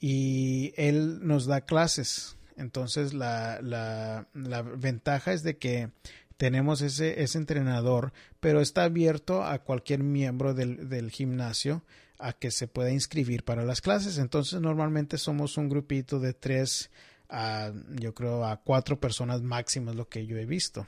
y 0.00 0.74
él 0.76 1.24
nos 1.24 1.46
da 1.46 1.60
clases. 1.60 2.36
Entonces 2.56 3.14
la, 3.14 3.60
la, 3.62 4.26
la 4.34 4.62
ventaja 4.62 5.32
es 5.32 5.44
de 5.44 5.58
que 5.58 5.90
tenemos 6.36 6.82
ese, 6.82 7.22
ese 7.22 7.38
entrenador, 7.38 8.12
pero 8.40 8.60
está 8.60 8.82
abierto 8.82 9.44
a 9.44 9.60
cualquier 9.60 10.02
miembro 10.02 10.54
del, 10.54 10.88
del 10.88 11.12
gimnasio 11.12 11.84
a 12.24 12.32
que 12.32 12.50
se 12.50 12.68
pueda 12.68 12.90
inscribir 12.90 13.44
para 13.44 13.66
las 13.66 13.82
clases. 13.82 14.16
Entonces 14.16 14.58
normalmente 14.58 15.18
somos 15.18 15.58
un 15.58 15.68
grupito 15.68 16.20
de 16.20 16.32
tres 16.32 16.90
a 17.28 17.70
yo 18.00 18.14
creo 18.14 18.46
a 18.46 18.56
cuatro 18.56 18.98
personas 18.98 19.42
máximo 19.42 19.90
es 19.90 19.96
lo 19.96 20.08
que 20.08 20.24
yo 20.24 20.38
he 20.38 20.46
visto. 20.46 20.86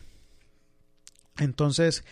Entonces, 1.36 2.04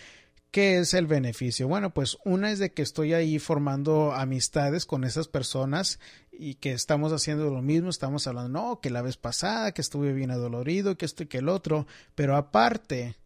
¿qué 0.51 0.79
es 0.79 0.93
el 0.93 1.07
beneficio? 1.07 1.67
Bueno, 1.69 1.95
pues 1.95 2.19
una 2.27 2.51
es 2.51 2.59
de 2.59 2.75
que 2.75 2.83
estoy 2.83 3.15
ahí 3.15 3.39
formando 3.39 4.13
amistades 4.13 4.85
con 4.85 5.05
esas 5.05 5.27
personas 5.27 6.01
y 6.31 6.57
que 6.57 6.73
estamos 6.73 7.11
haciendo 7.11 7.49
lo 7.49 7.63
mismo, 7.63 7.89
estamos 7.89 8.27
hablando, 8.27 8.51
no, 8.51 8.81
que 8.81 8.91
la 8.91 9.01
vez 9.01 9.17
pasada, 9.17 9.73
que 9.73 9.81
estuve 9.81 10.13
bien 10.13 10.33
adolorido, 10.33 10.99
que 10.99 11.07
esto 11.07 11.23
y 11.23 11.29
que 11.29 11.39
el 11.39 11.49
otro, 11.49 11.87
pero 12.15 12.37
aparte, 12.37 13.17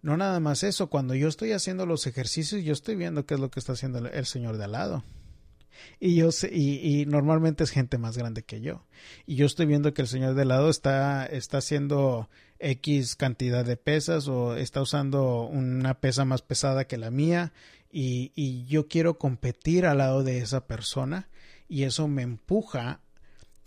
no 0.00 0.16
nada 0.16 0.40
más 0.40 0.62
eso, 0.62 0.88
cuando 0.88 1.14
yo 1.14 1.28
estoy 1.28 1.52
haciendo 1.52 1.84
los 1.84 2.06
ejercicios, 2.06 2.64
yo 2.64 2.72
estoy 2.72 2.96
viendo 2.96 3.26
qué 3.26 3.34
es 3.34 3.40
lo 3.40 3.50
que 3.50 3.60
está 3.60 3.74
haciendo 3.74 3.98
el 3.98 4.24
señor 4.24 4.56
de 4.56 4.64
al 4.64 4.72
lado 4.72 5.04
y 6.00 6.16
yo 6.16 6.32
sé, 6.32 6.50
y, 6.52 7.04
normalmente 7.06 7.64
es 7.64 7.70
gente 7.70 7.98
más 7.98 8.16
grande 8.16 8.42
que 8.42 8.60
yo. 8.60 8.84
Y 9.26 9.36
yo 9.36 9.46
estoy 9.46 9.66
viendo 9.66 9.94
que 9.94 10.02
el 10.02 10.08
señor 10.08 10.34
de 10.34 10.44
lado 10.44 10.70
está, 10.70 11.26
está 11.26 11.58
haciendo 11.58 12.28
X 12.58 13.16
cantidad 13.16 13.64
de 13.64 13.76
pesas 13.76 14.28
o 14.28 14.56
está 14.56 14.80
usando 14.82 15.42
una 15.42 15.94
pesa 15.94 16.24
más 16.24 16.42
pesada 16.42 16.86
que 16.86 16.98
la 16.98 17.10
mía 17.10 17.52
y, 17.90 18.32
y 18.34 18.64
yo 18.66 18.88
quiero 18.88 19.18
competir 19.18 19.86
al 19.86 19.98
lado 19.98 20.22
de 20.22 20.38
esa 20.38 20.66
persona 20.66 21.28
y 21.68 21.84
eso 21.84 22.08
me 22.08 22.22
empuja 22.22 23.00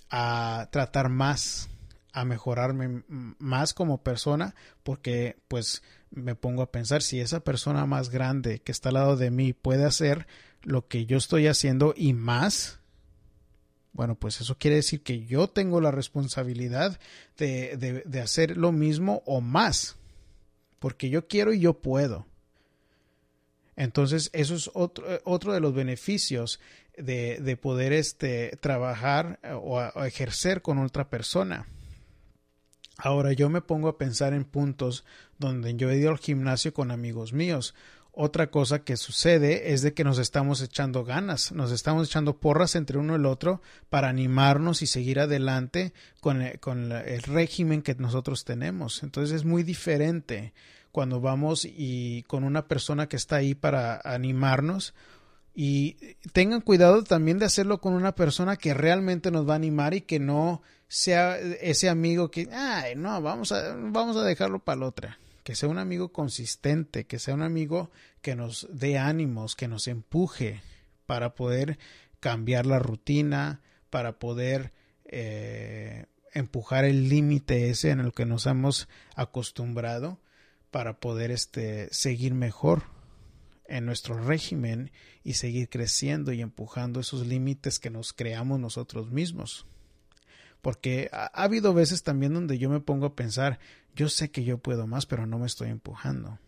a 0.10 0.70
tratar 0.72 1.10
más 1.10 1.70
a 2.16 2.24
mejorarme 2.24 3.04
más 3.08 3.74
como 3.74 4.02
persona 4.02 4.56
porque 4.84 5.38
pues 5.50 5.84
me 6.12 6.34
pongo 6.34 6.62
a 6.62 6.72
pensar 6.72 7.02
si 7.02 7.20
esa 7.20 7.42
persona 7.42 7.86
más 7.86 8.10
grande 8.10 8.60
que 8.60 8.72
está 8.72 8.90
al 8.90 8.96
lado 8.96 9.18
de 9.18 9.32
mí 9.32 9.52
puede 9.52 9.84
hacer 9.84 10.26
lo 10.66 10.88
que 10.88 11.06
yo 11.06 11.18
estoy 11.18 11.48
haciendo 11.48 11.94
y 11.96 12.14
más 12.14 12.80
bueno 13.94 14.16
pues 14.16 14.42
eso 14.42 14.58
quiere 14.58 14.78
decir 14.78 15.02
que 15.02 15.26
yo 15.26 15.48
tengo 15.48 15.80
la 15.80 15.92
responsabilidad 15.92 17.00
de, 17.38 18.04
de, 18.06 18.20
hacer 18.20 18.58
lo 18.58 18.72
mismo 18.72 19.24
o 19.26 19.42
más 19.42 19.96
porque 20.80 21.10
yo 21.10 21.28
quiero 21.28 21.54
y 21.54 21.60
yo 21.60 21.76
puedo 21.76 22.26
entonces 23.76 24.30
eso 24.34 24.56
es 24.56 24.70
otro, 24.74 25.06
otro 25.24 25.54
de 25.54 25.60
los 25.60 25.74
beneficios 25.74 26.60
de, 26.98 27.40
de 27.40 27.58
poder 27.58 27.94
este, 27.94 28.58
trabajar 28.60 29.40
o, 29.62 29.78
o 29.78 30.04
ejercer 30.04 30.62
con 30.62 30.80
otra 30.80 31.10
persona 31.10 31.68
Ahora 32.98 33.34
yo 33.34 33.50
me 33.50 33.62
pongo 33.62 33.90
a 33.90 33.98
pensar 33.98 34.34
en 34.34 34.46
puntos 34.46 35.04
donde 35.38 35.76
yo 35.76 35.90
he 35.90 35.98
ido 35.98 36.12
al 36.12 36.18
gimnasio 36.18 36.74
con 36.74 36.92
amigos 36.92 37.34
míos. 37.34 37.76
Otra 38.18 38.48
cosa 38.50 38.80
que 38.80 38.96
sucede 38.96 39.74
es 39.74 39.82
de 39.82 39.94
que 39.94 40.06
nos 40.06 40.20
estamos 40.20 40.62
echando 40.62 41.04
ganas, 41.04 41.52
nos 41.52 41.74
estamos 41.74 42.08
echando 42.08 42.38
porras 42.38 42.76
entre 42.76 42.98
uno 42.98 43.12
y 43.12 43.16
el 43.18 43.26
otro 43.26 43.62
para 43.90 44.08
animarnos 44.08 44.82
y 44.82 44.88
seguir 44.88 45.20
adelante 45.20 45.92
con, 46.22 46.42
el, 46.42 46.58
con 46.62 46.94
el 46.94 47.22
régimen 47.24 47.82
que 47.82 47.94
nosotros 47.96 48.46
tenemos. 48.46 49.04
Entonces 49.04 49.36
es 49.36 49.44
muy 49.44 49.64
diferente 49.64 50.54
cuando 50.94 51.20
vamos 51.20 51.66
y 51.66 52.24
con 52.24 52.46
una 52.46 52.70
persona 52.70 53.10
que 53.10 53.18
está 53.18 53.36
ahí 53.36 53.54
para 53.54 54.00
animarnos 54.06 54.94
y 55.54 55.98
tengan 56.32 56.62
cuidado 56.62 57.04
también 57.04 57.38
de 57.38 57.46
hacerlo 57.46 57.82
con 57.82 57.96
una 57.96 58.16
persona 58.16 58.56
que 58.56 58.74
realmente 58.74 59.30
nos 59.30 59.46
va 59.46 59.54
a 59.54 59.58
animar 59.58 59.94
y 59.94 60.02
que 60.02 60.20
no 60.20 60.62
sea 60.88 61.38
ese 61.38 61.90
amigo 61.90 62.32
que, 62.32 62.48
ay, 62.50 62.96
no, 62.96 63.22
vamos 63.22 63.52
a, 63.52 63.76
vamos 63.76 64.16
a 64.16 64.24
dejarlo 64.24 64.60
para 64.60 64.80
la 64.80 64.86
otra. 64.86 65.20
Que 65.46 65.54
sea 65.54 65.70
un 65.70 65.78
amigo 65.78 66.12
consistente, 66.12 67.06
que 67.06 67.20
sea 67.20 67.36
un 67.36 67.44
amigo 67.44 67.92
que 68.24 68.36
nos 68.36 68.68
dé 68.72 68.98
ánimos, 68.98 69.56
que 69.56 69.68
nos 69.68 69.88
empuje 69.88 70.64
para 71.06 71.36
poder 71.36 71.78
cambiar 72.20 72.66
la 72.66 72.80
rutina, 72.80 73.62
para 73.92 74.18
poder 74.18 74.74
eh, 75.06 76.08
empujar 76.34 76.84
el 76.84 77.10
límite 77.10 77.70
ese 77.70 77.92
en 77.92 78.00
el 78.00 78.12
que 78.12 78.26
nos 78.26 78.48
hemos 78.48 78.90
acostumbrado, 79.16 80.20
para 80.72 81.00
poder 81.00 81.30
este, 81.30 81.94
seguir 81.94 82.34
mejor 82.34 82.86
en 83.68 83.86
nuestro 83.86 84.18
régimen 84.18 84.92
y 85.24 85.34
seguir 85.36 85.70
creciendo 85.70 86.34
y 86.34 86.42
empujando 86.42 87.00
esos 87.00 87.28
límites 87.28 87.80
que 87.80 87.92
nos 87.92 88.14
creamos 88.14 88.60
nosotros 88.60 89.12
mismos. 89.12 89.68
Porque 90.66 91.12
ha, 91.12 91.26
ha, 91.26 91.44
habido 91.44 91.76
veces 91.76 92.02
también 92.02 92.34
donde 92.34 92.58
yo 92.58 92.72
me 92.72 92.80
pongo 92.80 93.06
a 93.06 93.16
pensar, 93.16 93.60
yo 93.96 94.10
sé 94.10 94.32
que 94.32 94.44
yo 94.44 94.58
puedo 94.58 94.88
más, 94.88 95.06
pero 95.06 95.28
no 95.28 95.38
me 95.38 95.46
estoy 95.46 95.70
empujando. 95.70 96.40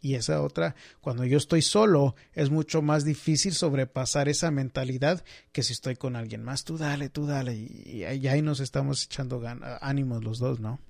Y 0.00 0.16
esa 0.16 0.42
otra, 0.42 0.74
cuando 1.00 1.24
yo 1.24 1.38
estoy 1.38 1.62
solo, 1.62 2.16
es 2.32 2.50
mucho 2.50 2.82
más 2.82 3.04
difícil 3.04 3.54
sobrepasar 3.54 4.28
esa 4.28 4.50
mentalidad 4.50 5.24
que 5.52 5.62
si 5.62 5.72
estoy 5.72 5.94
con 5.94 6.16
alguien 6.16 6.42
más. 6.42 6.64
Tú 6.64 6.78
dale, 6.78 7.08
tú 7.08 7.26
dale. 7.26 7.54
Y, 7.54 8.02
y 8.04 8.26
ahí 8.26 8.42
nos 8.42 8.58
estamos 8.58 9.04
echando 9.04 9.40
ánimos 9.80 10.24
los 10.24 10.40
dos, 10.40 10.58
¿no? 10.58 10.80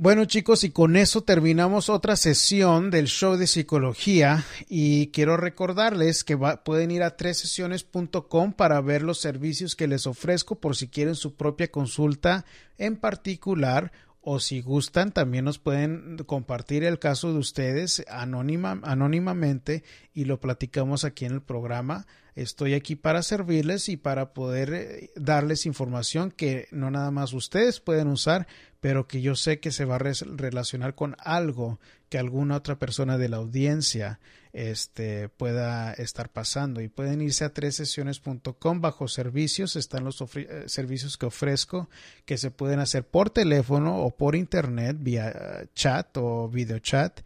Bueno 0.00 0.26
chicos, 0.26 0.62
y 0.62 0.70
con 0.70 0.94
eso 0.94 1.22
terminamos 1.24 1.88
otra 1.88 2.14
sesión 2.14 2.88
del 2.88 3.08
show 3.08 3.36
de 3.36 3.48
psicología 3.48 4.44
y 4.68 5.08
quiero 5.08 5.36
recordarles 5.36 6.22
que 6.22 6.38
pueden 6.64 6.92
ir 6.92 7.02
a 7.02 7.16
tresesiones.com 7.16 8.52
para 8.52 8.80
ver 8.80 9.02
los 9.02 9.18
servicios 9.18 9.74
que 9.74 9.88
les 9.88 10.06
ofrezco 10.06 10.60
por 10.60 10.76
si 10.76 10.86
quieren 10.86 11.16
su 11.16 11.34
propia 11.34 11.72
consulta 11.72 12.44
en 12.78 12.94
particular 12.94 13.90
o 14.20 14.40
si 14.40 14.60
gustan 14.60 15.10
también 15.10 15.44
nos 15.46 15.58
pueden 15.58 16.18
compartir 16.26 16.84
el 16.84 16.98
caso 16.98 17.32
de 17.32 17.38
ustedes 17.38 18.04
anónima, 18.08 18.78
anónimamente 18.84 19.82
y 20.12 20.26
lo 20.26 20.38
platicamos 20.38 21.04
aquí 21.04 21.24
en 21.24 21.32
el 21.32 21.42
programa. 21.42 22.06
Estoy 22.34 22.74
aquí 22.74 22.94
para 22.94 23.22
servirles 23.22 23.88
y 23.88 23.96
para 23.96 24.32
poder 24.32 24.72
eh, 24.72 25.10
darles 25.16 25.66
información 25.66 26.30
que 26.30 26.68
no 26.70 26.88
nada 26.88 27.10
más 27.10 27.32
ustedes 27.32 27.80
pueden 27.80 28.06
usar, 28.06 28.46
pero 28.80 29.08
que 29.08 29.20
yo 29.20 29.34
sé 29.34 29.60
que 29.60 29.72
se 29.72 29.84
va 29.84 29.96
a 29.96 29.98
relacionar 29.98 30.94
con 30.94 31.16
algo 31.18 31.80
que 32.08 32.18
alguna 32.18 32.56
otra 32.56 32.78
persona 32.78 33.18
de 33.18 33.28
la 33.28 33.38
audiencia 33.38 34.20
este, 34.52 35.28
pueda 35.28 35.92
estar 35.92 36.30
pasando. 36.30 36.80
Y 36.80 36.88
pueden 36.88 37.20
irse 37.20 37.44
a 37.44 37.52
tres 37.52 37.76
sesiones.com 37.76 38.80
bajo 38.80 39.08
servicios, 39.08 39.76
están 39.76 40.04
los 40.04 40.22
eh, 40.36 40.64
servicios 40.66 41.16
que 41.16 41.26
ofrezco 41.26 41.88
que 42.24 42.38
se 42.38 42.50
pueden 42.50 42.80
hacer 42.80 43.04
por 43.04 43.30
teléfono 43.30 43.98
o 43.98 44.10
por 44.10 44.34
internet 44.36 44.96
vía 44.98 45.28
eh, 45.28 45.66
chat 45.74 46.16
o 46.16 46.48
video 46.48 46.78
chat. 46.78 47.20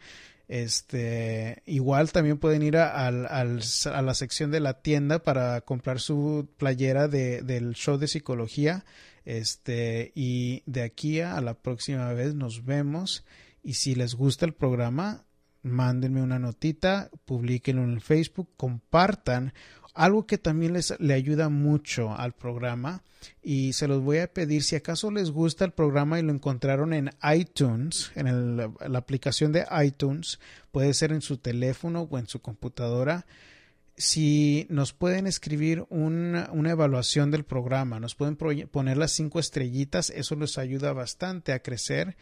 Este, 0.53 1.62
igual 1.64 2.12
también 2.12 2.36
pueden 2.36 2.62
ir 2.62 2.76
a, 2.76 3.07
a, 3.07 3.42
la 3.42 4.14
sección 4.14 4.50
de 4.50 4.61
la 4.61 4.82
tienda 4.82 5.22
para 5.22 5.62
comprar 5.62 5.98
su 5.98 6.46
playera 6.59 7.09
de, 7.09 7.40
del 7.40 7.72
show 7.72 7.96
de 7.96 8.07
psicología. 8.07 8.84
Este, 9.24 10.12
y 10.14 10.62
de 10.66 10.82
aquí 10.82 11.20
a 11.20 11.40
la 11.40 11.55
próxima 11.55 12.12
vez 12.12 12.34
nos 12.34 12.66
vemos. 12.66 13.24
Y 13.62 13.74
si 13.74 13.94
les 13.94 14.14
gusta 14.14 14.44
el 14.44 14.53
programa, 14.53 15.24
mándenme 15.63 16.23
una 16.23 16.39
notita, 16.39 17.11
publiquenlo 17.25 17.85
en 17.85 17.93
el 17.93 18.01
Facebook, 18.01 18.51
compartan. 18.57 19.53
Algo 19.95 20.27
que 20.27 20.39
también 20.39 20.73
les 20.73 20.99
le 21.01 21.13
ayuda 21.13 21.51
mucho 21.51 22.15
al 22.15 22.33
programa 22.33 23.03
y 23.43 23.75
se 23.75 23.87
los 23.87 24.03
voy 24.03 24.19
a 24.19 24.33
pedir 24.33 24.63
si 24.63 24.75
acaso 24.75 25.11
les 25.11 25.31
gusta 25.31 25.65
el 25.67 25.73
programa 25.73 26.19
y 26.19 26.23
lo 26.23 26.33
encontraron 26.33 26.95
en 26.95 27.11
iTunes, 27.35 28.11
en 28.15 28.57
la 28.57 28.99
aplicación 28.99 29.53
de 29.53 29.67
iTunes, 29.85 30.41
puede 30.71 30.95
ser 30.95 31.13
en 31.13 31.21
su 31.21 31.37
teléfono 31.37 32.09
o 32.11 32.19
en 32.19 32.27
su 32.27 32.41
computadora 32.41 33.27
si 33.97 34.67
nos 34.71 34.93
pueden 34.93 35.27
escribir 35.27 35.85
una, 35.91 36.49
una, 36.53 36.71
evaluación 36.71 37.31
del 37.31 37.45
programa, 37.45 38.01
nos 38.01 38.15
pueden 38.15 38.37
poner 38.37 38.97
las 38.97 39.13
cinco 39.13 39.39
estrellitas, 39.39 40.11
eso 40.11 40.35
les 40.35 40.59
ayuda 40.59 40.93
bastante 40.93 41.53
a 41.53 41.61
crecer 41.61 42.17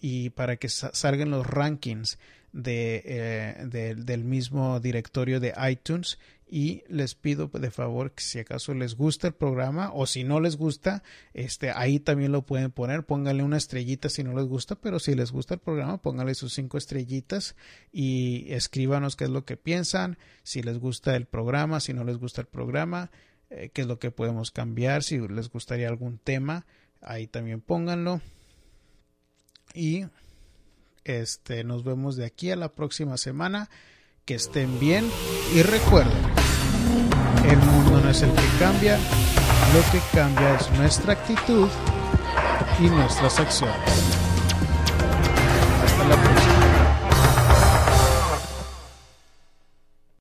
y 0.00 0.30
para 0.30 0.56
que 0.56 0.68
salgan 0.68 1.30
los 1.30 1.46
rankings 1.46 2.18
eh, 2.54 3.64
de, 3.66 3.94
del 3.94 4.24
mismo 4.24 4.80
directorio 4.80 5.38
de 5.38 5.54
iTunes 5.70 6.18
y 6.50 6.82
les 6.88 7.14
pido 7.14 7.48
de 7.48 7.70
favor 7.70 8.12
que 8.12 8.22
si 8.22 8.38
acaso 8.38 8.72
les 8.72 8.94
gusta 8.94 9.28
el 9.28 9.34
programa 9.34 9.90
o 9.92 10.06
si 10.06 10.24
no 10.24 10.40
les 10.40 10.56
gusta, 10.56 11.02
este 11.34 11.70
ahí 11.70 12.00
también 12.00 12.32
lo 12.32 12.42
pueden 12.42 12.70
poner, 12.70 13.04
pónganle 13.04 13.42
una 13.42 13.58
estrellita 13.58 14.08
si 14.08 14.24
no 14.24 14.34
les 14.34 14.46
gusta, 14.46 14.76
pero 14.76 14.98
si 14.98 15.14
les 15.14 15.30
gusta 15.30 15.54
el 15.54 15.60
programa, 15.60 16.00
pónganle 16.00 16.34
sus 16.34 16.54
cinco 16.54 16.78
estrellitas 16.78 17.54
y 17.92 18.46
escríbanos 18.48 19.14
qué 19.14 19.24
es 19.24 19.30
lo 19.30 19.44
que 19.44 19.56
piensan, 19.56 20.16
si 20.42 20.62
les 20.62 20.78
gusta 20.78 21.16
el 21.16 21.26
programa, 21.26 21.80
si 21.80 21.92
no 21.92 22.04
les 22.04 22.16
gusta 22.16 22.40
el 22.40 22.46
programa, 22.46 23.10
eh, 23.50 23.70
qué 23.72 23.82
es 23.82 23.86
lo 23.86 23.98
que 23.98 24.10
podemos 24.10 24.50
cambiar, 24.50 25.02
si 25.02 25.18
les 25.18 25.50
gustaría 25.50 25.88
algún 25.88 26.18
tema, 26.18 26.66
ahí 27.02 27.26
también 27.26 27.60
pónganlo. 27.60 28.22
Y 29.74 30.06
este, 31.04 31.64
nos 31.64 31.84
vemos 31.84 32.16
de 32.16 32.26
aquí 32.26 32.50
a 32.50 32.56
la 32.56 32.68
próxima 32.68 33.16
semana. 33.16 33.68
Que 34.24 34.34
estén 34.34 34.78
bien 34.78 35.10
y 35.54 35.62
recuerden, 35.62 36.12
el 37.48 37.56
mundo 37.56 38.00
no 38.02 38.10
es 38.10 38.20
el 38.20 38.30
que 38.30 38.48
cambia, 38.58 38.98
lo 39.72 39.90
que 39.90 40.00
cambia 40.12 40.56
es 40.56 40.70
nuestra 40.72 41.14
actitud 41.14 41.68
y 42.78 42.90
nuestras 42.90 43.40
acciones. 43.40 43.74
Hasta 45.82 46.08
la 46.08 46.14
próxima. 46.14 46.27